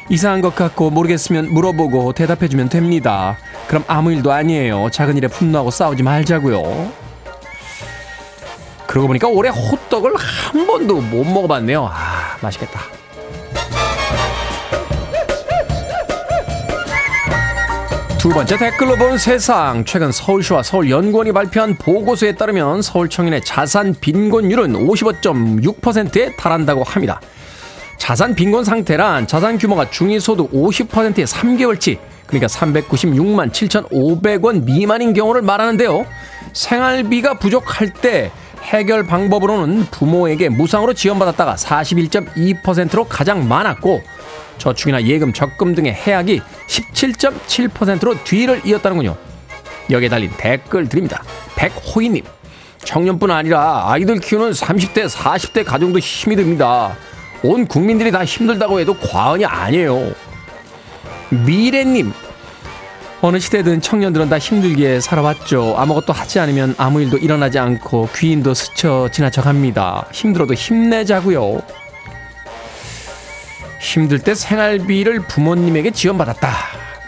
이상한 0.09 0.41
것 0.41 0.55
같고 0.55 0.91
모르겠으면 0.91 1.53
물어보고 1.53 2.13
대답해주면 2.13 2.69
됩니다. 2.69 3.37
그럼 3.67 3.85
아무 3.89 4.13
일도 4.13 4.33
아니에요. 4.33 4.89
작은 4.91 5.17
일에 5.17 5.27
분노하고 5.29 5.71
싸우지 5.71 6.03
말자고요. 6.03 6.93
그러고 8.87 9.09
보니까 9.09 9.29
올해 9.29 9.51
호떡을 9.51 10.13
한 10.17 10.67
번도 10.67 11.01
못 11.01 11.25
먹어봤네요. 11.25 11.85
아, 11.85 12.37
맛있겠다. 12.41 12.81
두 18.19 18.31
번째 18.31 18.57
댓글로 18.57 18.97
본 18.97 19.19
세상. 19.19 19.85
최근 19.85 20.11
서울시와 20.11 20.63
서울연구원이 20.63 21.33
발표한 21.33 21.77
보고서에 21.77 22.35
따르면 22.35 22.83
서울 22.83 23.09
청년의 23.09 23.43
자산 23.43 23.95
빈곤율은 24.01 24.73
55.6%에 24.73 26.35
달한다고 26.35 26.83
합니다. 26.83 27.21
자산 27.99 28.35
빈곤 28.35 28.65
상태란 28.65 29.27
자산 29.27 29.59
규모가 29.59 29.91
중위 29.91 30.21
소득 30.21 30.53
50%의 30.53 31.27
3개월치, 31.27 31.99
그러니까 32.27 32.47
396만 32.47 33.51
7,500원 33.51 34.65
미만인 34.65 35.13
경우를 35.13 35.43
말하는데요. 35.43 36.07
생활비가 36.53 37.35
부족할 37.35 37.93
때 37.93 38.31
해결 38.63 39.07
방법으로는 39.07 39.87
부모에게 39.91 40.49
무상으로 40.49 40.95
지원받았다가 40.95 41.55
41.2%로 41.55 43.05
가장 43.05 43.47
많았고 43.47 44.03
저축이나 44.59 45.03
예금, 45.05 45.33
적금 45.33 45.75
등의 45.75 45.93
해약이 45.95 46.41
17.7%로 46.69 48.25
뒤를 48.25 48.63
이었다는군요. 48.65 49.17
여기에 49.91 50.09
달린 50.09 50.31
댓글 50.37 50.89
드립니다. 50.89 51.23
백호이님. 51.55 52.25
청년뿐 52.79 53.31
아니라 53.31 53.91
아이들 53.91 54.19
키우는 54.19 54.53
30대, 54.53 55.09
40대 55.09 55.65
가정도 55.65 55.99
힘이 55.99 56.37
듭니다. 56.37 56.97
온 57.43 57.67
국민들이 57.67 58.11
다 58.11 58.25
힘들다고 58.25 58.81
해도 58.81 58.95
과언이 58.95 59.45
아니에요. 59.45 60.13
미래님. 61.31 62.13
어느 63.23 63.39
시대든 63.39 63.81
청년들은 63.81 64.29
다 64.29 64.39
힘들게 64.39 65.01
살아왔죠. 65.01 65.75
아무것도 65.79 66.13
하지 66.13 66.39
않으면 66.39 66.75
아무 66.79 67.01
일도 67.01 67.17
일어나지 67.19 67.59
않고 67.59 68.09
귀인도 68.15 68.55
스쳐 68.55 69.09
지나쳐갑니다. 69.11 70.09
힘들어도 70.13 70.55
힘내자고요. 70.55 71.63
힘들 73.81 74.19
때 74.19 74.35
생활비를 74.35 75.21
부모님에게 75.21 75.91
지원받았다. 75.93 76.51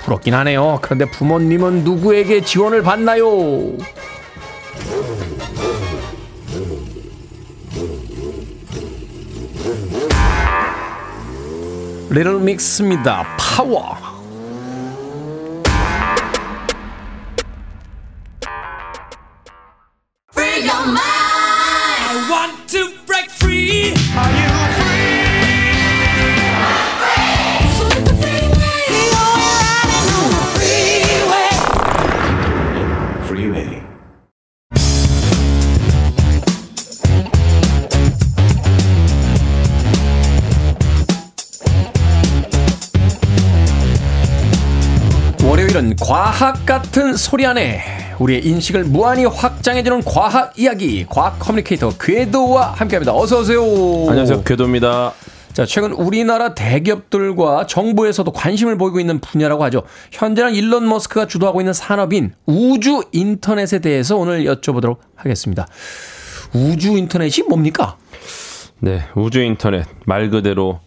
부럽긴 0.02 0.34
하네요. 0.34 0.78
그런데 0.80 1.04
부모님은 1.04 1.84
누구에게 1.84 2.40
지원을 2.40 2.82
받나요? 2.82 3.26
리틀 12.10 12.38
믹스입니다. 12.40 13.36
파워. 13.38 14.18
Your 20.60 20.86
mind. 20.88 21.17
월요일은 45.78 45.96
과학 45.96 46.66
같은 46.66 47.16
소리 47.16 47.46
하네 47.46 47.80
우리의 48.18 48.44
인식을 48.44 48.84
무한히 48.84 49.24
확장해주는 49.24 50.02
과학 50.02 50.58
이야기, 50.58 51.06
과학 51.08 51.38
communicator 51.38 51.90
궤도와 51.90 52.72
함께합니다. 52.72 53.14
어서 53.14 53.40
오세요. 53.40 53.62
안녕하세요. 54.08 54.42
궤도입니다. 54.42 55.12
자, 55.52 55.64
최근 55.64 55.92
우리나라 55.92 56.54
대기업들과 56.54 57.66
정부에서도 57.66 58.30
관심을 58.32 58.76
보이고 58.76 59.00
있는 59.00 59.20
분야라고 59.20 59.64
하죠. 59.64 59.82
현재는 60.10 60.54
일론 60.54 60.88
머스크가 60.88 61.26
주도하고 61.26 61.60
있는 61.60 61.72
산업인 61.72 62.32
우주 62.46 63.02
인터넷에 63.12 63.78
대해서 63.78 64.16
오늘 64.16 64.44
여쭤보도록 64.44 64.98
하겠습니다. 65.14 65.66
우주 66.52 66.96
인터넷이 66.98 67.46
뭡니까? 67.48 67.96
네, 68.80 69.02
우주 69.14 69.40
인터넷 69.40 69.86
말 70.04 70.28
그대로 70.30 70.80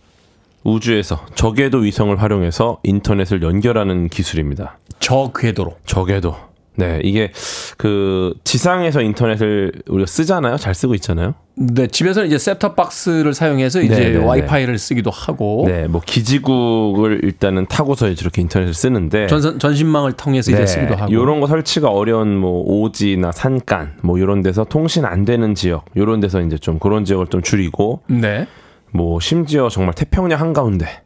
우주에서 0.64 1.26
저궤도 1.36 1.80
위성을 1.80 2.22
활용해서 2.22 2.80
인터넷을 2.84 3.42
연결하는 3.42 4.08
기술입니다. 4.08 4.80
저 5.00 5.32
궤도로. 5.36 5.78
저궤도. 5.86 6.36
네, 6.76 7.02
이게 7.04 7.32
그 7.78 8.34
지상에서 8.46 9.02
인터넷을 9.02 9.74
우리가 9.88 10.08
쓰잖아요. 10.08 10.56
잘 10.58 10.74
쓰고 10.74 10.96
있잖아요. 10.96 11.36
네, 11.56 11.86
집에서는 11.86 12.28
이제 12.28 12.38
셋톱 12.38 12.78
박스를 12.78 13.34
사용해서 13.34 13.82
이제 13.82 13.94
네, 13.94 14.10
네, 14.12 14.18
네. 14.20 14.26
와이파이를 14.26 14.78
쓰기도 14.78 15.12
하고 15.12 15.66
네, 15.68 15.88
뭐 15.88 16.02
기지국을 16.04 17.20
일단은 17.24 17.66
타고서 17.68 18.08
이제 18.08 18.22
이렇게 18.22 18.42
인터넷을 18.42 18.74
쓰는데 18.74 19.28
전선, 19.28 19.60
전신망을 19.60 20.14
통해서 20.14 20.52
이제 20.52 20.66
쓰기도 20.66 20.96
하고 20.96 21.12
이런 21.12 21.36
네. 21.36 21.40
거 21.42 21.48
설치가 21.48 21.90
어려운 21.90 22.38
뭐 22.38 22.64
오지나 22.66 23.34
산간 23.34 23.98
뭐 24.02 24.18
이런 24.18 24.42
데서 24.42 24.64
통신 24.64 25.04
안 25.04 25.26
되는 25.26 25.54
지역 25.54 25.86
이런 25.94 26.22
데서 26.22 26.42
이제 26.42 26.58
좀 26.58 26.80
그런 26.80 27.04
지역을 27.04 27.28
좀 27.28 27.42
줄이고 27.42 28.02
네. 28.08 28.48
뭐 28.92 29.20
심지어 29.20 29.70
정말 29.70 29.94
태평양 29.96 30.40
한가운데 30.40 31.04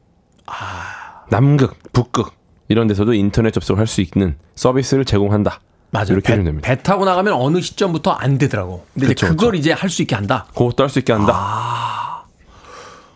아. 0.47 1.25
남극, 1.29 1.77
북극 1.93 2.33
이런 2.67 2.87
데서도 2.87 3.13
인터넷 3.13 3.51
접속을 3.51 3.79
할수 3.79 4.01
있는 4.01 4.37
서비스를 4.55 5.05
제공한다. 5.05 5.59
맞아요. 5.91 6.07
이렇게 6.11 6.35
배, 6.35 6.43
됩니다. 6.43 6.67
배 6.67 6.81
타고 6.81 7.05
나가면 7.05 7.33
어느 7.33 7.61
시점부터 7.61 8.11
안 8.11 8.37
되더라고. 8.37 8.85
근데 8.93 9.07
그쵸, 9.07 9.27
이제 9.27 9.35
그걸 9.35 9.55
이제 9.55 9.71
할 9.71 9.89
수 9.89 10.01
있게 10.01 10.15
한다. 10.15 10.47
그것도 10.55 10.83
할 10.83 10.89
수 10.89 10.99
있게 10.99 11.13
한다. 11.13 11.33
아. 11.35 12.23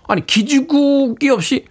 아니 0.08 0.26
기지국이 0.26 1.30
없이 1.30 1.66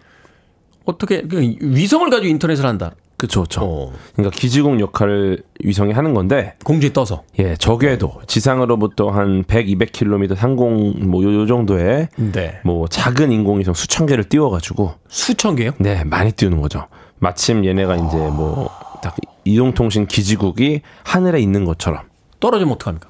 어떻게 0.85 1.23
그 1.23 1.41
위성을 1.61 2.09
가지고 2.11 2.29
인터넷을 2.29 2.67
한다. 2.67 2.93
그렇죠, 3.19 3.41
그렇죠. 3.41 3.61
어. 3.63 3.93
그러니까 4.15 4.35
기지국 4.35 4.81
역할을 4.81 5.43
위성이 5.63 5.93
하는 5.93 6.15
건데, 6.15 6.55
공중에 6.65 6.93
떠서. 6.93 7.25
예, 7.39 7.57
적외도 7.57 8.23
지상으로부터 8.27 9.11
한 9.11 9.45
100, 9.47 9.67
200km 9.67 10.37
상공 10.37 10.95
뭐요 11.11 11.47
정도의 11.47 12.09
네. 12.17 12.61
뭐 12.65 12.89
작은 12.89 13.31
인공위성 13.33 13.75
수천 13.75 14.07
개를 14.07 14.25
띄워가지고 14.25 14.95
수천 15.09 15.57
개요? 15.57 15.73
네 15.79 16.05
많이 16.05 16.33
띄우는 16.33 16.61
거죠. 16.63 16.87
마침 17.19 17.65
얘네가 17.67 17.97
이제 17.97 18.17
뭐 18.17 18.89
딱 19.01 19.17
이동통신 19.45 20.07
기지국이 20.07 20.83
하늘에 21.05 21.41
있는 21.41 21.65
것처럼 21.65 22.03
떨어지면 22.41 22.75
어떡합니까? 22.75 23.09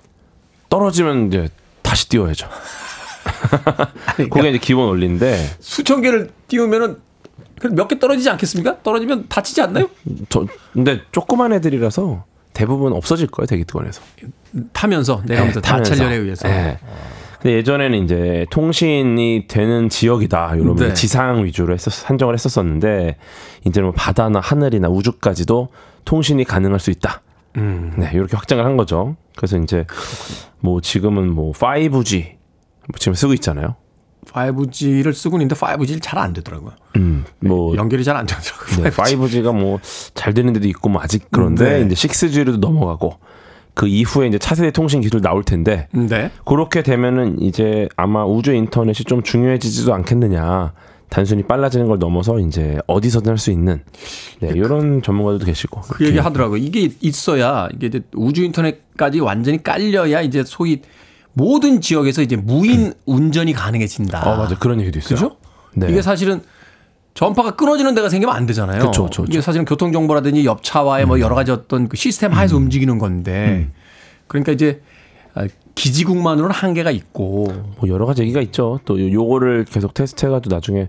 떨어지면 0.68 1.29
이제 1.29 1.49
다시 1.83 2.09
띄워야죠. 2.09 2.49
그러니까 4.16 4.37
그게 4.37 4.51
이제 4.51 4.59
기본 4.59 4.88
원리인데 4.88 5.37
수천 5.61 6.03
개를 6.03 6.31
띄우면은 6.49 6.99
몇 7.73 7.88
개 7.88 7.99
떨어지지 7.99 8.29
않겠습니까? 8.31 8.83
떨어지면 8.83 9.27
다치지 9.29 9.61
않나요? 9.62 9.88
저 10.29 10.47
근데 10.73 11.01
조그만 11.12 11.53
애들이라서 11.53 12.25
대부분 12.53 12.92
없어질 12.92 13.29
거예요 13.29 13.47
대기권에서. 13.47 14.01
타면서 14.73 15.23
내려가면서 15.27 15.61
네. 15.61 15.68
다찰열에 15.68 16.16
의해서. 16.16 16.49
네. 16.49 16.79
근데 17.40 17.55
예전에는 17.57 18.05
이제 18.05 18.47
통신이 18.51 19.44
되는 19.47 19.88
지역이다 19.88 20.57
이러면 20.57 20.77
네. 20.77 20.94
지상 20.94 21.44
위주로 21.44 21.73
했었 21.73 22.09
한정을 22.11 22.35
했었었는데 22.35 23.16
이제는 23.64 23.88
뭐 23.88 23.92
바다나 23.97 24.40
하늘이나 24.40 24.88
우주까지도 24.88 25.68
통신이 26.05 26.44
가능할 26.44 26.81
수 26.81 26.90
있다. 26.90 27.23
음. 27.57 27.94
네 27.97 28.11
이렇게 28.12 28.37
확장을 28.37 28.64
한 28.64 28.77
거죠. 28.77 29.16
그래서 29.37 29.57
이제 29.59 29.85
뭐 30.61 30.81
지금은 30.81 31.33
뭐 31.33 31.53
5G 31.53 32.23
뭐 32.88 32.99
지금 32.99 33.14
쓰고 33.14 33.35
있잖아요. 33.35 33.77
5G를 34.32 35.12
쓰고 35.14 35.36
있는데 35.36 35.54
5G를 35.54 36.00
잘안 36.02 36.32
되더라고요. 36.34 36.72
음, 36.96 37.24
뭐 37.40 37.76
연결이 37.76 38.04
잘 38.04 38.16
안 38.16 38.26
되더라고요. 38.26 38.84
네, 38.84 38.90
5G가 38.90 39.54
뭐 39.54 39.78
잘 40.14 40.34
되는 40.34 40.52
데도 40.52 40.66
있고 40.68 40.88
뭐 40.88 41.00
아직 41.02 41.26
그런데 41.30 41.80
네. 41.84 41.86
이제 41.86 41.94
6G로도 42.08 42.58
넘어가고 42.58 43.18
그 43.74 43.86
이후에 43.86 44.26
이제 44.26 44.38
차세대 44.38 44.72
통신 44.72 45.00
기술 45.00 45.20
나올 45.20 45.44
텐데 45.44 45.86
네. 45.92 46.30
그렇게 46.44 46.82
되면은 46.82 47.40
이제 47.40 47.88
아마 47.96 48.24
우주 48.24 48.52
인터넷이 48.52 49.04
좀 49.04 49.22
중요해지지도 49.22 49.94
않겠느냐. 49.94 50.72
단순히 51.10 51.42
빨라지는 51.42 51.86
걸 51.86 51.98
넘어서 51.98 52.38
이제 52.38 52.76
어디서든 52.86 53.30
할 53.30 53.38
수 53.38 53.50
있는 53.50 53.80
네, 54.40 54.48
이런 54.54 55.00
전문가들도 55.00 55.46
계시고 55.46 55.80
그 55.80 56.04
얘기 56.06 56.18
하더라고요. 56.18 56.58
이게 56.58 56.90
있어야 57.00 57.66
이게 57.72 57.86
이제 57.86 58.00
우주 58.12 58.44
인터넷까지 58.44 59.20
완전히 59.20 59.62
깔려야 59.62 60.20
이제 60.20 60.44
소위 60.44 60.82
모든 61.32 61.80
지역에서 61.80 62.22
이제 62.22 62.36
무인 62.36 62.92
운전이 63.06 63.52
가능해진다. 63.52 64.22
어 64.32 64.36
맞아 64.36 64.56
그런 64.58 64.80
얘기도 64.80 64.98
있어요. 64.98 65.14
그죠? 65.14 65.36
네. 65.74 65.88
이게 65.90 66.02
사실은 66.02 66.42
전파가 67.14 67.52
끊어지는 67.56 67.94
데가 67.94 68.08
생기면 68.08 68.35
안 68.35 68.46
되잖아요. 68.46 68.79
그쵸, 68.79 69.04
그쵸, 69.04 69.22
그쵸. 69.22 69.24
이게 69.29 69.40
사실은 69.40 69.64
교통 69.64 69.92
정보라든지 69.92 70.44
옆차와의 70.44 71.06
뭐 71.06 71.20
여러 71.20 71.35
가지 71.35 71.50
어떤 71.50 71.88
그 71.88 71.96
시스템 71.96 72.33
하에서 72.33 72.56
움직이는 72.56 72.98
건데 72.98 73.68
그러니까 74.29 74.52
이제 74.52 74.83
아, 75.35 75.46
기지국만으로는 75.74 76.54
한계가 76.54 76.90
있고 76.90 77.46
뭐 77.79 77.88
여러 77.88 78.06
가지 78.06 78.22
얘기가 78.22 78.40
있죠. 78.42 78.81
또 78.85 79.00
요- 79.00 79.12
요거를 79.12 79.64
계속 79.64 79.94
테스트해 79.94 80.31
가지고 80.31 80.54
나중에 80.54 80.88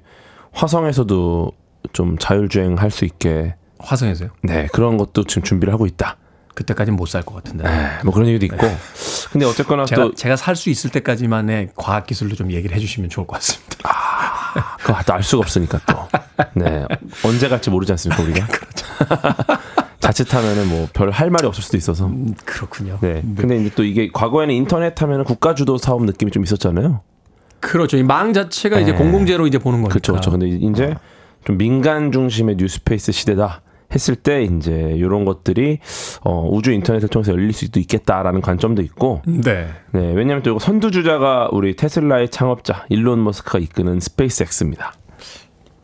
화성에서도 0.51 1.51
좀 1.93 2.17
자율주행 2.19 2.75
할 2.77 2.91
수 2.91 3.05
있게 3.05 3.55
화성에서요. 3.79 4.29
네 4.43 4.67
그런 4.73 4.97
것도 4.97 5.23
지금 5.25 5.43
준비를 5.43 5.73
하고 5.73 5.85
있다. 5.85 6.17
그때까지는 6.59 6.97
못 6.97 7.07
살 7.07 7.23
것 7.23 7.35
같은데. 7.35 7.63
네, 7.63 7.89
뭐 8.03 8.13
그런 8.13 8.27
얘기도 8.27 8.45
있고. 8.45 8.67
근데 9.31 9.45
어쨌거나 9.45 9.85
제가 9.85 10.01
또 10.01 10.13
제가 10.13 10.35
살 10.35 10.55
수 10.55 10.69
있을 10.69 10.89
때까지만의 10.89 11.69
과학 11.75 12.05
기술로 12.05 12.35
좀 12.35 12.51
얘기를 12.51 12.75
해주시면 12.75 13.09
좋을 13.09 13.25
것 13.25 13.35
같습니다. 13.35 13.77
그거 14.79 15.01
또알 15.05 15.23
수가 15.23 15.39
없으니까 15.41 15.79
또. 15.87 16.07
네. 16.55 16.85
언제 17.23 17.47
갈지 17.47 17.69
모르지 17.69 17.91
않습니까, 17.93 18.23
우리가? 18.23 18.45
그렇죠. 18.51 18.85
자칫하면은 19.99 20.67
뭐 20.69 20.87
별 20.93 21.11
할 21.11 21.29
말이 21.29 21.45
없을 21.47 21.63
수도 21.63 21.77
있어서. 21.77 22.07
음, 22.07 22.33
그렇군요. 22.45 22.97
네. 23.01 23.21
근데 23.37 23.57
이제 23.57 23.71
또 23.75 23.83
이게 23.83 24.09
과거에는 24.11 24.53
인터넷 24.53 24.99
하면은 25.01 25.23
국가 25.23 25.55
주도 25.55 25.77
사업 25.77 26.03
느낌이 26.03 26.31
좀 26.31 26.43
있었잖아요. 26.43 27.01
그렇죠. 27.61 27.97
이 27.97 28.03
망 28.03 28.33
자체가 28.33 28.79
이제 28.79 28.91
네. 28.91 28.97
공공재로 28.97 29.47
이제 29.47 29.57
보는 29.57 29.79
거니까. 29.81 29.93
그렇죠. 29.93 30.11
그렇죠. 30.13 30.31
근데 30.31 30.47
이제 30.47 30.95
좀 31.45 31.57
민간 31.57 32.11
중심의 32.11 32.55
New 32.57 32.78
Space 32.78 33.11
시대다. 33.11 33.61
했을 33.93 34.15
때 34.15 34.43
이제 34.43 34.93
이런 34.95 35.25
것들이 35.25 35.79
어, 36.21 36.47
우주 36.49 36.71
인터넷을 36.71 37.09
통해서 37.09 37.31
열릴 37.31 37.53
수도 37.53 37.79
있겠다라는 37.79 38.41
관점도 38.41 38.81
있고 38.83 39.21
네. 39.25 39.67
네, 39.91 40.13
왜냐하면 40.13 40.43
또 40.43 40.51
이거 40.51 40.59
선두주자가 40.59 41.49
우리 41.51 41.75
테슬라의 41.75 42.29
창업자 42.29 42.85
일론 42.89 43.23
머스크가 43.23 43.59
이끄는 43.59 43.99
스페이스X입니다. 43.99 44.93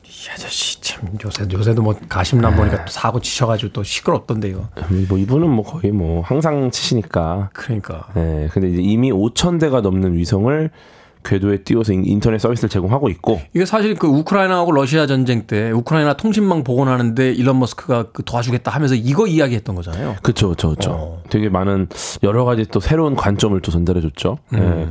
이 0.04 0.10
아저씨 0.32 0.82
참 0.82 1.08
요새 1.24 1.46
요새도 1.52 1.82
뭐 1.82 1.96
가십난 2.10 2.56
보니까 2.56 2.86
또 2.86 2.92
사고 2.92 3.20
치셔가지고 3.20 3.74
또 3.74 3.84
시끄럽던데요. 3.84 4.70
뭐 5.08 5.18
이분은 5.18 5.50
뭐 5.50 5.64
거의 5.64 5.92
뭐 5.92 6.22
항상 6.22 6.72
치시니까. 6.72 7.50
그러니까. 7.54 8.08
네, 8.16 8.48
근데 8.52 8.70
이제 8.70 8.82
이미 8.82 9.12
5천 9.12 9.60
대가 9.60 9.82
넘는 9.82 10.16
위성을 10.16 10.72
궤도에 11.26 11.64
띄워서 11.64 11.92
인- 11.94 12.06
인터넷 12.06 12.38
서비스를 12.38 12.70
제공하고 12.70 13.10
있고 13.10 13.42
이게 13.54 13.66
사실 13.66 13.96
그 13.96 14.08
우크라이나하고 14.08 14.72
러시아 14.72 15.08
전쟁 15.08 15.48
때 15.48 15.72
우크라이나 15.72 16.14
통신망 16.16 16.64
복원하는데 16.64 17.32
일론 17.34 17.60
머스크가 17.60 18.06
그 18.14 18.24
도와주겠다 18.24 18.72
하면서 18.72 18.96
이거 18.96 19.28
이야기했던 19.28 19.76
거잖아요. 19.76 20.16
그렇죠, 20.22 20.50
그렇죠. 20.50 20.92
어. 20.92 21.24
되게 21.30 21.50
많은 21.50 21.88
여러 22.24 22.46
가지 22.46 22.66
또 22.66 22.80
새로운 22.80 23.16
관점을 23.16 23.60
또 23.62 23.72
전달해줬죠. 23.72 24.38
네. 24.52 24.88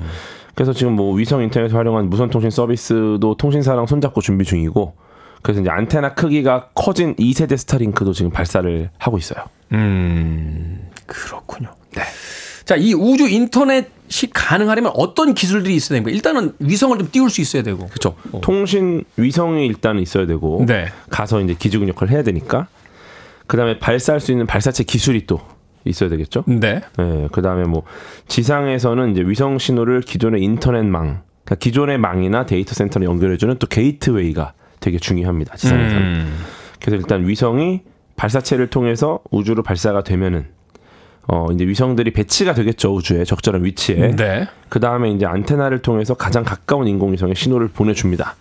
그래서 0.54 0.72
지금 0.72 0.94
뭐 0.94 1.14
위성 1.14 1.42
인터넷 1.42 1.72
활용한 1.72 2.10
무선 2.10 2.30
통신 2.30 2.50
서비스도 2.50 3.36
통신사랑 3.36 3.86
손잡고 3.86 4.20
준비 4.20 4.44
중이고, 4.44 4.94
그래서 5.42 5.60
이제 5.60 5.68
안테나 5.70 6.14
크기가 6.14 6.68
커진 6.74 7.14
2세대 7.16 7.56
스타링크도 7.56 8.12
지금 8.12 8.30
발사를 8.30 8.88
하고 8.98 9.18
있어요. 9.18 9.44
음, 9.72 10.88
그렇군요. 11.06 11.70
네. 12.64 12.66
자, 12.66 12.76
이 12.76 12.94
우주 12.94 13.28
인터넷이 13.28 14.30
가능하려면 14.32 14.92
어떤 14.94 15.34
기술들이 15.34 15.74
있어야 15.74 15.98
됩니까? 15.98 16.14
일단은 16.14 16.54
위성을 16.58 16.96
좀 16.98 17.08
띄울 17.10 17.30
수 17.30 17.40
있어야 17.40 17.62
되고. 17.62 17.86
그렇죠. 17.88 18.16
통신 18.40 19.04
위성이 19.16 19.66
일단 19.66 19.98
있어야 19.98 20.26
되고, 20.26 20.64
네. 20.66 20.86
가서 21.10 21.40
이제 21.40 21.54
기지국 21.58 21.88
역할을 21.88 22.12
해야 22.12 22.22
되니까, 22.22 22.68
그 23.46 23.56
다음에 23.56 23.78
발사할 23.78 24.20
수 24.20 24.32
있는 24.32 24.46
발사체 24.46 24.84
기술이 24.84 25.26
또 25.26 25.40
있어야 25.84 26.08
되겠죠. 26.08 26.44
네. 26.46 26.80
네, 26.96 27.28
그 27.30 27.42
다음에 27.42 27.64
뭐 27.64 27.82
지상에서는 28.28 29.12
이제 29.12 29.20
위성 29.20 29.58
신호를 29.58 30.00
기존의 30.00 30.42
인터넷망, 30.42 31.22
그러니까 31.44 31.56
기존의 31.56 31.98
망이나 31.98 32.46
데이터 32.46 32.72
센터로 32.72 33.04
연결해주는 33.04 33.56
또 33.58 33.66
게이트웨이가 33.66 34.54
되게 34.80 34.98
중요합니다. 34.98 35.56
지상에서는. 35.56 36.02
음. 36.02 36.38
그래서 36.80 36.96
일단 36.96 37.28
위성이 37.28 37.82
발사체를 38.16 38.68
통해서 38.68 39.20
우주로 39.30 39.62
발사가 39.62 40.02
되면은 40.02 40.46
어 41.26 41.46
이제 41.52 41.66
위성들이 41.66 42.12
배치가 42.12 42.54
되겠죠 42.54 42.94
우주에 42.94 43.24
적절한 43.24 43.64
위치에. 43.64 44.14
네. 44.16 44.46
그 44.68 44.80
다음에 44.80 45.10
이제 45.10 45.26
안테나를 45.26 45.80
통해서 45.80 46.14
가장 46.14 46.44
가까운 46.44 46.86
인공위성에 46.86 47.34
신호를 47.34 47.68
보내줍니다. 47.68 48.36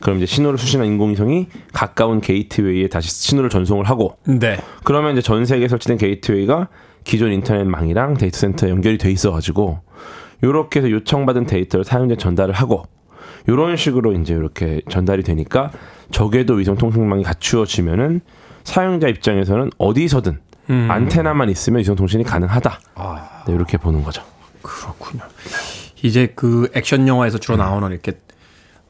그럼 0.00 0.18
이제 0.18 0.26
신호를 0.26 0.58
수신한 0.58 0.86
인공위성이 0.88 1.46
가까운 1.72 2.20
게이트웨이에 2.20 2.88
다시 2.88 3.10
신호를 3.10 3.50
전송을 3.50 3.84
하고 3.84 4.16
네. 4.24 4.58
그러면 4.84 5.12
이제 5.12 5.22
전 5.22 5.46
세계에 5.46 5.68
설치된 5.68 5.98
게이트웨이가 5.98 6.68
기존 7.04 7.32
인터넷망이랑 7.32 8.14
데이터 8.14 8.38
센터에 8.38 8.70
연결이 8.70 8.98
돼 8.98 9.10
있어가지고 9.10 9.80
요렇게 10.42 10.80
해서 10.80 10.90
요청받은 10.90 11.46
데이터를 11.46 11.84
사용자에 11.84 12.16
전달을 12.16 12.52
하고 12.52 12.84
요런 13.48 13.76
식으로 13.76 14.12
이제 14.12 14.34
이렇게 14.34 14.82
전달이 14.88 15.22
되니까 15.22 15.70
적에도 16.10 16.54
위성 16.54 16.76
통신망이 16.76 17.22
갖추어지면은 17.22 18.20
사용자 18.64 19.08
입장에서는 19.08 19.70
어디서든 19.78 20.38
안테나만 20.68 21.50
있으면 21.50 21.80
위성 21.80 21.94
통신이 21.96 22.24
가능하다. 22.24 22.80
네, 23.46 23.52
이렇게 23.54 23.76
보는 23.78 24.02
거죠. 24.02 24.22
그렇군요. 24.62 25.24
이제 26.02 26.32
그 26.34 26.70
액션 26.74 27.06
영화에서 27.08 27.38
주로 27.38 27.56
나오는 27.56 27.90
이렇게 27.90 28.18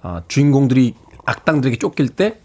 아, 0.02 0.22
주인공들이 0.28 0.94
악당들에게 1.24 1.78
쫓길 1.78 2.08
때 2.08 2.38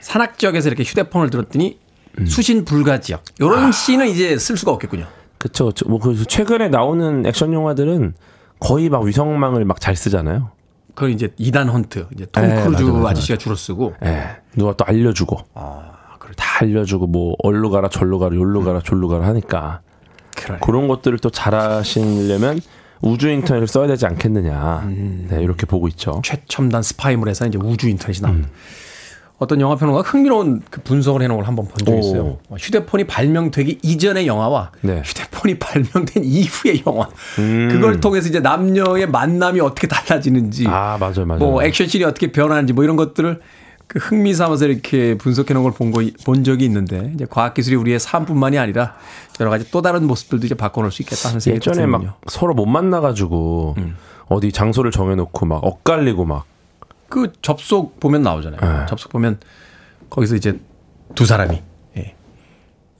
산악 0.00 0.38
지역에서 0.38 0.68
이렇게 0.68 0.84
휴대폰을 0.84 1.30
들었더니 1.30 1.78
수신 2.26 2.64
불가 2.64 3.00
지역. 3.00 3.24
이런 3.38 3.72
씬은 3.72 4.08
이제 4.08 4.36
쓸 4.38 4.56
수가 4.56 4.72
없겠군요. 4.72 5.06
그쵸. 5.38 5.66
그쵸. 5.66 5.88
뭐, 5.88 5.98
그, 5.98 6.24
최근에 6.26 6.68
나오는 6.68 7.24
액션 7.26 7.52
영화들은 7.52 8.14
거의 8.60 8.88
막 8.90 9.02
위성망을 9.02 9.64
막 9.64 9.80
잘 9.80 9.96
쓰잖아요. 9.96 10.50
그걸 10.94 11.10
이제 11.10 11.30
이단 11.38 11.68
헌트, 11.68 12.06
이제 12.14 12.26
톰 12.30 12.46
네, 12.46 12.62
크루즈 12.62 12.84
아저씨가 12.84 13.38
주로 13.38 13.56
쓰고. 13.56 13.94
예. 14.04 14.36
누가 14.54 14.74
또 14.76 14.84
알려주고. 14.84 15.38
다 16.36 16.62
알려주고, 16.62 17.06
뭐, 17.06 17.34
얼로 17.42 17.70
가라, 17.70 17.88
절로 17.88 18.18
가라, 18.18 18.34
요로 18.36 18.62
가라, 18.64 18.80
졸로 18.80 19.08
가라 19.08 19.26
하니까. 19.26 19.80
그래. 20.34 20.58
그런 20.60 20.88
것들을 20.88 21.18
또 21.18 21.30
잘하시려면 21.30 22.60
우주 23.00 23.28
인터넷을 23.28 23.66
써야 23.66 23.86
되지 23.86 24.06
않겠느냐. 24.06 24.88
네, 25.28 25.42
이렇게 25.42 25.66
보고 25.66 25.88
있죠. 25.88 26.20
최첨단 26.24 26.82
스파이물에서 26.82 27.46
이제 27.46 27.58
우주 27.60 27.88
인터넷이 27.88 28.22
나옵니다. 28.22 28.48
음. 28.48 28.54
어떤 29.38 29.60
영화 29.60 29.74
평론가 29.74 30.02
흥미로운 30.02 30.62
그 30.70 30.80
분석을 30.82 31.20
해놓은 31.22 31.38
걸 31.38 31.48
한번 31.48 31.66
본 31.66 31.84
적이 31.84 31.98
있어요. 31.98 32.22
오. 32.22 32.38
어, 32.48 32.56
휴대폰이 32.56 33.04
발명되기 33.08 33.80
이전의 33.82 34.28
영화와 34.28 34.70
네. 34.82 35.02
휴대폰이 35.04 35.58
발명된 35.58 36.22
이후의 36.22 36.84
영화. 36.86 37.08
음. 37.40 37.68
그걸 37.72 37.98
통해서 37.98 38.28
이제 38.28 38.38
남녀의 38.38 39.08
만남이 39.08 39.58
어떻게 39.58 39.88
달라지는지, 39.88 40.66
아, 40.68 40.96
맞아요, 41.00 41.26
맞아요. 41.26 41.40
뭐 41.40 41.60
액션씬이 41.60 42.04
어떻게 42.04 42.30
변하는지 42.30 42.72
뭐 42.72 42.84
이런 42.84 42.94
것들을 42.94 43.40
그 43.86 43.98
흥미 43.98 44.34
삼아서 44.34 44.66
이렇게 44.66 45.16
분석해 45.18 45.52
놓은 45.54 45.64
걸본거본 45.64 46.44
적이 46.44 46.64
있는데 46.66 47.12
이제 47.14 47.26
과학 47.28 47.54
기술이 47.54 47.76
우리의 47.76 47.98
삶뿐만이 47.98 48.58
아니라 48.58 48.94
여러 49.40 49.50
가지 49.50 49.70
또 49.70 49.82
다른 49.82 50.06
모습들도 50.06 50.46
이제 50.46 50.54
바꿔 50.54 50.80
놓을 50.80 50.90
수 50.90 51.02
있겠다 51.02 51.28
하는 51.28 51.40
생각이 51.40 51.56
예전에 51.56 51.84
드는군요. 51.84 52.06
막 52.08 52.20
서로 52.28 52.54
못 52.54 52.66
만나 52.66 53.00
가지고 53.00 53.76
어디 54.28 54.50
장소를 54.52 54.90
정해 54.90 55.14
놓고 55.14 55.46
막 55.46 55.62
엇갈리고 55.64 56.24
막 56.24 56.52
그 57.12 57.30
접속 57.42 58.00
보면 58.00 58.22
나오잖아요. 58.22 58.58
네. 58.80 58.86
접속 58.86 59.12
보면 59.12 59.38
거기서 60.08 60.34
이제 60.34 60.58
두 61.14 61.26
사람이 61.26 61.60
예. 61.98 62.14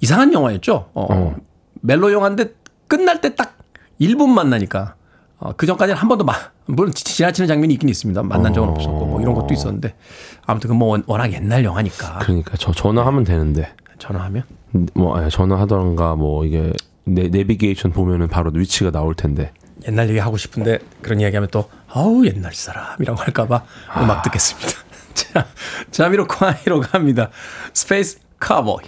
이상한 0.02 0.34
영화였죠. 0.34 0.90
어, 0.92 1.06
어. 1.10 1.34
멜로 1.80 2.12
영화인데 2.12 2.52
끝날 2.88 3.22
때 3.22 3.34
딱 3.34 3.56
1분 3.98 4.28
만나니까 4.28 4.96
어, 5.44 5.52
그 5.56 5.66
전까지는 5.66 5.98
한 5.98 6.08
번도 6.08 6.24
마, 6.24 6.34
물론 6.66 6.92
지- 6.94 7.02
지나치는 7.04 7.48
장면이 7.48 7.74
있긴 7.74 7.88
있습니다. 7.88 8.22
만난 8.22 8.54
적은 8.54 8.68
어. 8.68 8.72
없었고 8.72 9.06
뭐 9.06 9.20
이런 9.20 9.34
것도 9.34 9.52
있었는데 9.52 9.94
아무튼 10.46 10.70
그뭐 10.70 10.88
원- 10.90 11.02
워낙 11.06 11.32
옛날 11.32 11.64
영화니까 11.64 12.18
그러니까 12.20 12.56
저 12.56 12.70
전화하면 12.70 13.24
되는데 13.24 13.72
전화하면 13.98 14.44
뭐 14.94 15.22
예, 15.24 15.28
전화하던가 15.28 16.14
뭐 16.14 16.44
이게 16.44 16.72
내, 17.04 17.28
내비게이션 17.28 17.90
보면은 17.90 18.28
바로 18.28 18.52
위치가 18.54 18.92
나올 18.92 19.16
텐데 19.16 19.52
옛날 19.88 20.08
얘기 20.08 20.20
하고 20.20 20.36
싶은데 20.36 20.78
그런 21.00 21.20
이야기하면 21.20 21.48
또 21.50 21.68
아우 21.88 22.24
옛날 22.24 22.54
사람이라고 22.54 23.20
할까봐 23.20 23.64
음악 24.00 24.22
듣겠습니다. 24.22 24.68
자, 25.14 25.46
자미로콰이로 25.90 26.80
갑니다. 26.82 27.30
Space 27.74 28.20
Cowboy. 28.38 28.84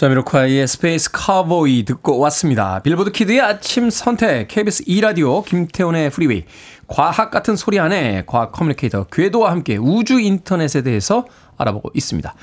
자미로콰이의 0.00 0.66
Space 0.66 1.10
Cowboy 1.12 1.84
듣고 1.84 2.18
왔습니다. 2.20 2.78
빌보드 2.78 3.12
키드의 3.12 3.42
아침 3.42 3.90
선택 3.90 4.48
KBS 4.48 4.84
2 4.86 4.98
라디오 5.02 5.42
김태훈의 5.42 6.08
프리웨이 6.08 6.44
과학 6.86 7.30
같은 7.30 7.54
소리 7.54 7.78
하네 7.78 8.22
과학 8.24 8.50
communicator 8.50 9.04
궤도와 9.04 9.50
함께 9.50 9.76
우주 9.76 10.18
인터넷에 10.18 10.80
대해서 10.80 11.26
알아보고 11.58 11.90
있습니다. 11.92 12.34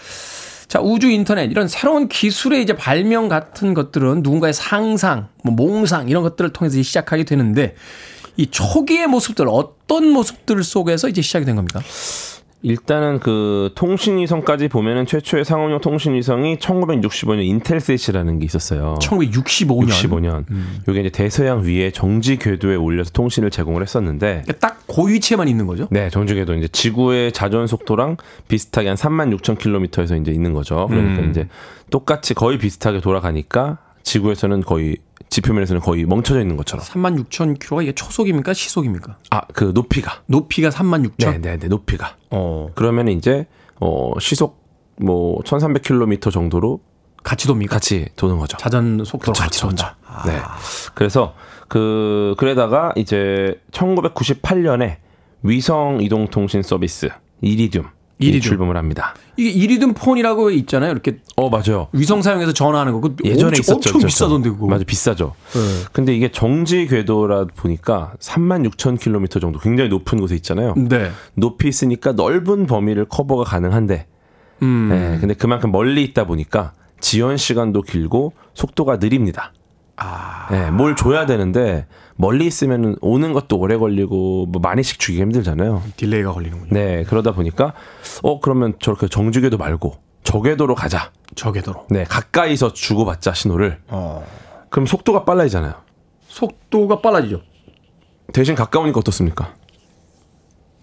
자, 0.67 0.81
우주 0.81 1.09
인터넷 1.09 1.49
이런 1.49 1.67
새로운 1.67 2.07
기술의 2.07 2.61
이제 2.61 2.75
발명 2.75 3.27
같은 3.27 3.73
것들은 3.73 4.21
누군가의 4.21 4.53
상상, 4.53 5.29
뭐 5.43 5.55
몽상 5.55 6.09
이런 6.09 6.21
것들을 6.21 6.53
통해서 6.53 6.79
시작하게 6.79 7.23
되는데 7.23 7.73
이 8.35 8.45
초기의 8.45 9.07
모습들 9.07 9.47
어떤 9.49 10.11
모습들 10.11 10.63
속에서 10.63 11.09
이제 11.09 11.23
시작이 11.23 11.43
된 11.43 11.55
겁니까? 11.55 11.81
일단은 12.63 13.19
그 13.19 13.71
통신위성까지 13.75 14.67
보면은 14.67 15.05
최초의 15.05 15.45
상업용 15.45 15.79
통신위성이 15.79 16.57
1965년 16.57 17.43
인텔셋이라는 17.45 18.39
게 18.39 18.45
있었어요. 18.45 18.95
1965년. 18.99 19.89
65년. 19.89 20.45
이게 20.87 21.01
이제 21.01 21.09
대서양 21.09 21.63
위에 21.63 21.91
정지 21.91 22.37
궤도에 22.37 22.75
올려서 22.75 23.11
통신을 23.11 23.51
제공을 23.51 23.83
했었는데 23.83 24.43
딱그 24.59 25.07
위치에만 25.07 25.47
있는 25.47 25.67
거죠? 25.67 25.87
네, 25.91 26.09
정지 26.09 26.33
궤도 26.33 26.55
이제 26.55 26.67
지구의 26.67 27.31
자전 27.31 27.67
속도랑 27.67 28.17
비슷하게 28.47 28.87
한 28.89 28.97
3만 28.97 29.37
6천 29.37 29.59
킬로미터에서 29.59 30.15
이제 30.15 30.31
있는 30.31 30.53
거죠. 30.53 30.87
그러니까 30.89 31.21
음. 31.21 31.29
이제 31.29 31.47
똑같이 31.91 32.33
거의 32.33 32.57
비슷하게 32.57 33.01
돌아가니까 33.01 33.77
지구에서는 34.01 34.61
거의 34.61 34.97
지표면에서는 35.29 35.81
거의 35.81 36.05
멈춰져 36.05 36.41
있는 36.41 36.57
것처럼. 36.57 36.85
3만 36.85 37.23
6천 37.25 37.59
킬로가 37.59 37.83
이게 37.83 37.93
초속입니까? 37.93 38.53
시속입니까? 38.53 39.17
아, 39.31 39.41
그 39.53 39.71
높이가. 39.73 40.21
높이가 40.27 40.69
3만 40.69 41.05
6천? 41.11 41.31
네, 41.31 41.37
네, 41.39 41.57
네, 41.57 41.67
높이가. 41.67 42.15
어. 42.31 42.69
그러면 42.75 43.07
이제 43.09 43.45
어 43.79 44.13
시속 44.19 44.65
뭐 44.99 45.39
1,300km 45.43 46.31
정도로 46.31 46.79
같이 47.23 47.45
돕니까? 47.47 47.75
같이 47.75 48.07
도는 48.15 48.37
거죠. 48.37 48.57
자전 48.57 49.03
속도로 49.03 49.33
그쵸, 49.33 49.43
같이 49.43 49.59
그쵸, 49.59 49.67
돈다. 49.67 49.97
그쵸. 50.01 50.31
네. 50.31 50.39
그래서 50.95 51.35
그 51.67 52.33
그러다가 52.37 52.93
이제 52.95 53.59
1998년에 53.71 54.97
위성 55.43 55.99
이동 56.01 56.27
통신 56.27 56.61
서비스 56.63 57.09
이리듐 57.41 57.83
이 58.19 58.27
이리듐. 58.27 58.41
출범을 58.49 58.77
합니다. 58.77 59.13
이게 59.37 59.49
이리든 59.49 59.93
폰이라고 59.93 60.49
있잖아요. 60.51 60.91
이렇게 60.91 61.19
어 61.35 61.49
맞아요. 61.49 61.87
위성 61.93 62.21
사용해서 62.21 62.53
전화하는 62.53 62.93
거. 62.93 62.99
그 62.99 63.15
예전에 63.23 63.49
엄청, 63.49 63.61
있었죠. 63.61 63.73
엄청 63.73 63.89
있었죠. 63.99 64.07
비싸던데 64.07 64.49
그거. 64.49 64.67
맞아 64.67 64.83
비싸죠. 64.83 65.35
네. 65.53 65.59
근데 65.93 66.15
이게 66.15 66.31
정지 66.31 66.87
궤도라 66.87 67.45
보니까 67.55 68.13
3만 68.19 68.67
6천 68.71 68.99
킬로미터 68.99 69.39
정도 69.39 69.59
굉장히 69.59 69.89
높은 69.89 70.19
곳에 70.19 70.35
있잖아요. 70.35 70.73
네. 70.75 71.11
높이 71.35 71.67
있으니까 71.67 72.13
넓은 72.13 72.65
범위를 72.65 73.05
커버가 73.05 73.43
가능한데 73.43 74.07
음. 74.63 74.87
네, 74.89 75.17
근데 75.19 75.35
그만큼 75.35 75.71
멀리 75.71 76.03
있다 76.03 76.25
보니까 76.25 76.73
지연 76.99 77.37
시간도 77.37 77.83
길고 77.83 78.33
속도가 78.55 78.97
느립니다. 78.97 79.53
네, 80.49 80.71
뭘 80.71 80.95
줘야 80.95 81.25
되는데 81.25 81.85
멀리 82.17 82.45
있으면 82.47 82.97
오는 83.01 83.31
것도 83.31 83.57
오래 83.57 83.77
걸리고 83.77 84.47
뭐 84.47 84.59
많이씩 84.61 84.99
주기 84.99 85.21
힘들잖아요. 85.21 85.83
delay가 85.95 86.33
걸리는군요. 86.33 86.69
네, 86.71 87.03
그러다 87.03 87.31
보니까 87.31 87.73
어 88.23 88.39
그러면 88.39 88.73
저렇게 88.79 89.07
정지궤도 89.07 89.57
말고 89.57 89.97
저궤도로 90.23 90.75
가자. 90.75 91.11
저궤도로. 91.35 91.85
네, 91.89 92.03
가까이서 92.03 92.73
주고받자 92.73 93.33
신호를. 93.33 93.79
어. 93.87 94.25
그럼 94.69 94.85
속도가 94.85 95.23
빨라지잖아요. 95.23 95.73
속도가 96.27 97.01
빨라지죠. 97.01 97.41
대신 98.33 98.55
가까우니까 98.55 98.99
어떻습니까? 98.99 99.55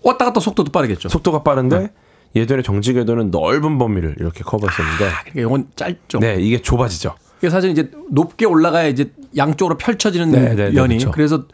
왔다 0.03 0.25
갔다 0.25 0.41
속도도 0.41 0.71
빠르겠죠. 0.73 1.09
속도가 1.09 1.43
빠른데 1.43 1.93
예전에 2.37 2.63
정지궤도는 2.63 3.31
넓은 3.31 3.79
범위를 3.79 4.17
이렇게 4.19 4.43
커버했었는데 4.43 5.05
그러니까 5.33 5.41
이건 5.41 5.69
짧죠. 5.77 6.21
네, 6.21 6.37
이게 6.41 6.61
좁아지죠. 6.63 7.15
이게 7.39 7.51
사실 7.51 7.71
이제 7.71 7.91
높게 8.11 8.47
올라가야 8.47 8.87
이제 8.87 9.13
양쪽으로 9.37 9.77
펼쳐지는 9.77 10.31
네, 10.31 10.41
네, 10.41 10.55
네, 10.55 10.71
면이 10.71 10.97
그렇죠. 10.99 11.11
그래서 11.11 11.45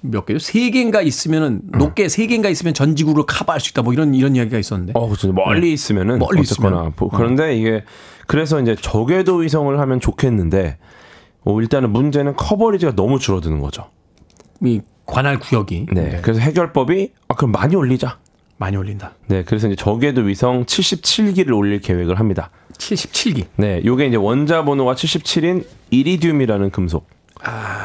몇 0.00 0.24
개죠? 0.26 0.38
세 0.38 0.70
개인가 0.70 1.02
있으면은 1.02 1.62
음. 1.72 1.78
높게 1.78 2.08
세 2.08 2.26
개인가 2.26 2.48
있으면 2.48 2.74
전 2.74 2.94
지구를 2.96 3.24
커버할 3.26 3.60
수 3.60 3.70
있다. 3.70 3.82
뭐 3.82 3.92
이런 3.92 4.14
이런 4.14 4.36
이야기가 4.36 4.58
있었는데. 4.58 4.92
어, 4.94 5.06
그렇죠. 5.06 5.32
멀리 5.32 5.72
있으면은 5.72 6.18
멀리 6.18 6.42
있으면. 6.42 6.92
보- 6.92 7.08
그런데 7.08 7.56
이게 7.56 7.84
그래서 8.26 8.60
이제 8.60 8.76
저궤도 8.80 9.36
위성을 9.36 9.78
하면 9.78 10.00
좋겠는데 10.00 10.78
어, 11.44 11.60
일단은 11.60 11.90
문제는 11.90 12.36
커버리지가 12.36 12.94
너무 12.94 13.18
줄어드는 13.18 13.60
거죠. 13.60 13.86
이 14.62 14.80
관할 15.06 15.38
구역이 15.38 15.86
네. 15.92 16.18
그래서 16.22 16.40
해결법이 16.40 17.12
아 17.28 17.34
그럼 17.34 17.52
많이 17.52 17.74
올리자. 17.76 18.18
많이 18.58 18.76
올린다. 18.76 19.12
네. 19.26 19.44
그래서 19.44 19.66
이제 19.66 19.76
저궤도 19.76 20.22
위성 20.22 20.64
77기를 20.64 21.54
올릴 21.56 21.80
계획을 21.80 22.18
합니다. 22.18 22.50
77기. 22.78 23.46
네. 23.56 23.82
요게 23.84 24.06
이제 24.06 24.16
원자 24.16 24.64
번호가 24.64 24.94
77인 24.94 25.64
이리듐이라는 25.90 26.70
금속. 26.70 27.08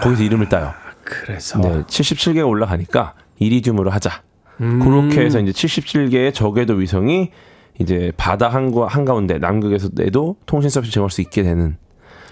거기서 0.04 0.24
이름을 0.24 0.50
따요. 0.50 0.74
그래서 1.04 1.60
네. 1.60 1.84
77개가 1.84 2.48
올라가니까 2.48 3.16
이리듐으로 3.40 3.90
하자. 3.92 4.22
음. 4.62 4.80
그렇게 4.80 5.26
해서 5.26 5.40
이제 5.40 5.52
77개의 5.52 6.34
저궤도 6.34 6.76
위성이 6.76 7.32
이제 7.80 8.12
바다 8.16 8.50
한가, 8.50 8.88
한가운데 8.88 9.40
남극에서도 9.40 10.36
통신 10.46 10.70
서비스 10.70 10.94
제공할 10.94 11.10
수 11.10 11.22
있게 11.22 11.44
되는. 11.44 11.78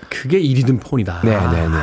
그게 0.10 0.40
이리든 0.40 0.80
폰이다. 0.80 1.22
네, 1.24 1.32
네, 1.32 1.68
네. 1.68 1.76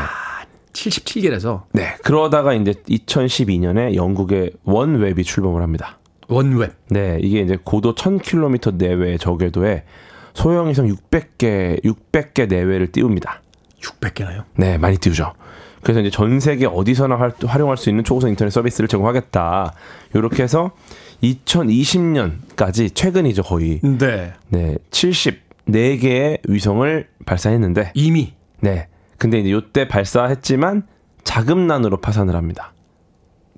77개라서 0.72 1.62
네. 1.72 1.96
그러다가 2.02 2.52
이제 2.52 2.72
2012년에 2.72 3.94
영국의 3.94 4.52
원웹이 4.64 5.24
출범을 5.24 5.62
합니다. 5.62 5.98
원웹. 6.28 6.74
네. 6.90 7.18
이게 7.22 7.40
이제 7.40 7.56
고도 7.62 7.94
1000km 7.94 8.76
내외의 8.76 9.18
저궤도에 9.18 9.84
소형 10.36 10.68
위성 10.68 10.86
600개, 10.86 11.82
600개 11.82 12.46
내외를 12.46 12.92
띄웁니다. 12.92 13.40
600개나요? 13.80 14.44
네, 14.54 14.76
많이 14.76 14.98
띄우죠. 14.98 15.32
그래서 15.82 16.00
이제 16.00 16.10
전 16.10 16.40
세계 16.40 16.66
어디서나 16.66 17.16
활, 17.16 17.32
활용할 17.46 17.78
수 17.78 17.88
있는 17.88 18.04
초고속 18.04 18.28
인터넷 18.28 18.50
서비스를 18.50 18.86
제공하겠다. 18.86 19.72
이렇게 20.14 20.42
해서 20.42 20.72
2020년까지 21.22 22.94
최근이죠, 22.94 23.44
거의. 23.44 23.80
네. 23.82 24.34
네, 24.48 24.76
74개의 24.90 26.40
위성을 26.46 27.08
발사했는데 27.24 27.92
이미 27.94 28.34
네. 28.60 28.88
근데 29.16 29.38
이제 29.38 29.50
요때 29.50 29.88
발사했지만 29.88 30.86
자금난으로 31.24 32.02
파산을 32.02 32.36
합니다. 32.36 32.74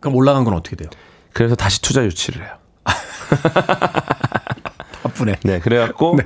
그럼 0.01 0.14
올라간 0.14 0.45
건 0.45 0.55
어떻게 0.55 0.76
돼요? 0.76 0.91
그래서 1.33 1.57
다시 1.57 1.83
투자 1.83 2.05
유치를 2.05 2.45
해요. 2.45 2.55
바쁘네. 5.03 5.35
네, 5.43 5.59
그래갖고 5.59 6.18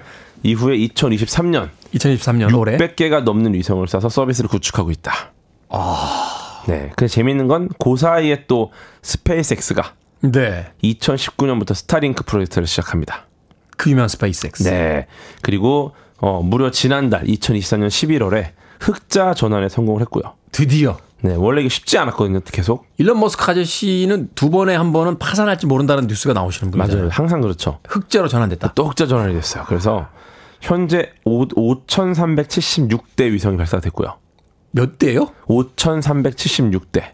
이후에 0.43 0.76
2023년 0.78 1.70
2023년 1.95 2.57
올해 2.59 2.76
600개가 2.76 3.22
넘는 3.22 3.55
위성을 3.55 3.84
쏴서 3.86 4.11
서비스를 4.11 4.49
구축하고 4.49 4.90
있다. 4.90 5.12
아. 5.68 6.64
네, 6.68 6.90
그 6.97 7.09
재미있는 7.09 7.49
건 7.49 7.68
그 7.78 7.97
사이에 7.97 8.45
또 8.47 8.70
스페이스X가 9.03 9.95
네. 10.20 10.72
2019년부터 10.84 11.74
스타링크 11.74 12.24
프로젝트를 12.24 12.66
시작합니다. 12.66 13.26
그 13.76 13.90
유명한 13.90 14.09
스페이스X. 14.09 14.62
네. 14.64 15.07
그리고 15.43 15.93
어, 16.18 16.40
무려 16.43 16.70
지난달 16.70 17.24
2024년 17.24 17.88
11월에 17.88 18.51
흑자 18.80 19.34
전환에 19.34 19.68
성공을 19.68 20.01
했고요. 20.03 20.22
드디어 20.53 20.99
네, 21.22 21.34
원래 21.36 21.61
이게 21.61 21.68
쉽지 21.68 21.99
않았거든요. 21.99 22.40
계속. 22.53 22.86
일론 22.99 23.18
머스크 23.20 23.49
아저씨는 23.51 24.30
두 24.34 24.51
번에 24.51 24.74
한 24.74 24.93
번은 24.93 25.18
파산할지 25.18 25.66
모른다는 25.66 26.07
뉴스가 26.09 26.32
나오시는 26.34 26.70
분이잖아요. 26.72 27.05
맞아요. 27.05 27.11
항상 27.12 27.40
그렇죠. 27.40 27.78
흑자로 27.88 28.28
전환됐다. 28.28 28.72
또 28.74 28.88
흑자 28.88 29.07
전환이 29.07 29.34
됐어요. 29.34 29.64
그래서 29.66 30.09
현재 30.62 31.10
5,376대 31.26 33.30
위성이 33.32 33.58
발사됐고요. 33.58 34.16
몇 34.70 34.98
대요? 34.98 35.28
5,376대. 35.46 37.10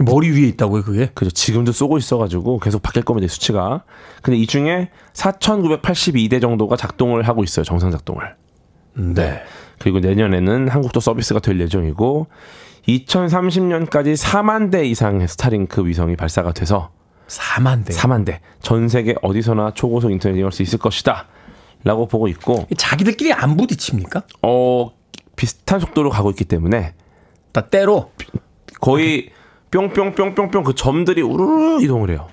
머리 0.00 0.30
위에 0.30 0.46
있다고요, 0.48 0.82
그게? 0.82 1.10
그죠. 1.14 1.30
지금도 1.30 1.72
쏘고 1.72 1.98
있어가지고 1.98 2.58
계속 2.58 2.82
바뀔 2.82 3.04
겁니다, 3.04 3.24
이 3.24 3.28
수치가. 3.28 3.84
근데 4.22 4.38
이 4.38 4.46
중에 4.46 4.90
4,982대 5.12 6.40
정도가 6.40 6.76
작동을 6.76 7.26
하고 7.26 7.42
있어요, 7.42 7.64
정상 7.64 7.90
작동을. 7.90 8.36
네. 8.94 9.42
그리고 9.78 10.00
내년에는 10.00 10.68
한국도 10.68 11.00
서비스가 11.00 11.40
될 11.40 11.60
예정이고, 11.60 12.26
2030년까지 12.86 14.16
4만 14.16 14.70
대 14.70 14.84
이상의 14.84 15.28
스타링크 15.28 15.86
위성이 15.86 16.16
발사가 16.16 16.52
돼서 16.52 16.90
4만 17.28 17.84
대. 17.84 17.94
4만 17.94 18.24
대. 18.24 18.40
전 18.62 18.88
세계 18.88 19.14
어디서나 19.22 19.72
초고속 19.74 20.10
인터넷 20.10 20.36
이용할 20.36 20.52
수 20.52 20.62
있을 20.62 20.78
것이다. 20.78 21.26
라고 21.84 22.06
보고 22.08 22.28
있고, 22.28 22.66
자기들끼리 22.76 23.32
안 23.32 23.56
부딪힙니까? 23.56 24.22
어, 24.42 24.90
비슷한 25.36 25.80
속도로 25.80 26.10
가고 26.10 26.30
있기 26.30 26.44
때문에 26.44 26.94
다 27.52 27.66
때로 27.68 28.10
거의 28.80 29.30
뿅뿅뿅뿅뿅 29.70 30.64
그 30.64 30.74
점들이 30.74 31.22
우르르 31.22 31.82
이동을 31.82 32.10
해요. 32.10 32.28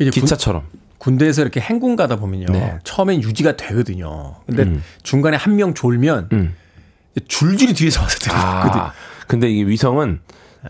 이제 0.00 0.10
군- 0.10 0.22
기차처럼. 0.22 0.64
군 0.98 1.18
대에서 1.18 1.42
이렇게 1.42 1.60
행군 1.60 1.96
가다 1.96 2.16
보면요. 2.16 2.46
네. 2.52 2.78
처음엔 2.84 3.22
유지가 3.22 3.56
되거든요. 3.56 4.36
근데 4.46 4.62
음. 4.64 4.82
중간에 5.02 5.36
한 5.36 5.56
명 5.56 5.74
졸면 5.74 6.28
음. 6.32 6.54
줄줄이 7.26 7.74
뒤에서 7.74 8.00
와서 8.02 8.18
들어거든. 8.18 8.80
아, 8.80 8.92
근데 9.26 9.50
이게 9.50 9.66
위성은 9.68 10.20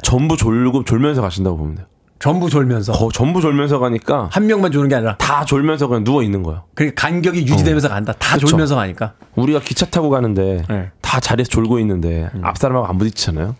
전부 0.03 0.37
졸고 0.37 0.85
졸면서 0.85 1.21
가신다고 1.21 1.57
보면 1.59 1.75
돼요. 1.77 1.87
전부 2.23 2.49
졸면서 2.49 2.93
거, 2.93 3.09
전부 3.13 3.41
졸면서 3.41 3.81
가니까 3.81 4.29
한 4.31 4.47
명만 4.47 4.71
조는 4.71 4.89
게 4.89 4.95
아니라 4.95 5.17
다 5.17 5.45
졸면서 5.45 5.89
그냥 5.89 6.05
누워 6.05 6.23
있는 6.23 6.45
거예요. 6.45 6.63
그러니까 6.75 7.09
간격이 7.09 7.41
유지되면서 7.49 7.89
간다. 7.89 8.13
다 8.17 8.37
그쵸. 8.37 8.47
졸면서 8.47 8.77
가니까. 8.77 9.15
우리가 9.35 9.59
기차 9.59 9.87
타고 9.87 10.09
가는데 10.09 10.63
네. 10.69 10.91
다 11.01 11.19
자리에서 11.19 11.51
졸고 11.51 11.81
있는데 11.81 12.31
앞 12.43 12.59
사람하고 12.59 12.87
안 12.87 12.97
부딪히잖아요. 12.99 13.57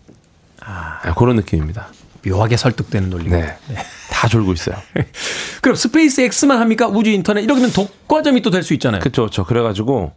아, 0.61 1.13
그런 1.15 1.35
느낌입니다. 1.35 1.87
묘하게 2.25 2.55
설득되는 2.55 3.09
논리. 3.09 3.27
네. 3.29 3.53
다 4.09 4.29
졸고 4.29 4.53
있어요. 4.53 4.77
그럼 5.61 5.75
스페이스 5.75 6.21
X만 6.21 6.57
합니까? 6.57 6.87
우주 6.87 7.09
인터넷 7.11 7.41
이러면 7.41 7.69
독과점이 7.73 8.41
또 8.43 8.49
될 8.49 8.63
수 8.63 8.73
있잖아요. 8.75 9.01
그렇죠, 9.01 9.23
그렇죠. 9.23 9.43
그래가지고 9.43 10.13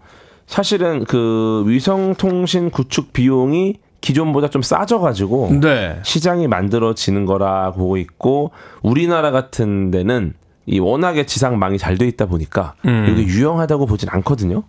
사실은 0.46 1.04
그 1.04 1.64
위성 1.66 2.14
통신 2.14 2.70
구축 2.70 3.12
비용이 3.12 3.74
기존보다 4.06 4.48
좀 4.50 4.62
싸져가지고 4.62 5.58
네. 5.60 5.98
시장이 6.04 6.46
만들어지는 6.46 7.26
거라 7.26 7.72
보고 7.72 7.96
있고 7.96 8.52
우리나라 8.80 9.32
같은 9.32 9.90
데는 9.90 10.34
이 10.64 10.78
워낙에 10.78 11.26
지상망이 11.26 11.76
잘 11.76 11.98
돼 11.98 12.06
있다 12.06 12.26
보니까 12.26 12.74
음. 12.84 13.06
이게 13.10 13.24
유용하다고 13.24 13.86
보진 13.86 14.08
않거든요. 14.10 14.62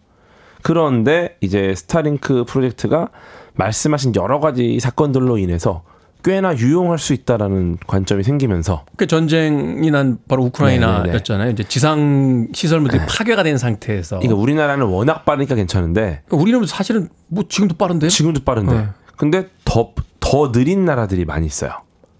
그런데 0.63 1.37
이제 1.41 1.75
스타링크 1.75 2.45
프로젝트가 2.45 3.09
말씀하신 3.53 4.13
여러 4.15 4.39
가지 4.39 4.79
사건들로 4.79 5.37
인해서 5.37 5.83
꽤나 6.23 6.57
유용할 6.57 6.97
수 6.97 7.13
있다라는 7.13 7.77
관점이 7.85 8.23
생기면서 8.23 8.85
그 8.97 9.05
전쟁이 9.05 9.91
난 9.91 10.17
바로 10.27 10.45
우크라이나였잖아요. 10.45 11.51
이제 11.51 11.63
지상 11.63 12.47
시설물들이 12.53 13.03
파괴가 13.07 13.43
된 13.43 13.59
상태에서. 13.59 14.17
그러니까 14.17 14.41
우리나라는 14.41 14.87
워낙 14.87 15.25
빠르니까 15.25 15.53
괜찮은데 15.53 16.23
우리는 16.31 16.65
사실은 16.65 17.09
뭐 17.27 17.43
지금도 17.47 17.75
빠른데. 17.75 18.07
지금도 18.07 18.41
빠른데 18.43 18.73
네. 18.73 18.87
근데 19.17 19.49
더 19.65 19.93
더 20.29 20.51
느린 20.51 20.83
나라들이 20.83 21.23
많이 21.23 21.45
있어요. 21.45 21.71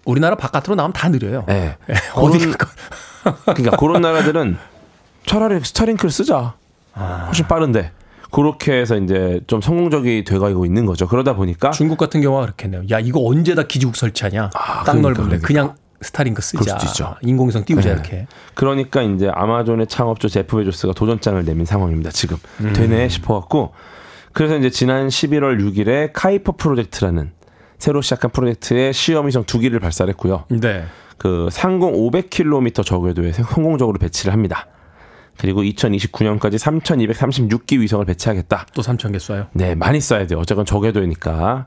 우리나라 0.06 0.34
바깥으로 0.34 0.74
나오면 0.76 0.94
다 0.94 1.10
느려요. 1.10 1.44
예. 1.50 1.76
어디 2.14 2.38
그런-? 2.38 2.54
그러니까 3.44 3.76
그런 3.76 4.00
나라들은 4.00 4.56
차라리 5.26 5.60
스타링크를 5.62 6.10
쓰자. 6.10 6.54
훨씬 7.26 7.46
빠른데. 7.46 7.92
그렇게 8.30 8.72
해서 8.72 8.96
이제 8.96 9.40
좀 9.46 9.60
성공적이 9.60 10.24
돼가고 10.24 10.64
있는 10.64 10.86
거죠. 10.86 11.06
그러다 11.06 11.34
보니까 11.34 11.70
중국 11.70 11.98
같은 11.98 12.22
경우가 12.22 12.42
그렇겠네요. 12.42 12.82
야 12.90 12.98
이거 12.98 13.20
언제 13.22 13.54
다 13.54 13.62
기지국 13.62 13.96
설치하냐? 13.96 14.50
아, 14.54 14.84
땅 14.84 15.02
그러니까, 15.02 15.22
넓은데 15.22 15.46
그러니까. 15.46 15.74
스타링크 16.00 16.40
쓰자. 16.40 17.18
인공위성 17.22 17.64
띄우자 17.64 17.88
네. 17.88 17.94
이렇게. 17.94 18.26
그러니까 18.54 19.02
이제 19.02 19.28
아마존의 19.34 19.86
창업주 19.88 20.28
제프 20.28 20.56
베조스가 20.58 20.92
도전장을 20.94 21.44
내민 21.44 21.66
상황입니다. 21.66 22.10
지금 22.10 22.36
음. 22.60 22.72
되네 22.72 23.08
싶어갖고 23.08 23.72
그래서 24.32 24.56
이제 24.56 24.70
지난 24.70 25.08
11월 25.08 25.58
6일에 25.60 26.10
카이퍼 26.12 26.52
프로젝트라는 26.52 27.32
새로 27.78 28.02
시작한 28.02 28.30
프로젝트의 28.30 28.92
시험위성 28.92 29.44
두 29.44 29.58
기를 29.58 29.80
발사했고요. 29.80 30.44
네. 30.50 30.84
그 31.16 31.48
상공 31.50 31.92
500km 31.94 32.84
저궤도에 32.84 33.32
성공적으로 33.32 33.98
배치를 33.98 34.32
합니다. 34.32 34.66
그리고 35.38 35.62
2029년까지 35.62 36.58
3,236기 36.58 37.80
위성을 37.80 38.04
배치하겠다. 38.04 38.66
또 38.74 38.82
3천 38.82 39.12
개 39.12 39.18
쏴요. 39.18 39.46
네, 39.52 39.74
많이 39.74 40.00
써야 40.00 40.26
돼요. 40.26 40.38
어쨌건 40.40 40.64
저궤도니까. 40.64 41.66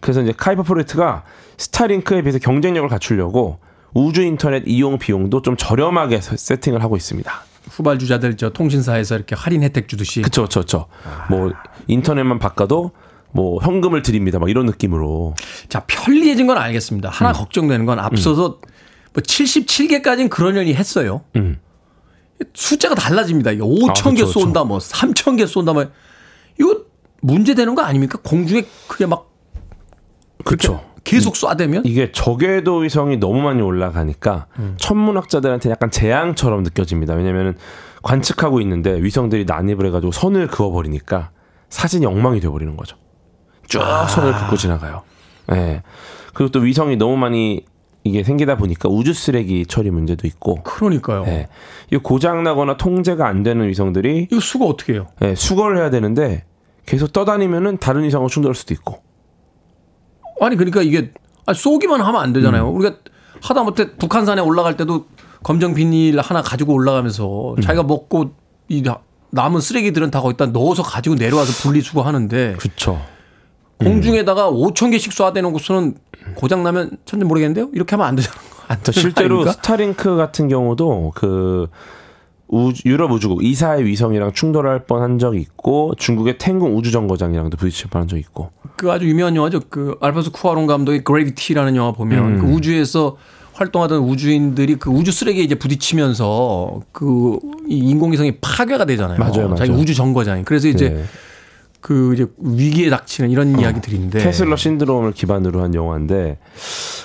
그래서 0.00 0.22
이제 0.22 0.32
카이퍼 0.36 0.62
프로젝트가 0.62 1.24
스타링크에 1.56 2.22
비해서 2.22 2.38
경쟁력을 2.38 2.88
갖추려고 2.88 3.58
우주 3.94 4.22
인터넷 4.22 4.62
이용 4.66 4.98
비용도 4.98 5.42
좀 5.42 5.56
저렴하게 5.56 6.20
서- 6.20 6.36
세팅을 6.36 6.82
하고 6.82 6.96
있습니다. 6.96 7.32
후발주자들 7.70 8.36
저 8.36 8.50
통신사에서 8.50 9.16
이렇게 9.16 9.34
할인 9.34 9.62
혜택 9.62 9.88
주듯이. 9.88 10.22
그쵸, 10.22 10.42
그쵸, 10.42 10.60
그쵸. 10.60 10.86
뭐 11.28 11.52
인터넷만 11.86 12.38
바꿔도 12.38 12.92
뭐 13.32 13.60
현금을 13.62 14.02
드립니다. 14.02 14.38
막 14.38 14.48
이런 14.48 14.66
느낌으로. 14.66 15.34
자, 15.68 15.84
편리해진 15.86 16.46
건 16.46 16.58
알겠습니다. 16.58 17.08
음. 17.08 17.12
하나 17.12 17.32
걱정되는 17.32 17.86
건 17.86 17.98
앞서서 17.98 18.60
뭐 19.12 19.22
77개까지는 19.22 20.30
그런 20.30 20.56
연이 20.56 20.74
했어요. 20.74 21.22
음. 21.36 21.58
숫자가 22.54 22.94
달라집니다. 22.94 23.50
이게 23.52 23.62
5천 23.62 24.12
아, 24.12 24.14
개. 24.14 24.24
쏜다, 24.24 24.64
뭐 24.64 24.78
3천 24.78 25.36
개 25.38 25.46
쏜다, 25.46 25.72
뭐 25.72 25.86
이거 26.58 26.84
문제 27.20 27.54
되는 27.54 27.74
거 27.74 27.82
아닙니까? 27.82 28.18
공중에 28.22 28.64
그게 28.86 29.06
막 29.06 29.28
그쵸. 30.44 30.87
계속 31.08 31.34
쏴대면 31.34 31.82
이게 31.86 32.12
저궤도 32.12 32.78
위성이 32.78 33.16
너무 33.16 33.40
많이 33.40 33.62
올라가니까 33.62 34.46
음. 34.58 34.74
천문학자들한테 34.76 35.70
약간 35.70 35.90
재앙처럼 35.90 36.62
느껴집니다. 36.64 37.14
왜냐면은 37.14 37.54
관측하고 38.02 38.60
있는데 38.60 39.02
위성들이 39.02 39.46
난입을 39.46 39.86
해가지고 39.86 40.12
선을 40.12 40.48
그어버리니까 40.48 41.30
사진이 41.70 42.04
엉망이 42.04 42.40
돼버리는 42.40 42.76
거죠. 42.76 42.98
쭉 43.68 43.80
아. 43.80 44.06
선을 44.06 44.34
긋고 44.34 44.56
지나가요. 44.56 45.02
예. 45.52 45.82
그리고 46.34 46.52
또 46.52 46.60
위성이 46.60 46.96
너무 46.96 47.16
많이 47.16 47.64
이게 48.04 48.22
생기다 48.22 48.58
보니까 48.58 48.90
우주 48.90 49.14
쓰레기 49.14 49.64
처리 49.64 49.90
문제도 49.90 50.26
있고. 50.26 50.62
그러니까요. 50.62 51.24
예. 51.26 51.48
이 51.90 51.96
고장 51.96 52.42
나거나 52.42 52.76
통제가 52.76 53.26
안 53.26 53.42
되는 53.42 53.66
위성들이 53.66 54.28
이거 54.30 54.40
수거 54.40 54.66
어떻게 54.66 54.92
해요? 54.92 55.06
예, 55.22 55.34
수거를 55.34 55.78
해야 55.78 55.88
되는데 55.88 56.44
계속 56.84 57.14
떠다니면은 57.14 57.78
다른 57.78 58.04
위성과 58.04 58.28
충돌할 58.28 58.54
수도 58.54 58.74
있고. 58.74 59.07
아니 60.40 60.56
그러니까 60.56 60.82
이게 60.82 61.12
아니, 61.46 61.58
쏘기만 61.58 62.00
하면 62.00 62.20
안 62.20 62.32
되잖아요. 62.32 62.68
음. 62.70 62.76
우리가 62.76 62.96
하다못해 63.40 63.96
북한산에 63.96 64.40
올라갈 64.40 64.76
때도 64.76 65.06
검정 65.42 65.74
비닐 65.74 66.18
하나 66.20 66.42
가지고 66.42 66.74
올라가면서 66.74 67.54
음. 67.56 67.60
자기가 67.60 67.84
먹고 67.84 68.32
이 68.68 68.82
나- 68.82 68.98
남은 69.30 69.60
쓰레기들은 69.60 70.10
다 70.10 70.20
거기다 70.20 70.46
넣어서 70.46 70.82
가지고 70.82 71.14
내려와서 71.14 71.52
분리수거하는데 71.62 72.56
그렇죠. 72.58 73.00
공중에다가 73.78 74.50
5천 74.50 74.90
개씩 74.90 75.12
곳은 75.52 75.94
고장 76.34 76.62
나면 76.64 76.90
천지 77.04 77.24
모르겠는데요. 77.24 77.68
이렇게 77.72 77.94
하면 77.94 78.06
안 78.08 78.16
되잖아요. 78.16 78.40
안거 78.68 78.90
실제로 78.92 79.36
아닙니까? 79.36 79.52
스타링크 79.52 80.16
같은 80.16 80.48
경우도 80.48 81.12
그 81.14 81.68
우주, 82.48 82.82
유럽 82.86 83.12
우주국 83.12 83.44
이사의 83.44 83.84
위성이랑 83.84 84.32
충돌할 84.32 84.84
뻔한 84.86 85.18
적이 85.18 85.40
있고 85.40 85.92
중국의 85.98 86.38
탱궁 86.38 86.76
우주 86.76 86.90
정거장이랑도 86.90 87.56
부딪힐 87.56 87.90
뻔한 87.90 88.08
적이 88.08 88.20
있고 88.20 88.50
그 88.76 88.90
아주 88.90 89.08
유명한 89.08 89.36
영화죠. 89.36 89.60
그 89.68 89.96
알파스 90.00 90.30
쿠아론 90.30 90.66
감독의 90.66 91.04
그래비티라는 91.04 91.76
영화 91.76 91.92
보면 91.92 92.24
음. 92.24 92.38
그 92.38 92.46
우주에서 92.46 93.16
활동하던 93.52 94.00
우주인들이 94.00 94.76
그 94.76 94.88
우주 94.88 95.10
쓰레기에 95.10 95.42
이제 95.42 95.56
부딪히면서 95.56 96.80
그이 96.92 97.38
인공위성이 97.68 98.38
파괴가 98.40 98.86
되잖아요. 98.86 99.18
맞아요, 99.18 99.54
자기 99.56 99.70
맞아요. 99.70 99.82
우주 99.82 99.94
정거장이. 99.94 100.44
그래서 100.44 100.68
이제 100.68 100.90
네. 100.90 101.04
그 101.80 102.14
이제 102.14 102.26
위기에 102.38 102.90
닥치는 102.90 103.30
이런 103.30 103.58
이야기들인데 103.58 104.18
테슬러 104.18 104.56
신드롬을 104.56 105.12
기반으로 105.12 105.62
한 105.62 105.74
영화인데 105.74 106.38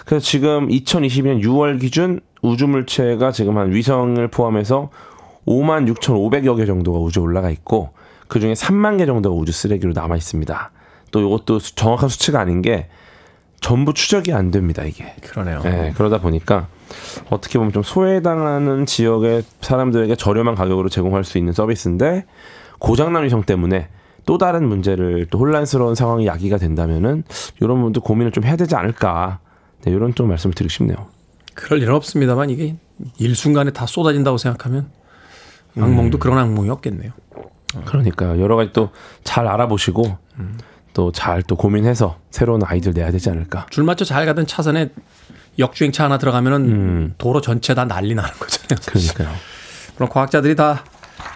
그래서 0.05 0.25
지금 0.25 0.67
2022년 0.67 1.43
6월 1.43 1.79
기준 1.79 2.19
우주 2.41 2.67
물체가 2.67 3.31
지금 3.31 3.57
한 3.57 3.71
위성을 3.71 4.27
포함해서 4.29 4.89
5만 5.47 5.91
6,500여 5.93 6.57
개 6.57 6.65
정도가 6.65 6.99
우주에 6.99 7.21
올라가 7.21 7.49
있고 7.49 7.91
그 8.27 8.39
중에 8.39 8.53
3만 8.53 8.97
개 8.97 9.05
정도가 9.05 9.35
우주 9.35 9.51
쓰레기로 9.51 9.93
남아 9.93 10.15
있습니다. 10.15 10.71
또 11.11 11.19
이것도 11.19 11.59
수- 11.59 11.75
정확한 11.75 12.09
수치가 12.09 12.39
아닌 12.39 12.61
게 12.61 12.87
전부 13.61 13.93
추적이 13.93 14.33
안 14.33 14.51
됩니다 14.51 14.83
이게. 14.83 15.13
그러네요. 15.23 15.61
네, 15.61 15.93
그러다 15.95 16.19
보니까 16.19 16.67
어떻게 17.29 17.57
보면 17.59 17.71
좀 17.71 17.81
소외당하는 17.83 18.85
지역의 18.85 19.43
사람들에게 19.61 20.15
저렴한 20.15 20.55
가격으로 20.55 20.89
제공할 20.89 21.23
수 21.23 21.37
있는 21.37 21.53
서비스인데 21.53 22.25
고장난 22.79 23.23
위성 23.23 23.43
때문에 23.43 23.87
또 24.25 24.37
다른 24.37 24.67
문제를 24.67 25.27
또 25.29 25.37
혼란스러운 25.39 25.95
상황이 25.95 26.25
야기가 26.25 26.57
된다면은 26.57 27.23
이런 27.61 27.81
분들 27.81 28.01
고민을 28.01 28.31
좀 28.31 28.43
해야 28.43 28.55
되지 28.55 28.75
않을까. 28.75 29.39
네, 29.83 29.91
이런 29.91 30.15
좀 30.15 30.29
말씀을 30.29 30.53
드리고 30.53 30.69
싶네요. 30.69 30.97
그럴 31.53 31.81
일은 31.81 31.93
없습니다만 31.95 32.49
이게 32.49 32.75
일순간에 33.17 33.71
다 33.71 33.85
쏟아진다고 33.85 34.37
생각하면 34.37 34.79
음. 34.79 35.03
악몽도 35.78 36.19
그런 36.19 36.38
악몽이 36.38 36.69
없겠네요. 36.69 37.11
그러니까 37.86 38.39
여러 38.39 38.55
가지 38.55 38.71
또 38.74 38.91
잘 39.24 39.47
알아보시고 39.47 40.17
또 40.93 41.11
잘또 41.11 41.55
고민해서 41.55 42.19
새로운 42.30 42.61
아이디어를 42.63 43.01
내야 43.01 43.11
되지 43.11 43.30
않을까. 43.32 43.65
줄 43.71 43.84
맞춰 43.84 44.05
잘 44.05 44.26
가던 44.28 44.45
차선에 44.45 44.89
역주행차 45.57 46.03
하나 46.03 46.17
들어가면은 46.19 47.15
도로 47.17 47.41
전체 47.41 47.74
다 47.74 47.86
난리 47.86 48.13
나는 48.13 48.30
거잖아요. 48.39 48.80
음. 48.80 48.86
그러니까요. 48.86 49.30
물론 49.97 50.09
과학자들이 50.09 50.55
다 50.55 50.84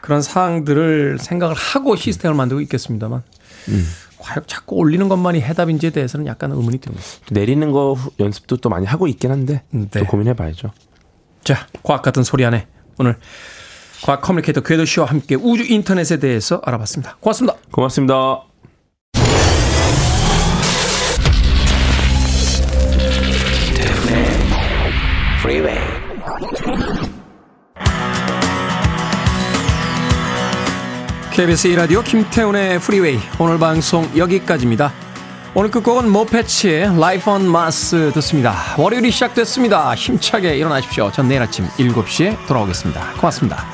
그런 0.02 0.22
사항들을 0.22 1.18
생각을 1.20 1.56
하고 1.56 1.96
시스템을 1.96 2.36
만들고 2.36 2.62
있겠습니다만 2.62 3.24
과연 4.20 4.44
자꾸 4.48 4.76
올리는 4.76 5.08
것만이 5.10 5.42
해답인지에 5.42 5.90
대해서는 5.92 6.26
약간 6.28 6.52
의문이 6.52 6.80
듭니다. 6.80 7.04
내리는 7.32 7.72
거 7.72 7.94
후- 7.94 8.12
연습도 8.20 8.58
또 8.58 8.70
많이 8.70 8.86
하고 8.86 9.08
있긴 9.08 9.32
한데 9.32 9.64
네. 9.70 9.88
또 9.92 10.06
고민해봐야죠. 10.06 10.72
자, 11.44 11.68
과학 11.84 12.02
같은 12.02 12.24
소리 12.24 12.44
안에 12.46 12.68
오늘 13.00 13.18
과학 14.04 14.22
커뮤니케이터 14.22 14.62
궤도 14.62 14.86
씨와 14.86 15.08
함께 15.08 15.36
우주 15.36 15.64
인터넷에 15.64 16.18
대해서 16.18 16.62
알아봤습니다. 16.64 17.18
고맙습니다. 17.20 17.58
고맙습니다. 17.72 18.44
KBS 31.38 31.70
2라디오 31.70 32.04
김태훈의 32.04 32.80
프리웨이 32.80 33.20
오늘 33.40 33.60
방송 33.60 34.10
여기까지입니다. 34.18 34.92
오늘 35.60 35.72
끝곡은 35.72 36.12
모패치의 36.12 36.84
Life 36.98 37.34
on 37.34 37.46
Mars 37.46 38.12
듣습니다. 38.14 38.76
월요일이 38.78 39.10
시작됐습니다. 39.10 39.96
힘차게 39.96 40.56
일어나십시오. 40.56 41.12
전 41.12 41.28
내일 41.28 41.42
아침 41.42 41.66
7시에 41.80 42.46
돌아오겠습니다. 42.46 43.14
고맙습니다. 43.14 43.66